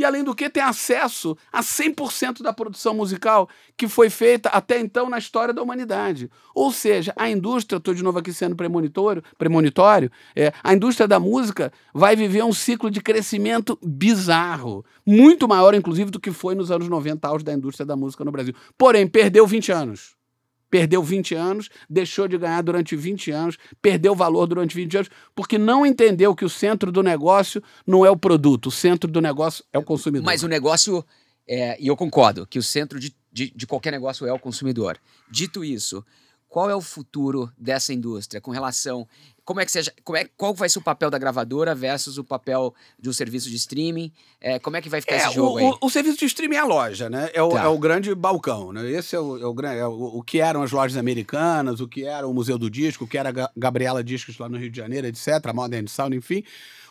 e 0.00 0.04
além 0.04 0.24
do 0.24 0.34
que 0.34 0.48
tem 0.48 0.62
acesso 0.62 1.36
a 1.52 1.60
100% 1.60 2.40
da 2.40 2.54
produção 2.54 2.94
musical 2.94 3.50
que 3.76 3.86
foi 3.86 4.08
feita 4.08 4.48
até 4.48 4.80
então 4.80 5.10
na 5.10 5.18
história 5.18 5.52
da 5.52 5.62
humanidade. 5.62 6.30
Ou 6.54 6.72
seja, 6.72 7.12
a 7.16 7.28
indústria, 7.28 7.76
estou 7.76 7.92
de 7.92 8.02
novo 8.02 8.18
aqui 8.18 8.32
sendo 8.32 8.56
premonitório, 8.56 9.22
premonitório 9.36 10.10
é, 10.34 10.54
a 10.64 10.72
indústria 10.72 11.06
da 11.06 11.20
música 11.20 11.70
vai 11.92 12.16
viver 12.16 12.42
um 12.42 12.52
ciclo 12.52 12.90
de 12.90 13.02
crescimento 13.02 13.78
bizarro, 13.84 14.82
muito 15.04 15.46
maior 15.46 15.74
inclusive 15.74 16.10
do 16.10 16.18
que 16.18 16.32
foi 16.32 16.54
nos 16.54 16.70
anos 16.70 16.88
90 16.88 17.28
auge 17.28 17.44
da 17.44 17.52
indústria 17.52 17.84
da 17.84 17.94
música 17.94 18.24
no 18.24 18.32
Brasil. 18.32 18.54
Porém, 18.78 19.06
perdeu 19.06 19.46
20 19.46 19.70
anos. 19.70 20.19
Perdeu 20.70 21.02
20 21.02 21.34
anos, 21.34 21.68
deixou 21.88 22.28
de 22.28 22.38
ganhar 22.38 22.62
durante 22.62 22.94
20 22.94 23.30
anos, 23.30 23.58
perdeu 23.82 24.14
valor 24.14 24.46
durante 24.46 24.74
20 24.74 24.96
anos, 24.98 25.10
porque 25.34 25.58
não 25.58 25.84
entendeu 25.84 26.34
que 26.34 26.44
o 26.44 26.48
centro 26.48 26.92
do 26.92 27.02
negócio 27.02 27.62
não 27.86 28.06
é 28.06 28.10
o 28.10 28.16
produto, 28.16 28.66
o 28.66 28.70
centro 28.70 29.10
do 29.10 29.20
negócio 29.20 29.64
é 29.72 29.78
o 29.78 29.82
consumidor. 29.82 30.24
Mas 30.24 30.42
o 30.42 30.48
negócio, 30.48 31.04
é, 31.48 31.76
e 31.82 31.88
eu 31.88 31.96
concordo, 31.96 32.46
que 32.46 32.58
o 32.58 32.62
centro 32.62 33.00
de, 33.00 33.14
de, 33.32 33.50
de 33.50 33.66
qualquer 33.66 33.90
negócio 33.90 34.26
é 34.26 34.32
o 34.32 34.38
consumidor. 34.38 34.96
Dito 35.30 35.64
isso, 35.64 36.04
qual 36.50 36.68
é 36.68 36.74
o 36.74 36.80
futuro 36.82 37.50
dessa 37.56 37.94
indústria 37.94 38.40
com 38.42 38.50
relação. 38.50 39.06
Como 39.44 39.58
é 39.60 39.64
que 39.64 39.72
seja, 39.72 39.92
como 40.04 40.16
é, 40.18 40.28
qual 40.36 40.52
vai 40.54 40.68
ser 40.68 40.78
o 40.78 40.82
papel 40.82 41.10
da 41.10 41.18
gravadora 41.18 41.74
versus 41.74 42.18
o 42.18 42.22
papel 42.24 42.72
de 43.00 43.08
um 43.08 43.12
serviço 43.12 43.48
de 43.48 43.56
streaming? 43.56 44.12
É, 44.40 44.58
como 44.60 44.76
é 44.76 44.82
que 44.82 44.88
vai 44.88 45.00
ficar 45.00 45.14
É, 45.14 45.18
esse 45.24 45.34
jogo 45.34 45.54
o, 45.54 45.56
aí? 45.58 45.64
o- 45.64 45.86
o 45.86 45.90
serviço 45.90 46.18
de 46.18 46.26
streaming 46.26 46.56
é 46.56 46.58
a 46.58 46.64
loja, 46.64 47.08
né? 47.10 47.30
É 47.32 47.42
o, 47.42 47.48
Tá. 47.50 47.62
é 47.64 47.66
o 47.68 47.78
grande 47.78 48.14
balcão, 48.14 48.72
né? 48.72 48.88
Esse 48.90 49.16
é 49.16 49.20
o, 49.20 49.38
é 49.38 49.46
o, 49.46 49.54
gran- 49.54 49.72
é 49.72 49.86
o, 49.86 50.18
o 50.18 50.22
que 50.22 50.40
eram 50.40 50.62
as 50.62 50.70
lojas 50.70 50.96
americanas, 50.96 51.80
o 51.80 51.88
que 51.88 52.04
era 52.04 52.26
o 52.28 52.34
Museu 52.34 52.58
do 52.58 52.70
Disco, 52.70 53.04
o 53.04 53.08
que 53.08 53.18
era 53.18 53.30
a 53.30 53.32
Ga- 53.32 53.50
Gabriela 53.56 54.04
Discos 54.04 54.38
lá 54.38 54.48
no 54.48 54.58
Rio 54.58 54.70
de 54.70 54.76
Janeiro, 54.76 55.06
etc., 55.08 55.28
a 55.44 55.52
Modern 55.52 55.86
Sound, 55.88 56.14
enfim. 56.16 56.44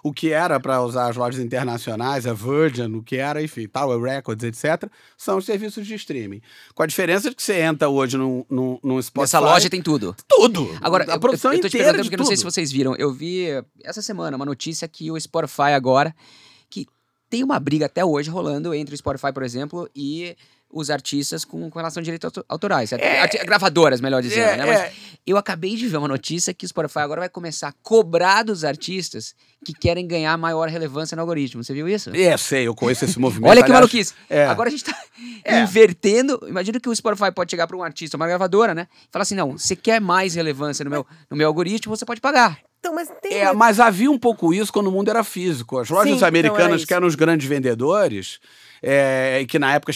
O 0.03 0.13
que 0.13 0.31
era 0.31 0.59
para 0.59 0.81
usar 0.81 1.09
as 1.09 1.15
lojas 1.15 1.39
internacionais, 1.39 2.25
a 2.25 2.33
Virgin, 2.33 2.93
o 2.95 3.03
que 3.03 3.17
era, 3.17 3.41
enfim, 3.41 3.67
Tower 3.67 4.01
Records, 4.01 4.43
etc., 4.43 4.89
são 5.17 5.37
os 5.37 5.45
serviços 5.45 5.85
de 5.85 5.95
streaming. 5.95 6.41
Com 6.73 6.83
a 6.83 6.85
diferença 6.85 7.29
de 7.29 7.35
que 7.35 7.43
você 7.43 7.61
entra 7.61 7.89
hoje 7.89 8.17
num, 8.17 8.45
num, 8.49 8.79
num 8.83 9.01
Spotify... 9.01 9.35
Nessa 9.35 9.39
loja 9.39 9.69
tem 9.69 9.81
tudo. 9.81 10.15
tudo! 10.27 10.69
Agora, 10.81 11.11
a 11.11 11.15
eu, 11.15 11.19
produção 11.19 11.51
eu, 11.51 11.57
eu 11.57 11.61
tô 11.61 11.69
te 11.69 11.77
inteira 11.77 11.93
perguntando 11.93 12.09
porque 12.09 12.17
não 12.17 12.25
sei 12.25 12.37
se 12.37 12.43
vocês 12.43 12.71
viram. 12.71 12.95
Eu 12.95 13.11
vi 13.11 13.47
essa 13.83 14.01
semana 14.01 14.35
uma 14.35 14.45
notícia 14.45 14.87
que 14.87 15.11
o 15.11 15.19
Spotify 15.19 15.73
agora, 15.73 16.15
que 16.69 16.87
tem 17.29 17.43
uma 17.43 17.59
briga 17.59 17.85
até 17.85 18.03
hoje 18.03 18.29
rolando 18.29 18.73
entre 18.73 18.95
o 18.95 18.97
Spotify, 18.97 19.31
por 19.33 19.43
exemplo, 19.43 19.89
e 19.95 20.35
os 20.71 20.89
artistas 20.89 21.43
com, 21.43 21.69
com 21.69 21.79
relação 21.79 21.99
a 22.01 22.03
direitos 22.03 22.25
auto- 22.25 22.45
autorais. 22.47 22.91
É. 22.93 23.21
Arti- 23.21 23.37
gravadoras, 23.39 23.99
melhor 24.01 24.21
dizendo, 24.21 24.49
É, 24.49 24.57
né? 24.57 24.65
Mas 24.65 24.79
é. 24.79 24.93
eu 25.25 25.35
acabei 25.37 25.75
de 25.75 25.87
ver 25.87 25.97
uma 25.97 26.07
notícia 26.07 26.53
que 26.53 26.65
o 26.65 26.69
Spotify 26.69 26.99
agora 26.99 27.21
vai 27.21 27.29
começar 27.29 27.69
a 27.69 27.73
cobrar 27.81 28.43
dos 28.43 28.63
artistas 28.63 29.33
que 29.65 29.73
querem 29.73 30.07
ganhar 30.07 30.37
maior 30.37 30.69
relevância 30.69 31.15
no 31.15 31.21
algoritmo. 31.21 31.63
Você 31.63 31.73
viu 31.73 31.87
isso? 31.89 32.11
É, 32.15 32.37
sei, 32.37 32.67
eu 32.67 32.75
conheço 32.75 33.03
esse 33.03 33.17
movimento. 33.19 33.49
Olha 33.49 33.61
que 33.61 33.65
aliás, 33.71 33.79
maluquice. 33.81 34.13
é. 34.29 34.45
Agora 34.45 34.69
a 34.69 34.71
gente 34.71 34.83
tá 34.85 34.95
É. 35.43 35.61
invertendo. 35.61 36.39
Imagina 36.47 36.79
que 36.79 36.87
o 36.87 36.95
Spotify 36.95 37.31
pode 37.33 37.49
chegar 37.51 37.65
para 37.67 37.75
um 37.75 37.83
artista, 37.83 38.15
uma 38.15 38.27
gravadora, 38.27 38.73
né? 38.75 38.87
E 39.03 39.11
falar 39.11 39.23
assim: 39.23 39.35
não, 39.35 39.57
você 39.57 39.75
quer 39.75 39.99
mais 39.99 40.35
relevância 40.35 40.83
no 40.85 40.91
meu, 40.91 41.05
no 41.29 41.35
meu 41.35 41.47
algoritmo, 41.47 41.95
você 41.95 42.05
pode 42.05 42.21
pagar. 42.21 42.59
Então, 42.79 42.93
mas 42.95 43.09
tem. 43.21 43.33
É, 43.39 43.51
mas 43.51 43.79
havia 43.79 44.09
um 44.09 44.17
pouco 44.17 44.53
isso 44.53 44.71
quando 44.71 44.87
o 44.87 44.91
mundo 44.91 45.09
era 45.09 45.23
físico. 45.23 45.77
As 45.79 45.89
lojas 45.89 46.09
Sim, 46.11 46.15
então 46.15 46.27
americanas, 46.27 46.77
isso. 46.77 46.87
que 46.87 46.93
eram 46.93 47.07
os 47.07 47.15
grandes 47.15 47.45
vendedores, 47.45 48.39
é, 48.81 49.45
que 49.47 49.59
na 49.59 49.73
época 49.73 49.91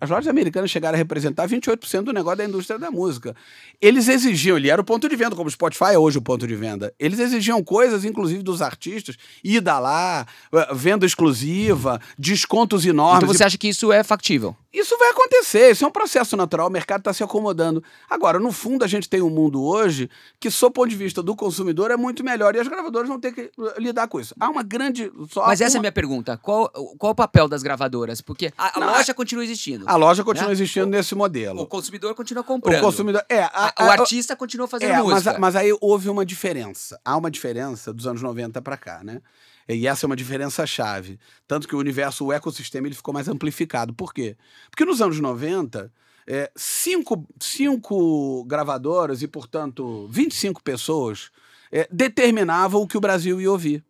as 0.00 0.10
lojas 0.10 0.28
americanas 0.28 0.70
chegaram 0.70 0.94
a 0.94 0.98
representar 0.98 1.48
28% 1.48 2.02
do 2.02 2.12
negócio 2.12 2.38
da 2.38 2.44
indústria 2.44 2.78
da 2.78 2.90
música. 2.90 3.34
Eles 3.80 4.08
exigiam, 4.08 4.56
ele 4.56 4.70
era 4.70 4.80
o 4.80 4.84
ponto 4.84 5.08
de 5.08 5.16
venda, 5.16 5.34
como 5.34 5.48
o 5.48 5.50
Spotify 5.50 5.92
é 5.94 5.98
hoje 5.98 6.18
o 6.18 6.22
ponto 6.22 6.46
de 6.46 6.54
venda. 6.54 6.92
Eles 6.98 7.18
exigiam 7.18 7.62
coisas, 7.62 8.04
inclusive 8.04 8.42
dos 8.42 8.62
artistas, 8.62 9.16
ida 9.42 9.78
lá, 9.78 10.26
venda 10.74 11.06
exclusiva, 11.06 12.00
descontos 12.18 12.86
enormes. 12.86 13.24
Então 13.24 13.34
você 13.34 13.44
acha 13.44 13.58
que 13.58 13.68
isso 13.68 13.92
é 13.92 14.02
factível? 14.04 14.56
Isso 14.72 14.96
vai 14.98 15.10
acontecer, 15.10 15.70
isso 15.70 15.84
é 15.84 15.88
um 15.88 15.90
processo 15.90 16.34
natural, 16.34 16.68
o 16.68 16.70
mercado 16.70 17.00
está 17.00 17.12
se 17.12 17.22
acomodando. 17.22 17.84
Agora, 18.08 18.38
no 18.38 18.50
fundo, 18.50 18.82
a 18.84 18.88
gente 18.88 19.06
tem 19.06 19.20
um 19.20 19.28
mundo 19.28 19.62
hoje 19.62 20.08
que, 20.40 20.50
sob 20.50 20.72
ponto 20.72 20.88
de 20.88 20.96
vista 20.96 21.22
do 21.22 21.36
consumidor, 21.36 21.90
é 21.90 21.96
muito 21.96 22.24
melhor 22.24 22.54
e 22.56 22.58
as 22.58 22.66
gravadoras 22.66 23.06
vão 23.06 23.20
ter 23.20 23.32
que 23.32 23.50
lidar 23.76 24.08
com 24.08 24.18
isso. 24.18 24.34
Há 24.40 24.48
uma 24.48 24.62
grande. 24.62 25.12
Mas 25.36 25.60
essa 25.60 25.76
é 25.76 25.78
a 25.78 25.80
minha 25.80 25.92
pergunta. 25.92 26.38
Qual, 26.38 26.70
qual 26.96 27.12
o 27.12 27.14
papel 27.14 27.48
das 27.48 27.62
gravadoras? 27.62 28.22
Porque 28.22 28.50
a, 28.56 28.78
a 28.78 28.80
Não, 28.80 28.86
loja 28.92 29.12
continua 29.12 29.44
existindo. 29.44 29.84
A 29.86 29.94
loja 29.96 30.24
continua 30.24 30.46
Né? 30.48 30.52
existindo 30.54 30.86
O- 30.86 30.90
nesse 30.90 31.14
modelo. 31.14 31.60
O 31.60 31.66
consumidor 31.66 32.14
continua 32.14 32.40
O 32.42 32.46
comprando. 32.46 32.80
consumidor. 32.80 33.22
É, 33.28 33.42
a- 33.42 33.74
A- 33.76 33.84
o 33.86 33.90
artista 33.90 34.34
continua 34.34 34.66
fazendo 34.66 34.90
É, 34.90 34.96
mas, 35.02 35.04
música. 35.04 35.38
mas 35.38 35.54
aí 35.54 35.76
houve 35.82 36.08
uma 36.08 36.24
diferença. 36.24 36.98
Há 37.04 37.14
uma 37.16 37.30
diferença 37.30 37.92
dos 37.92 38.06
anos 38.06 38.22
90 38.22 38.62
para 38.62 38.78
cá, 38.78 39.00
né? 39.04 39.20
E 39.68 39.86
essa 39.86 40.04
é 40.04 40.08
uma 40.08 40.16
diferença 40.16 40.66
chave. 40.66 41.18
Tanto 41.46 41.68
que 41.68 41.74
o 41.74 41.78
universo, 41.78 42.24
o 42.24 42.32
ecossistema, 42.32 42.86
ele 42.86 42.94
ficou 42.94 43.14
mais 43.14 43.28
amplificado. 43.28 43.94
Por 43.94 44.12
quê? 44.12 44.36
Porque 44.70 44.84
nos 44.84 45.00
anos 45.00 45.20
90, 45.20 45.92
é, 46.26 46.50
cinco, 46.56 47.26
cinco 47.40 48.44
gravadoras 48.44 49.22
e, 49.22 49.28
portanto, 49.28 50.08
25 50.10 50.62
pessoas 50.62 51.30
é, 51.70 51.88
determinavam 51.90 52.82
o 52.82 52.86
que 52.86 52.96
o 52.96 53.00
Brasil 53.00 53.40
ia 53.40 53.50
ouvir. 53.50 53.84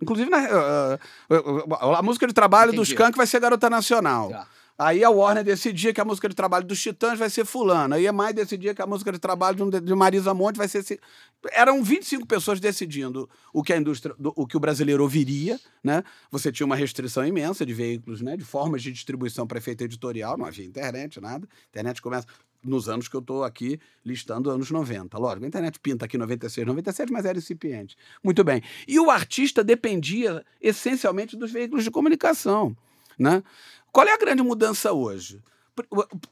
Inclusive, 0.00 0.30
na, 0.30 0.38
ah, 0.38 0.98
ah, 1.30 1.98
a 1.98 2.02
música 2.02 2.26
de 2.26 2.32
trabalho 2.32 2.72
Entendi. 2.72 2.92
Skank 2.92 3.16
vai 3.16 3.26
ser 3.26 3.40
Garota 3.40 3.68
Nacional. 3.68 4.30
Tá. 4.30 4.46
Aí 4.78 5.02
a 5.02 5.10
Warner 5.10 5.42
decidia 5.42 5.92
que 5.92 6.00
a 6.00 6.04
música 6.04 6.28
de 6.28 6.36
trabalho 6.36 6.64
dos 6.64 6.80
Titãs 6.80 7.18
vai 7.18 7.28
ser 7.28 7.44
fulano. 7.44 7.96
Aí 7.96 8.06
a 8.06 8.12
Mai 8.12 8.32
decidia 8.32 8.72
que 8.72 8.80
a 8.80 8.86
música 8.86 9.10
de 9.10 9.18
trabalho 9.18 9.68
de, 9.70 9.94
Marisa 9.94 10.32
Monte 10.32 10.56
vai 10.56 10.68
ser... 10.68 10.78
esse- 10.78 11.00
Eram 11.50 11.82
25 11.82 12.24
pessoas 12.26 12.60
decidindo 12.60 13.28
o 13.52 13.62
que 13.62 13.72
a 13.72 13.76
indústria, 13.76 14.14
o 14.36 14.46
que 14.46 14.56
o 14.56 14.60
brasileiro 14.60 15.02
ouviria, 15.02 15.58
né? 15.82 16.04
Você 16.30 16.52
tinha 16.52 16.64
uma 16.64 16.76
restrição 16.76 17.26
imensa 17.26 17.66
de 17.66 17.74
veículos, 17.74 18.20
né? 18.22 18.36
De 18.36 18.44
formas 18.44 18.80
de 18.80 18.92
distribuição 18.92 19.48
para 19.48 19.58
efeito 19.58 19.82
editorial, 19.82 20.38
não 20.38 20.46
havia 20.46 20.64
internet, 20.64 21.20
nada. 21.20 21.48
A 21.50 21.68
internet 21.70 22.00
começa 22.00 22.26
nos 22.62 22.88
anos 22.88 23.08
que 23.08 23.14
eu 23.16 23.20
estou 23.20 23.42
aqui 23.44 23.80
listando 24.04 24.48
anos 24.50 24.70
90. 24.70 25.16
Lógico, 25.18 25.44
a 25.44 25.48
internet 25.48 25.78
pinta 25.80 26.04
aqui 26.04 26.16
96, 26.18 26.66
97, 26.66 27.12
mas 27.12 27.24
era 27.24 27.36
incipiente. 27.38 27.96
Muito 28.22 28.42
bem. 28.44 28.62
E 28.86 28.98
o 29.00 29.10
artista 29.10 29.62
dependia 29.64 30.44
essencialmente 30.60 31.36
dos 31.36 31.50
veículos 31.52 31.84
de 31.84 31.90
comunicação, 31.90 32.76
né? 33.18 33.42
Qual 33.92 34.06
é 34.06 34.12
a 34.12 34.18
grande 34.18 34.42
mudança 34.42 34.92
hoje? 34.92 35.42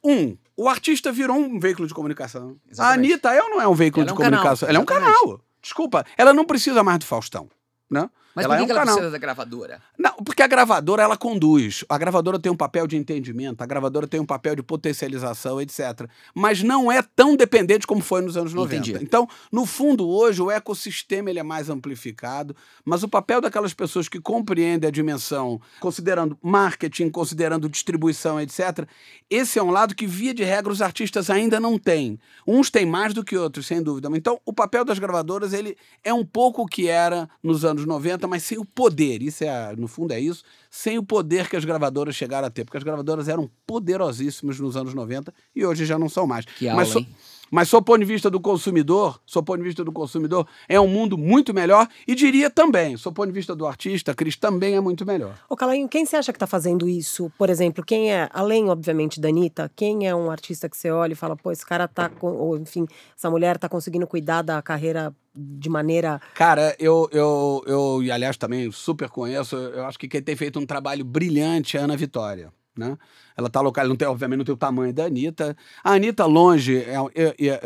Um, 0.03 0.37
o 0.57 0.68
artista 0.68 1.12
virou 1.12 1.37
um 1.37 1.59
veículo 1.61 1.87
de 1.87 1.94
comunicação. 1.94 2.57
A 2.68 2.72
Exatamente. 2.72 3.12
Anitta, 3.12 3.33
ela 3.33 3.49
não 3.49 3.61
é 3.61 3.68
um 3.68 3.75
veículo 3.75 4.03
Ela 4.03 4.07
de 4.07 4.11
é 4.12 4.14
um 4.14 4.16
canal, 4.16 4.40
comunicação. 4.40 4.68
ela 4.68 4.79
é 4.79 4.81
um 4.81 4.85
exatamente. 4.85 5.20
canal. 5.20 5.40
Desculpa, 5.62 6.07
ela 6.16 6.33
não 6.33 6.44
precisa 6.44 6.83
mais 6.83 6.99
do 6.99 7.07
Faustão. 7.07 7.49
Né? 7.90 8.09
Mas 8.37 8.44
ela 8.44 8.55
por 8.55 8.59
que, 8.59 8.61
é 8.61 8.64
um 8.64 8.66
que 8.66 8.72
ela 8.72 8.81
canal. 8.81 8.94
precisa 8.94 9.11
da 9.11 9.18
gravadora? 9.18 9.81
Não, 9.99 10.12
porque 10.16 10.42
a 10.42 10.46
gravadora 10.46 11.03
ela 11.03 11.16
conduz. 11.16 11.87
A 11.88 11.96
gravadora 11.96 12.38
tem 12.38 12.53
um 12.53 12.57
papel 12.57 12.87
de 12.87 12.94
entendimento, 12.94 13.62
a 13.62 13.66
gravadora 13.66 14.07
tem 14.07 14.20
um 14.20 14.27
papel 14.27 14.55
de 14.55 14.62
potencialização, 14.62 15.59
etc. 15.59 16.07
Mas 16.35 16.62
não 16.62 16.92
é 16.92 17.01
tão 17.01 17.35
dependente 17.35 17.87
como 17.87 18.03
foi 18.03 18.20
nos 18.20 18.37
anos 18.37 18.53
90. 18.53 18.77
Entendi. 18.77 19.03
Então, 19.03 19.27
no 19.51 19.64
fundo, 19.64 20.07
hoje 20.07 20.42
o 20.42 20.51
ecossistema 20.51 21.31
ele 21.31 21.38
é 21.38 21.42
mais 21.42 21.70
amplificado, 21.70 22.55
mas 22.85 23.03
o 23.03 23.09
papel 23.09 23.40
daquelas 23.40 23.72
pessoas 23.72 24.07
que 24.07 24.20
compreendem 24.20 24.87
a 24.87 24.90
dimensão, 24.90 25.59
considerando 25.81 26.37
marketing, 26.42 27.09
considerando 27.09 27.70
distribuição, 27.70 28.38
etc. 28.38 28.87
Esse 29.31 29.59
é 29.59 29.62
um 29.62 29.70
lado 29.70 29.94
que, 29.94 30.07
via 30.07 30.35
de 30.35 30.44
regra, 30.44 30.70
os 30.70 30.83
artistas 30.83 31.31
ainda 31.31 31.59
não 31.59 31.79
têm. 31.79 32.20
Uns 32.46 32.70
têm 32.70 32.85
mais 32.85 33.14
do 33.14 33.25
que 33.25 33.35
outros, 33.35 33.66
sem 33.66 33.83
dúvida. 33.83 34.11
Então, 34.14 34.38
o 34.44 34.53
papel 34.53 34.85
das 34.85 34.99
gravadoras 34.99 35.55
ele 35.55 35.75
é 36.05 36.12
um 36.12 36.25
pouco 36.25 36.62
o 36.62 36.66
que 36.66 36.87
era 36.87 37.29
nos 37.42 37.64
anos 37.64 37.87
90, 37.87 38.26
mas 38.27 38.43
sem 38.43 38.59
o 38.59 38.65
poder. 38.65 39.23
Isso 39.23 39.45
é, 39.45 39.75
no 39.77 39.89
fundo, 39.89 40.12
é 40.12 40.21
isso. 40.21 40.43
Sem 40.71 40.99
o 40.99 41.03
poder 41.03 41.49
que 41.49 41.57
as 41.57 41.65
gravadoras 41.65 42.15
chegaram 42.15 42.47
a 42.47 42.51
ter, 42.51 42.65
porque 42.65 42.79
as 42.79 42.85
gravadoras 42.85 43.29
eram 43.29 43.51
poderosíssimas 43.67 44.59
nos 44.61 44.77
anos 44.77 44.95
90 44.95 45.33
e 45.55 45.65
hoje 45.65 45.85
já 45.85 45.99
não 45.99 46.09
são 46.09 46.27
mais. 46.27 46.45
Que 46.45 46.69
aula, 46.69 46.83
mas, 46.83 46.89
so-? 46.89 47.07
Mas, 47.51 47.69
sob 47.69 47.83
o 47.83 47.85
ponto 47.85 47.99
de 48.01 48.05
vista 48.05 48.31
do 48.31 48.41
consumidor, 48.41 49.21
sob 49.25 49.43
o 49.43 49.47
ponto 49.47 49.59
de 49.59 49.65
vista 49.65 49.85
do 49.85 49.93
consumidor, 49.93 50.47
é 50.69 50.81
um 50.81 50.89
mundo 50.89 51.17
muito 51.17 51.55
melhor 51.55 51.89
e 52.07 52.15
diria 52.15 52.51
também, 52.51 52.97
sob 52.97 53.13
o 53.13 53.17
ponto 53.17 53.29
de 53.29 53.33
vista 53.33 53.55
do 53.55 53.67
artista, 53.67 54.15
Cris, 54.15 54.37
também 54.37 54.75
é 54.75 54.81
muito 54.81 55.07
melhor. 55.07 55.39
Ô, 55.49 55.57
Calainho, 55.57 55.89
quem 55.89 56.05
você 56.05 56.17
acha 56.17 56.33
que 56.33 56.39
tá 56.39 56.47
fazendo 56.47 56.89
isso? 56.89 57.31
Por 57.39 57.51
exemplo, 57.51 57.85
quem 57.85 58.13
é, 58.13 58.29
além, 58.33 58.69
obviamente, 58.69 59.21
da 59.21 59.29
Anitta, 59.29 59.71
quem 59.75 60.07
é 60.07 60.15
um 60.15 60.31
artista 60.31 60.69
que 60.69 60.77
você 60.77 60.91
olha 60.91 61.13
e 61.13 61.17
fala, 61.17 61.37
pô, 61.37 61.53
esse 61.53 61.65
cara 61.65 61.87
tá, 61.87 62.09
com, 62.09 62.33
ou 62.33 62.57
enfim, 62.57 62.87
essa 63.17 63.31
mulher 63.31 63.59
tá 63.59 63.69
conseguindo 63.69 64.07
cuidar 64.07 64.43
da 64.43 64.61
carreira 64.63 65.15
de 65.37 65.69
maneira. 65.69 66.21
Cara, 66.35 66.75
eu, 66.79 67.09
eu, 67.13 67.63
eu, 67.67 68.03
e 68.03 68.11
aliás 68.11 68.37
também 68.37 68.71
super 68.73 69.09
conheço, 69.11 69.57
eu 69.57 69.85
acho 69.85 69.99
que 69.99 70.09
quem 70.09 70.23
tem 70.23 70.35
feito 70.35 70.59
um 70.59 70.67
trabalho 70.67 71.05
brilhante 71.05 71.77
é 71.77 71.81
a 71.81 71.85
Ana 71.85 71.97
Vitória. 71.97 72.51
Né? 72.77 72.97
Ela 73.37 73.49
tá 73.49 73.61
local, 73.61 73.87
não 73.89 73.97
tem, 73.97 74.07
obviamente, 74.07 74.39
não 74.39 74.45
tem 74.45 74.55
o 74.55 74.59
tamanho 74.59 74.93
da 74.93 75.07
Anitta. 75.07 75.57
A 75.83 75.93
Anitta 75.93 76.27
longe, 76.27 76.77
é- 76.77 76.97
é- 77.15 77.49
é- 77.49 77.61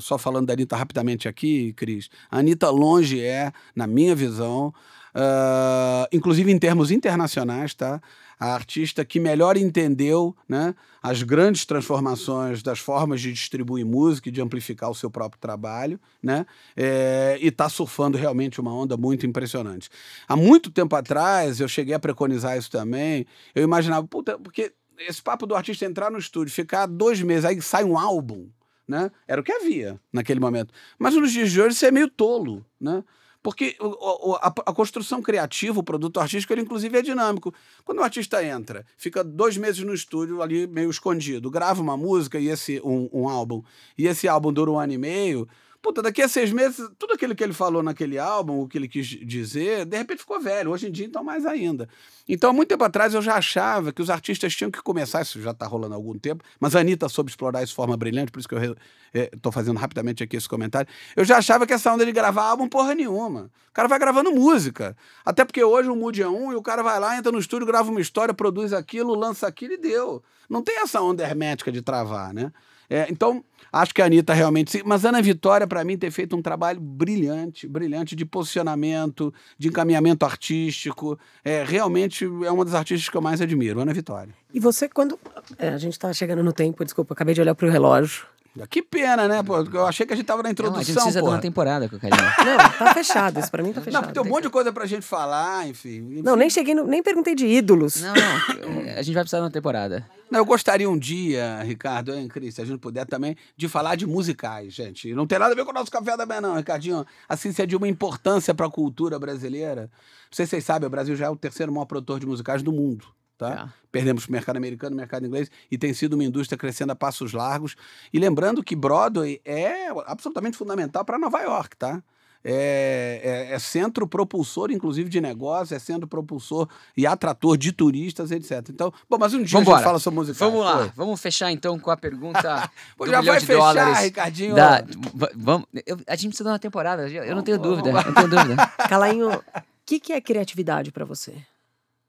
só 0.00 0.18
falando 0.18 0.46
da 0.46 0.52
Anitta 0.54 0.76
rapidamente 0.76 1.28
aqui, 1.28 1.72
Cris, 1.74 2.08
a 2.30 2.38
Anitta 2.38 2.68
longe 2.70 3.20
é, 3.20 3.52
na 3.74 3.86
minha 3.86 4.14
visão, 4.16 4.72
ah, 5.20 6.08
inclusive 6.12 6.52
em 6.52 6.58
termos 6.60 6.92
internacionais, 6.92 7.74
tá? 7.74 8.00
A 8.38 8.54
artista 8.54 9.04
que 9.04 9.18
melhor 9.18 9.56
entendeu 9.56 10.36
né, 10.48 10.76
as 11.02 11.24
grandes 11.24 11.66
transformações 11.66 12.62
das 12.62 12.78
formas 12.78 13.20
de 13.20 13.32
distribuir 13.32 13.84
música 13.84 14.28
e 14.28 14.32
de 14.32 14.40
amplificar 14.40 14.88
o 14.88 14.94
seu 14.94 15.10
próprio 15.10 15.40
trabalho, 15.40 15.98
né? 16.22 16.46
É, 16.76 17.36
e 17.40 17.48
está 17.48 17.68
surfando 17.68 18.16
realmente 18.16 18.60
uma 18.60 18.72
onda 18.72 18.96
muito 18.96 19.26
impressionante. 19.26 19.90
Há 20.28 20.36
muito 20.36 20.70
tempo 20.70 20.94
atrás, 20.94 21.58
eu 21.58 21.66
cheguei 21.66 21.94
a 21.94 21.98
preconizar 21.98 22.56
isso 22.56 22.70
também, 22.70 23.26
eu 23.56 23.64
imaginava, 23.64 24.06
puta, 24.06 24.38
porque 24.38 24.72
esse 25.00 25.20
papo 25.20 25.46
do 25.46 25.56
artista 25.56 25.84
entrar 25.84 26.12
no 26.12 26.18
estúdio, 26.18 26.54
ficar 26.54 26.86
dois 26.86 27.20
meses, 27.20 27.44
aí 27.44 27.60
sai 27.60 27.82
um 27.82 27.98
álbum, 27.98 28.48
né? 28.86 29.10
Era 29.26 29.40
o 29.40 29.44
que 29.44 29.50
havia 29.50 29.98
naquele 30.12 30.38
momento. 30.38 30.72
Mas 30.96 31.16
nos 31.16 31.32
dias 31.32 31.50
de 31.50 31.60
hoje 31.60 31.74
isso 31.74 31.86
é 31.86 31.90
meio 31.90 32.08
tolo, 32.08 32.64
né? 32.80 33.02
Porque 33.42 33.76
o- 33.80 34.34
a, 34.34 34.48
a 34.48 34.72
construção 34.72 35.22
criativa, 35.22 35.78
o 35.78 35.82
produto 35.82 36.18
artístico, 36.20 36.52
ele 36.52 36.62
inclusive 36.62 36.98
é 36.98 37.02
dinâmico. 37.02 37.54
Quando 37.84 37.98
o 37.98 38.02
artista 38.02 38.44
entra, 38.44 38.84
fica 38.96 39.22
dois 39.22 39.56
meses 39.56 39.82
no 39.84 39.94
estúdio 39.94 40.42
ali 40.42 40.66
meio 40.66 40.90
escondido, 40.90 41.50
grava 41.50 41.80
uma 41.80 41.96
música 41.96 42.38
e 42.38 42.48
esse 42.48 42.80
um, 42.84 43.08
um 43.12 43.28
álbum, 43.28 43.62
e 43.96 44.06
esse 44.06 44.26
álbum 44.28 44.52
dura 44.52 44.70
um 44.70 44.78
ano 44.78 44.92
e 44.92 44.98
meio. 44.98 45.48
Puta, 45.80 46.02
daqui 46.02 46.20
a 46.20 46.28
seis 46.28 46.52
meses, 46.52 46.90
tudo 46.98 47.14
aquilo 47.14 47.36
que 47.36 47.44
ele 47.44 47.52
falou 47.52 47.84
naquele 47.84 48.18
álbum, 48.18 48.60
o 48.60 48.68
que 48.68 48.76
ele 48.76 48.88
quis 48.88 49.06
dizer, 49.06 49.84
de 49.86 49.96
repente 49.96 50.18
ficou 50.18 50.40
velho. 50.40 50.72
Hoje 50.72 50.88
em 50.88 50.90
dia, 50.90 51.06
então, 51.06 51.22
mais 51.22 51.46
ainda. 51.46 51.88
Então, 52.28 52.50
há 52.50 52.52
muito 52.52 52.68
tempo 52.68 52.82
atrás, 52.82 53.14
eu 53.14 53.22
já 53.22 53.36
achava 53.36 53.92
que 53.92 54.02
os 54.02 54.10
artistas 54.10 54.56
tinham 54.56 54.72
que 54.72 54.82
começar, 54.82 55.22
isso 55.22 55.40
já 55.40 55.52
está 55.52 55.66
rolando 55.66 55.94
há 55.94 55.96
algum 55.96 56.18
tempo, 56.18 56.42
mas 56.58 56.74
a 56.74 56.80
Anitta 56.80 57.08
soube 57.08 57.30
explorar 57.30 57.62
isso 57.62 57.70
de 57.70 57.76
forma 57.76 57.96
brilhante, 57.96 58.32
por 58.32 58.40
isso 58.40 58.48
que 58.48 58.56
eu 58.56 58.76
estou 59.14 59.52
fazendo 59.52 59.78
rapidamente 59.78 60.20
aqui 60.22 60.36
esse 60.36 60.48
comentário. 60.48 60.88
Eu 61.14 61.24
já 61.24 61.38
achava 61.38 61.64
que 61.64 61.72
essa 61.72 61.94
onda 61.94 62.04
de 62.04 62.10
gravar 62.10 62.42
álbum, 62.42 62.68
porra 62.68 62.92
nenhuma. 62.94 63.48
O 63.70 63.72
cara 63.72 63.86
vai 63.86 64.00
gravando 64.00 64.32
música. 64.32 64.96
Até 65.24 65.44
porque 65.44 65.62
hoje 65.62 65.88
o 65.88 65.94
mood 65.94 66.20
é 66.20 66.28
um 66.28 66.52
e 66.52 66.56
o 66.56 66.62
cara 66.62 66.82
vai 66.82 66.98
lá, 66.98 67.16
entra 67.16 67.30
no 67.30 67.38
estúdio, 67.38 67.64
grava 67.64 67.88
uma 67.88 68.00
história, 68.00 68.34
produz 68.34 68.72
aquilo, 68.72 69.14
lança 69.14 69.46
aquilo 69.46 69.74
e 69.74 69.78
deu. 69.78 70.22
Não 70.50 70.60
tem 70.60 70.80
essa 70.80 71.00
onda 71.00 71.22
hermética 71.22 71.70
de 71.70 71.80
travar, 71.82 72.34
né? 72.34 72.52
É, 72.90 73.06
então, 73.10 73.44
acho 73.72 73.94
que 73.94 74.00
a 74.00 74.06
Anitta 74.06 74.32
realmente. 74.32 74.82
Mas 74.84 75.04
Ana 75.04 75.20
Vitória, 75.20 75.66
para 75.66 75.84
mim, 75.84 75.98
tem 75.98 76.10
feito 76.10 76.34
um 76.36 76.42
trabalho 76.42 76.80
brilhante, 76.80 77.68
brilhante 77.68 78.16
de 78.16 78.24
posicionamento, 78.24 79.32
de 79.58 79.68
encaminhamento 79.68 80.24
artístico. 80.24 81.18
É, 81.44 81.64
realmente 81.64 82.24
é 82.24 82.50
uma 82.50 82.64
das 82.64 82.74
artistas 82.74 83.08
que 83.08 83.16
eu 83.16 83.20
mais 83.20 83.40
admiro, 83.40 83.80
Ana 83.80 83.92
Vitória. 83.92 84.32
E 84.52 84.60
você, 84.60 84.88
quando. 84.88 85.18
É, 85.58 85.68
a 85.68 85.78
gente 85.78 85.98
tá 85.98 86.12
chegando 86.12 86.42
no 86.42 86.52
tempo, 86.52 86.84
desculpa, 86.84 87.14
acabei 87.14 87.34
de 87.34 87.40
olhar 87.40 87.54
pro 87.54 87.70
relógio. 87.70 88.26
Que 88.68 88.82
pena, 88.82 89.28
né? 89.28 89.42
Pô, 89.42 89.58
eu 89.58 89.86
achei 89.86 90.04
que 90.06 90.12
a 90.12 90.16
gente 90.16 90.26
tava 90.26 90.42
na 90.42 90.48
Não, 90.48 90.50
a 90.50 90.52
gente 90.52 90.60
introdução. 90.90 90.94
precisa 90.94 91.18
de 91.18 91.20
porra. 91.20 91.34
uma 91.36 91.40
temporada 91.40 91.88
com 91.88 91.96
a 91.96 91.98
Karina. 91.98 92.34
Não, 92.44 92.56
tá 92.86 92.94
fechado, 92.94 93.38
isso 93.38 93.50
pra 93.50 93.62
mim 93.62 93.72
tá 93.72 93.80
Não, 93.80 93.84
fechado. 93.84 94.02
porque 94.04 94.20
tem 94.20 94.22
um 94.28 94.34
monte 94.34 94.44
de 94.44 94.50
coisa 94.50 94.72
pra 94.72 94.84
gente 94.86 95.02
falar, 95.06 95.68
enfim. 95.68 96.22
Não, 96.24 96.34
nem 96.34 96.50
cheguei, 96.50 96.74
no, 96.74 96.84
nem 96.86 97.02
perguntei 97.02 97.34
de 97.34 97.46
ídolos. 97.46 98.00
Não, 98.02 98.14
não. 98.14 98.80
A 98.96 99.02
gente 99.02 99.14
vai 99.14 99.22
precisar 99.22 99.38
de 99.38 99.44
uma 99.44 99.50
temporada. 99.50 100.04
Não, 100.30 100.40
eu 100.40 100.44
gostaria 100.44 100.90
um 100.90 100.98
dia, 100.98 101.62
Ricardo, 101.62 102.12
hein, 102.14 102.26
Cris, 102.28 102.56
se 102.56 102.60
a 102.60 102.64
gente 102.64 102.78
puder 102.80 103.06
também, 103.06 103.36
de 103.56 103.68
falar 103.68 103.94
de 103.94 104.06
musicais, 104.06 104.74
gente. 104.74 105.14
Não 105.14 105.26
tem 105.26 105.38
nada 105.38 105.52
a 105.52 105.56
ver 105.56 105.64
com 105.64 105.70
o 105.70 105.74
nosso 105.74 105.90
café 105.90 106.16
da 106.16 106.26
manhã, 106.26 106.40
não, 106.40 106.54
Ricardinho. 106.56 107.06
Assim, 107.28 107.52
se 107.52 107.62
é 107.62 107.66
de 107.66 107.76
uma 107.76 107.88
importância 107.88 108.52
para 108.54 108.66
a 108.66 108.70
cultura 108.70 109.18
brasileira. 109.18 109.82
Não 109.82 109.88
sei 110.32 110.44
se 110.44 110.50
vocês 110.50 110.64
sabem, 110.64 110.86
o 110.86 110.90
Brasil 110.90 111.16
já 111.16 111.26
é 111.26 111.30
o 111.30 111.36
terceiro 111.36 111.72
maior 111.72 111.86
produtor 111.86 112.20
de 112.20 112.26
musicais 112.26 112.62
do 112.62 112.72
mundo. 112.72 113.06
Tá? 113.38 113.72
Perdemos 113.92 114.24
para 114.26 114.30
o 114.30 114.32
mercado 114.32 114.56
americano, 114.56 114.96
mercado 114.96 115.24
inglês, 115.24 115.48
e 115.70 115.78
tem 115.78 115.94
sido 115.94 116.14
uma 116.14 116.24
indústria 116.24 116.58
crescendo 116.58 116.90
a 116.90 116.96
passos 116.96 117.32
largos. 117.32 117.76
E 118.12 118.18
lembrando 118.18 118.62
que 118.64 118.74
Broadway 118.74 119.40
é 119.44 119.86
absolutamente 120.06 120.56
fundamental 120.56 121.04
para 121.04 121.18
Nova 121.18 121.40
York, 121.40 121.76
tá? 121.76 122.02
É, 122.44 123.46
é- 123.50 123.54
é 123.54 123.58
centro 123.58 124.06
propulsor, 124.06 124.70
inclusive, 124.70 125.08
de 125.10 125.20
negócio, 125.20 125.74
é 125.74 125.78
centro 125.78 126.06
propulsor 126.06 126.68
e 126.96 127.06
atrator 127.06 127.56
de 127.56 127.72
turistas, 127.72 128.30
etc. 128.30 128.68
Então, 128.70 128.92
bom, 129.08 129.18
mas 129.18 129.34
um 129.34 129.42
dia 129.42 129.56
a 129.56 129.60
Vambora. 129.60 129.76
gente 129.78 129.84
fala 129.84 129.98
sobre 129.98 130.18
musicais. 130.20 130.38
Vamos 130.38 130.64
lá, 130.64 130.78
Foi. 130.78 130.92
vamos 130.96 131.20
fechar 131.20 131.50
então 131.52 131.78
com 131.78 131.90
a 131.90 131.96
pergunta 131.96 132.70
Pô, 132.96 133.06
já 133.06 133.18
milhão 133.20 133.32
vai 133.34 133.40
de 133.40 133.46
fechar, 133.46 133.58
dólares. 133.74 133.98
Ricardinho. 134.00 134.54
Da, 134.54 134.84
va- 135.14 135.30
vamos, 135.36 135.66
eu- 135.86 135.98
a 136.06 136.14
gente 136.16 136.28
precisa 136.28 136.44
dar 136.44 136.50
uma 136.52 136.58
temporada, 136.58 137.08
eu 137.08 137.24
eu 137.24 137.34
não 137.36 137.42
tenho 137.42 137.58
dúvida, 137.58 137.88
eu 137.88 137.92
não 137.94 138.14
tenho 138.14 138.28
dúvida. 138.28 138.66
Calainho, 138.88 139.30
o 139.32 139.42
que, 139.84 139.98
que 140.00 140.12
é 140.12 140.20
criatividade 140.20 140.92
pra 140.92 141.04
você? 141.04 141.34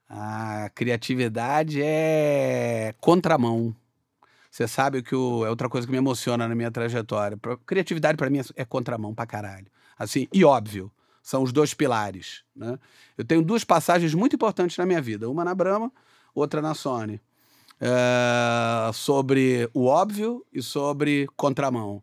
A 0.09 0.71
criatividade 0.73 1.81
é 1.83 2.95
contramão. 2.99 3.75
Você 4.49 4.67
sabe 4.67 5.03
que 5.03 5.15
o, 5.15 5.45
é 5.45 5.49
outra 5.49 5.69
coisa 5.69 5.85
que 5.85 5.91
me 5.91 5.99
emociona 5.99 6.47
na 6.47 6.55
minha 6.55 6.71
trajetória. 6.71 7.37
Criatividade 7.65 8.17
para 8.17 8.29
mim 8.29 8.39
é, 8.39 8.43
é 8.55 8.65
contramão 8.65 9.13
pra 9.13 9.27
caralho. 9.27 9.67
Assim, 9.97 10.27
e 10.33 10.43
óbvio, 10.43 10.91
são 11.21 11.43
os 11.43 11.51
dois 11.51 11.75
pilares, 11.75 12.43
né? 12.55 12.79
Eu 13.15 13.23
tenho 13.23 13.43
duas 13.43 13.63
passagens 13.63 14.15
muito 14.15 14.35
importantes 14.35 14.77
na 14.77 14.85
minha 14.85 15.01
vida, 15.01 15.29
uma 15.29 15.45
na 15.45 15.53
Brahma, 15.53 15.91
outra 16.33 16.61
na 16.61 16.73
Sony. 16.73 17.21
É, 17.79 18.91
sobre 18.93 19.69
o 19.73 19.85
óbvio 19.85 20.43
e 20.51 20.61
sobre 20.61 21.27
contramão. 21.37 22.01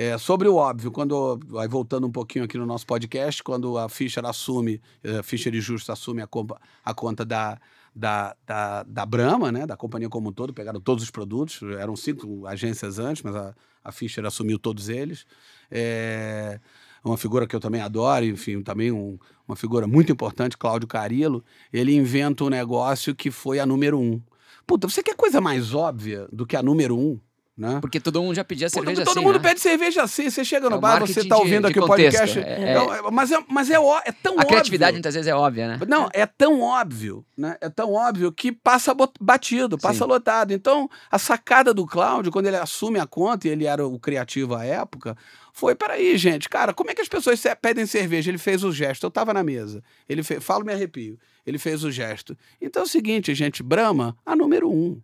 É, 0.00 0.16
sobre 0.16 0.46
o 0.46 0.54
óbvio, 0.54 0.92
quando 0.92 1.40
vai 1.48 1.66
voltando 1.66 2.06
um 2.06 2.12
pouquinho 2.12 2.44
aqui 2.44 2.56
no 2.56 2.64
nosso 2.64 2.86
podcast, 2.86 3.42
quando 3.42 3.76
a 3.76 3.88
Fischer 3.88 4.24
assume, 4.24 4.80
a 5.18 5.24
Fischer 5.24 5.52
e 5.52 5.60
Justo 5.60 5.90
assume 5.90 6.22
a, 6.22 6.26
compa- 6.28 6.60
a 6.84 6.94
conta 6.94 7.24
da, 7.24 7.58
da, 7.92 8.36
da, 8.46 8.84
da 8.84 9.04
Brahma, 9.04 9.50
né, 9.50 9.66
da 9.66 9.76
companhia 9.76 10.08
como 10.08 10.28
um 10.28 10.32
todo, 10.32 10.54
pegaram 10.54 10.80
todos 10.80 11.02
os 11.02 11.10
produtos, 11.10 11.60
eram 11.80 11.96
cinco 11.96 12.46
agências 12.46 13.00
antes, 13.00 13.24
mas 13.24 13.34
a, 13.34 13.52
a 13.82 13.90
Fischer 13.90 14.24
assumiu 14.24 14.56
todos 14.56 14.88
eles. 14.88 15.26
É 15.68 16.60
uma 17.02 17.16
figura 17.16 17.44
que 17.44 17.56
eu 17.56 17.60
também 17.60 17.80
adoro, 17.80 18.24
enfim, 18.24 18.62
também 18.62 18.92
um- 18.92 19.18
uma 19.48 19.56
figura 19.56 19.88
muito 19.88 20.12
importante, 20.12 20.56
Cláudio 20.56 20.86
Carilo, 20.86 21.44
ele 21.72 21.92
inventa 21.92 22.44
um 22.44 22.48
negócio 22.48 23.16
que 23.16 23.32
foi 23.32 23.58
a 23.58 23.66
número 23.66 23.98
um. 23.98 24.22
Puta, 24.64 24.88
você 24.88 25.02
quer 25.02 25.16
coisa 25.16 25.40
mais 25.40 25.74
óbvia 25.74 26.28
do 26.32 26.46
que 26.46 26.54
a 26.54 26.62
número 26.62 26.96
um? 26.96 27.18
Né? 27.58 27.78
Porque 27.80 27.98
todo 27.98 28.22
mundo 28.22 28.36
já 28.36 28.44
pedia 28.44 28.68
Pô, 28.68 28.74
cerveja 28.74 29.02
todo 29.04 29.18
assim, 29.18 29.26
mundo 29.26 29.34
né? 29.36 29.42
pede 29.48 29.58
cerveja 29.58 30.02
assim. 30.04 30.30
Você 30.30 30.44
chega 30.44 30.70
no 30.70 30.76
É 30.76 30.78
o 30.78 30.80
bar, 30.80 31.00
você 31.00 31.24
tá 31.24 31.34
de- 31.34 31.40
ouvindo 31.42 31.62
de 31.66 31.70
aqui 31.72 31.80
o 31.80 31.86
contexto. 31.88 32.16
podcast. 32.16 32.38
É- 32.38 32.72
é- 32.74 33.10
mas 33.10 33.32
é, 33.32 33.38
mas 33.50 33.68
é, 33.68 33.80
ó- 33.80 34.00
é 34.04 34.12
tão 34.12 34.34
A 34.34 34.36
óbvio. 34.36 34.46
criatividade 34.50 34.92
muitas 34.92 35.12
vezes 35.12 35.26
é 35.26 35.34
óbvia, 35.34 35.66
né? 35.66 35.80
Não, 35.88 36.08
é 36.12 36.24
tão 36.24 36.60
óbvio, 36.60 37.26
né? 37.36 37.56
É 37.60 37.68
tão 37.68 37.92
óbvio 37.92 38.30
que 38.30 38.52
passa 38.52 38.94
batido, 39.20 39.76
passa 39.76 40.04
Sim. 40.04 40.08
lotado. 40.08 40.52
Então, 40.52 40.88
a 41.10 41.18
sacada 41.18 41.74
do 41.74 41.84
Cláudio, 41.84 42.30
quando 42.30 42.46
ele 42.46 42.56
assume 42.56 43.00
a 43.00 43.06
conta, 43.08 43.48
e 43.48 43.50
ele 43.50 43.66
era 43.66 43.84
o 43.84 43.98
criativo 43.98 44.54
à 44.54 44.64
época, 44.64 45.16
foi: 45.52 45.74
peraí, 45.74 46.16
gente, 46.16 46.48
cara, 46.48 46.72
como 46.72 46.92
é 46.92 46.94
que 46.94 47.02
as 47.02 47.08
pessoas 47.08 47.42
pedem 47.60 47.86
cerveja? 47.86 48.30
Ele 48.30 48.38
fez 48.38 48.62
o 48.62 48.70
gesto, 48.70 49.02
eu 49.04 49.10
tava 49.10 49.34
na 49.34 49.42
mesa. 49.42 49.82
Ele 50.08 50.22
fez, 50.22 50.44
falo, 50.44 50.64
me 50.64 50.72
arrepio. 50.72 51.18
Ele 51.44 51.58
fez 51.58 51.82
o 51.82 51.90
gesto. 51.90 52.38
Então 52.60 52.82
é 52.82 52.86
o 52.86 52.88
seguinte, 52.88 53.34
gente, 53.34 53.64
Brahma, 53.64 54.16
a 54.24 54.36
número 54.36 54.70
um. 54.70 55.00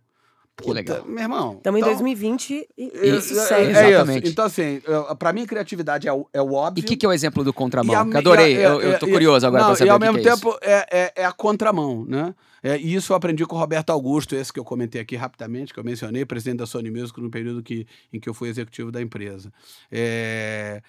Que 0.61 0.71
legal. 0.71 1.03
Meu 1.05 1.19
irmão. 1.23 1.55
Estamos 1.57 1.79
em 1.79 1.81
então- 1.83 1.93
2020 1.93 2.67
e 2.77 2.91
é, 2.93 3.07
isso 3.17 3.37
é, 3.37 3.45
segue. 3.45 3.73
é 3.77 3.89
Exatamente. 3.89 4.23
isso. 4.23 4.31
Então, 4.31 4.45
assim, 4.45 4.81
pra 5.19 5.33
mim, 5.33 5.45
criatividade 5.45 6.07
é 6.07 6.13
o, 6.13 6.25
é 6.33 6.41
o 6.41 6.49
E 6.49 6.53
óbvio. 6.53 6.83
o 6.83 6.87
que, 6.87 6.95
que 6.95 7.05
é 7.05 7.09
o 7.09 7.11
exemplo 7.13 7.43
do 7.43 7.51
contramão? 7.51 7.93
E 7.93 7.97
a- 7.97 8.05
Que 8.09 8.17
adorei, 8.17 8.55
e 8.55 8.65
a- 8.65 8.69
eu, 8.69 8.81
eu 8.81 8.99
tô 8.99 9.05
e- 9.07 9.11
curioso 9.11 9.45
agora 9.45 9.63
não, 9.63 9.69
pra 9.71 9.75
saber 9.75 9.87
E 9.87 9.91
ao 9.91 9.97
o 9.97 9.99
que 9.99 10.05
mesmo 10.05 10.21
que 10.21 10.29
é 10.29 10.33
tempo 10.33 10.57
é, 10.61 10.87
é, 10.91 11.13
é 11.17 11.25
a 11.25 11.31
contramão, 11.33 12.05
né? 12.07 12.33
É, 12.63 12.77
e 12.77 12.95
isso 12.95 13.11
eu 13.11 13.17
aprendi 13.17 13.45
com 13.45 13.55
o 13.55 13.59
Roberto 13.59 13.89
Augusto, 13.91 14.33
esse 14.35 14.51
que 14.51 14.59
eu 14.59 14.63
comentei 14.63 14.99
aqui 15.01 15.15
rapidamente, 15.15 15.73
que 15.73 15.79
eu 15.79 15.83
mencionei, 15.83 16.25
presidente 16.25 16.59
da 16.59 16.65
Sony 16.65 16.89
Music 16.89 17.21
no 17.21 17.29
período 17.29 17.61
que, 17.61 17.85
em 18.11 18.19
que 18.19 18.27
eu 18.27 18.33
fui 18.33 18.49
executivo 18.49 18.91
da 18.91 19.01
empresa. 19.01 19.51
É, 19.91 20.81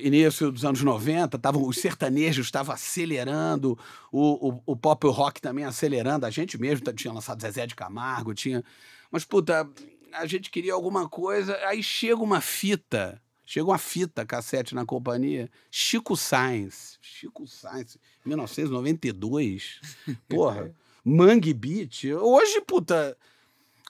Início 0.00 0.52
dos 0.52 0.64
anos 0.64 0.82
90, 0.82 1.38
tavam, 1.38 1.66
os 1.66 1.78
sertanejos 1.78 2.46
estavam 2.46 2.74
acelerando, 2.74 3.76
o, 4.12 4.48
o, 4.48 4.62
o 4.66 4.76
pop 4.76 5.06
rock 5.08 5.40
também 5.40 5.64
acelerando, 5.64 6.24
a 6.24 6.30
gente 6.30 6.56
mesmo 6.56 6.92
tinha 6.92 7.12
lançado 7.12 7.40
Zezé 7.42 7.66
de 7.66 7.74
Camargo, 7.74 8.32
tinha. 8.32 8.64
Mas, 9.10 9.24
puta, 9.24 9.68
a 10.12 10.26
gente 10.26 10.50
queria 10.50 10.72
alguma 10.72 11.08
coisa, 11.08 11.56
aí 11.66 11.82
chega 11.82 12.22
uma 12.22 12.40
fita, 12.40 13.20
chega 13.44 13.66
uma 13.66 13.78
fita 13.78 14.24
cassete 14.24 14.74
na 14.74 14.86
companhia, 14.86 15.50
Chico 15.70 16.16
Sainz, 16.16 16.98
Chico 17.02 17.46
Sainz, 17.46 17.98
1992, 18.24 19.80
porra, 20.28 20.72
Mangue 21.04 21.52
Beat, 21.52 22.04
hoje, 22.04 22.60
puta, 22.60 23.16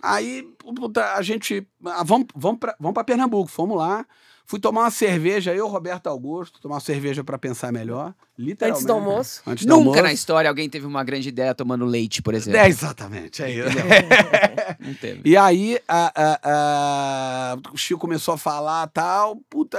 aí, 0.02 0.42
puta, 0.58 1.14
a 1.14 1.22
gente, 1.22 1.66
ah, 1.84 2.02
vamos, 2.02 2.28
vamos, 2.34 2.60
pra, 2.60 2.74
vamos 2.80 2.94
pra 2.94 3.04
Pernambuco, 3.04 3.50
fomos 3.50 3.76
lá, 3.76 4.06
fui 4.48 4.58
tomar 4.58 4.80
uma 4.80 4.90
cerveja, 4.90 5.54
eu, 5.54 5.68
Roberto 5.68 6.06
Augusto, 6.08 6.58
tomar 6.60 6.76
uma 6.76 6.80
cerveja 6.80 7.22
pra 7.22 7.38
pensar 7.38 7.70
melhor. 7.70 8.14
Antes 8.62 8.84
do 8.84 8.92
almoço. 8.92 9.42
Antes 9.46 9.66
do 9.66 9.70
Nunca 9.70 9.88
almoço. 9.88 10.02
na 10.02 10.12
história 10.12 10.48
alguém 10.48 10.68
teve 10.70 10.86
uma 10.86 11.02
grande 11.02 11.28
ideia 11.28 11.54
tomando 11.54 11.84
leite, 11.84 12.22
por 12.22 12.34
exemplo. 12.34 12.60
É, 12.60 12.68
exatamente, 12.68 13.42
é 13.42 13.50
isso. 13.50 13.68
Não 14.78 14.94
teve. 14.94 15.22
E 15.24 15.36
aí 15.36 15.78
a- 15.88 16.12
a- 16.14 16.40
a- 17.52 17.56
o 17.72 17.76
Chico 17.76 18.00
começou 18.00 18.34
a 18.34 18.38
falar 18.38 18.86
tal, 18.88 19.36
puta. 19.50 19.78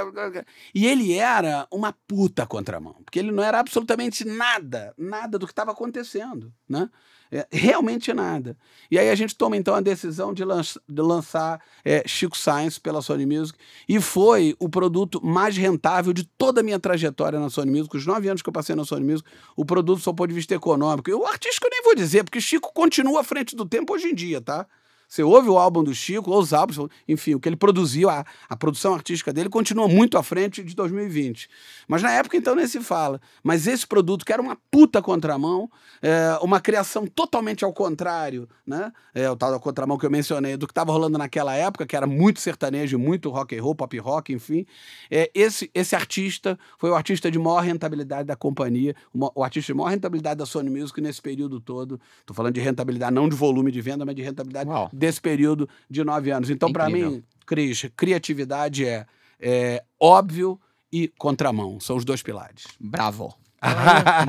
E 0.76 0.86
ele 0.86 1.14
era 1.14 1.68
uma 1.72 1.94
puta 2.08 2.46
contramão, 2.46 2.96
porque 3.06 3.20
ele 3.20 3.32
não 3.32 3.44
era 3.44 3.60
absolutamente 3.60 4.26
nada, 4.26 4.94
nada 4.98 5.40
do 5.40 5.46
que 5.46 5.52
estava 5.54 5.72
acontecendo, 5.72 6.52
né? 6.68 6.90
É, 7.32 7.46
realmente 7.52 8.12
nada. 8.12 8.58
E 8.90 8.98
aí 8.98 9.08
a 9.08 9.14
gente 9.14 9.36
toma 9.36 9.56
então 9.56 9.76
a 9.76 9.82
decisão 9.82 10.34
de, 10.34 10.44
lan- 10.44 10.64
de 10.64 11.02
lançar 11.04 11.62
é, 11.86 12.02
Chico 12.08 12.36
Science 12.36 12.82
pela 12.82 13.04
Sony 13.04 13.24
Music 13.24 13.56
e 13.88 14.02
foi 14.02 14.56
o 14.58 14.68
produto 14.68 15.24
mais 15.24 15.56
rentável 15.56 16.12
de 16.12 16.24
toda 16.24 16.62
a 16.62 16.64
minha 16.64 16.80
trajetória 16.80 17.40
na 17.40 17.48
Sony 17.52 17.70
Music. 17.70 17.96
Os 17.96 18.04
nove 18.08 18.28
anos 18.30 18.42
que 18.42 18.49
eu 18.50 18.54
passei 18.54 18.76
na 18.76 18.84
Sony 18.84 19.06
Music, 19.06 19.30
o 19.56 19.64
produto 19.64 20.02
só 20.02 20.12
ponto 20.12 20.30
de 20.30 20.36
vista 20.36 20.54
econômico. 20.54 21.10
E 21.10 21.14
o 21.14 21.26
artístico 21.26 21.68
eu 21.68 21.72
nem 21.72 21.84
vou 21.84 21.96
dizer, 21.96 22.24
porque 22.24 22.42
Chico 22.42 22.74
continua 22.74 23.22
à 23.22 23.24
frente 23.24 23.56
do 23.56 23.66
tempo 23.66 23.94
hoje 23.94 24.08
em 24.08 24.16
dia, 24.16 24.42
tá? 24.42 24.68
Você 25.10 25.24
ouve 25.24 25.50
o 25.50 25.58
álbum 25.58 25.84
do 25.84 25.94
Chico, 25.94 26.30
ou 26.30 26.40
os 26.40 26.54
álbuns, 26.54 26.78
enfim, 27.08 27.34
o 27.34 27.40
que 27.40 27.50
ele 27.50 27.56
produziu, 27.56 28.12
a, 28.12 28.24
a 28.48 28.56
produção 28.56 28.94
artística 28.94 29.34
dele 29.34 29.50
continua 29.50 29.88
muito 29.88 30.20
à 30.20 30.24
frente 30.24 30.64
de 30.64 30.76
2020. 30.76 31.50
Mas 31.88 32.04
na 32.04 32.12
época, 32.12 32.38
então, 32.38 32.54
nem 32.54 32.68
se 32.68 32.80
fala. 32.80 33.20
Mas 33.44 33.66
esse 33.66 33.88
produto, 33.88 34.24
que 34.24 34.32
era 34.32 34.40
uma 34.40 34.56
puta 34.70 35.02
contramão, 35.02 35.68
é, 36.00 36.38
uma 36.44 36.62
criação 36.62 37.08
totalmente 37.08 37.66
ao 37.66 37.74
contrário, 37.74 38.48
né? 38.68 38.92
É, 39.16 39.28
o 39.32 39.36
tal 39.36 39.52
da 39.52 39.58
contramão 39.58 39.98
que 39.98 40.06
eu 40.06 40.12
mencionei, 40.12 40.56
do 40.56 40.68
que 40.68 40.72
estava 40.72 40.92
rolando 40.92 41.18
naquela 41.18 41.56
época, 41.56 41.88
que 41.88 41.96
era 41.96 42.06
muito 42.06 42.40
sertanejo, 42.40 43.00
muito 43.00 43.32
rock 43.32 43.58
and 43.58 43.64
roll, 43.64 43.74
pop 43.74 43.98
rock, 43.98 44.32
enfim. 44.32 44.64
É, 45.10 45.32
esse, 45.34 45.72
esse 45.74 45.96
artista 45.96 46.58
foi 46.78 46.92
o 46.92 46.96
artista 46.96 47.32
de 47.32 47.40
maior 47.40 47.62
rentabilidade 47.62 48.28
da 48.28 48.36
companhia, 48.36 48.96
o, 49.12 49.44
artista 49.44 49.74
de 49.74 49.78
maior 49.78 49.90
rentabilidade 49.90 50.38
da 50.38 50.46
Sony 50.46 50.70
Music 50.70 51.02
nesse 51.02 51.20
período 51.20 51.60
todo. 51.60 52.00
Estou 52.20 52.36
falando 52.36 52.54
de 52.54 52.62
rentabilidade, 52.62 53.12
não 53.12 53.28
de 53.28 53.36
volume 53.36 53.72
de 53.72 53.82
venda, 53.82 54.06
mas 54.06 54.16
de 54.16 54.22
rentabilidade 54.22 54.70
Uau. 54.70 54.88
Desse 55.00 55.20
período 55.22 55.68
de 55.90 56.04
nove 56.04 56.30
anos. 56.32 56.50
Então, 56.50 56.72
para 56.72 56.90
mim, 56.90 57.24
Cris, 57.46 57.90
criatividade 57.96 58.86
é, 58.86 59.06
é 59.40 59.84
óbvio 60.00 60.60
e 60.92 61.08
contramão. 61.18 61.80
São 61.80 61.96
os 61.96 62.06
dois 62.06 62.22
pilares. 62.22 62.66
Bravo. 62.80 63.34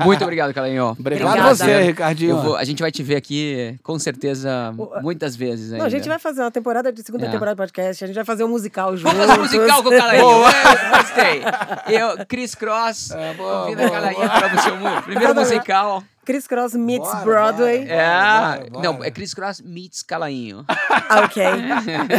Muito 0.03 0.21
obrigado, 0.23 0.53
Calanho. 0.53 0.87
Obrigado 0.99 1.39
a 1.39 1.53
você, 1.55 1.83
Ricardinho. 1.83 2.31
Eu 2.31 2.41
vou- 2.41 2.55
a 2.57 2.63
gente 2.65 2.81
vai 2.81 2.91
te 2.91 3.01
ver 3.01 3.15
aqui, 3.15 3.79
com 3.81 3.97
certeza, 3.97 4.73
muitas 5.01 5.37
vezes 5.37 5.67
ainda. 5.71 5.77
Não, 5.77 5.85
a 5.85 5.89
gente 5.89 6.07
vai 6.09 6.19
fazer 6.19 6.41
uma 6.41 6.51
temporada 6.51 6.91
de 6.91 7.01
segunda 7.01 7.25
É. 7.25 7.29
temporada 7.31 7.55
do 7.55 7.57
podcast, 7.57 8.03
a 8.03 8.07
gente 8.07 8.15
vai 8.15 8.25
fazer 8.25 8.43
um 8.43 8.49
musical 8.49 8.95
juntos. 8.97 9.13
Vamos 9.17 9.25
fazer 9.27 9.39
um 9.39 9.43
musical 9.43 9.83
com 9.83 9.89
o 9.89 9.97
Calanho. 9.97 10.27
É, 10.47 10.97
Gostei. 10.97 11.95
Eu, 11.97 12.25
Chris 12.27 12.55
Cross, 12.55 13.11
É, 13.11 13.33
boa, 13.35 13.71
a 13.71 13.75
boa, 13.75 13.89
Calanho 13.89 14.17
para 14.17 14.55
o 14.55 14.61
seu 14.61 15.01
primeiro 15.03 15.33
musical. 15.35 16.03
Chris 16.25 16.45
Cross 16.47 16.73
meets 16.75 17.07
Bora, 17.07 17.23
Broadway. 17.25 17.79
bora. 17.79 17.91
É, 17.93 18.57
bora, 18.59 18.69
bora. 18.69 18.83
não, 18.83 19.03
é 19.03 19.09
Chris 19.11 19.33
Cross 19.33 19.61
meets 19.65 20.03
Calainho. 20.03 20.63
Ah, 20.67 21.21
ok. 21.25 21.43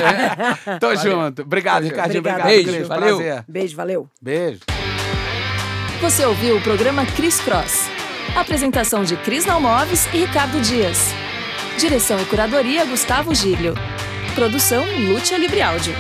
Tô 0.80 0.94
junto. 0.96 1.42
Obrigado, 1.42 1.84
Ricardinho. 1.84 2.18
Obrigado, 2.20 2.46
Beijo, 2.46 2.72
Cris. 2.72 2.88
valeu. 2.88 3.16
Prazer. 3.16 3.44
Beijo, 3.48 3.76
valeu. 3.76 4.09
Beijo. 4.20 4.61
Você 6.00 6.24
ouviu 6.26 6.57
o 6.57 6.61
programa 6.62 7.07
Cris 7.07 7.40
Cross. 7.40 7.88
Apresentação 8.36 9.05
de 9.05 9.16
Cris 9.18 9.46
Nalmoves 9.46 10.07
e 10.12 10.24
Ricardo 10.24 10.61
Dias. 10.61 10.98
Direção 11.78 12.20
e 12.20 12.24
curadoria 12.24 12.84
Gustavo 12.84 13.34
Gílio. 13.34 13.74
Produção 14.34 14.84
Lúcia 15.09 15.36
Libre 15.38 15.62
Áudio. 15.62 15.94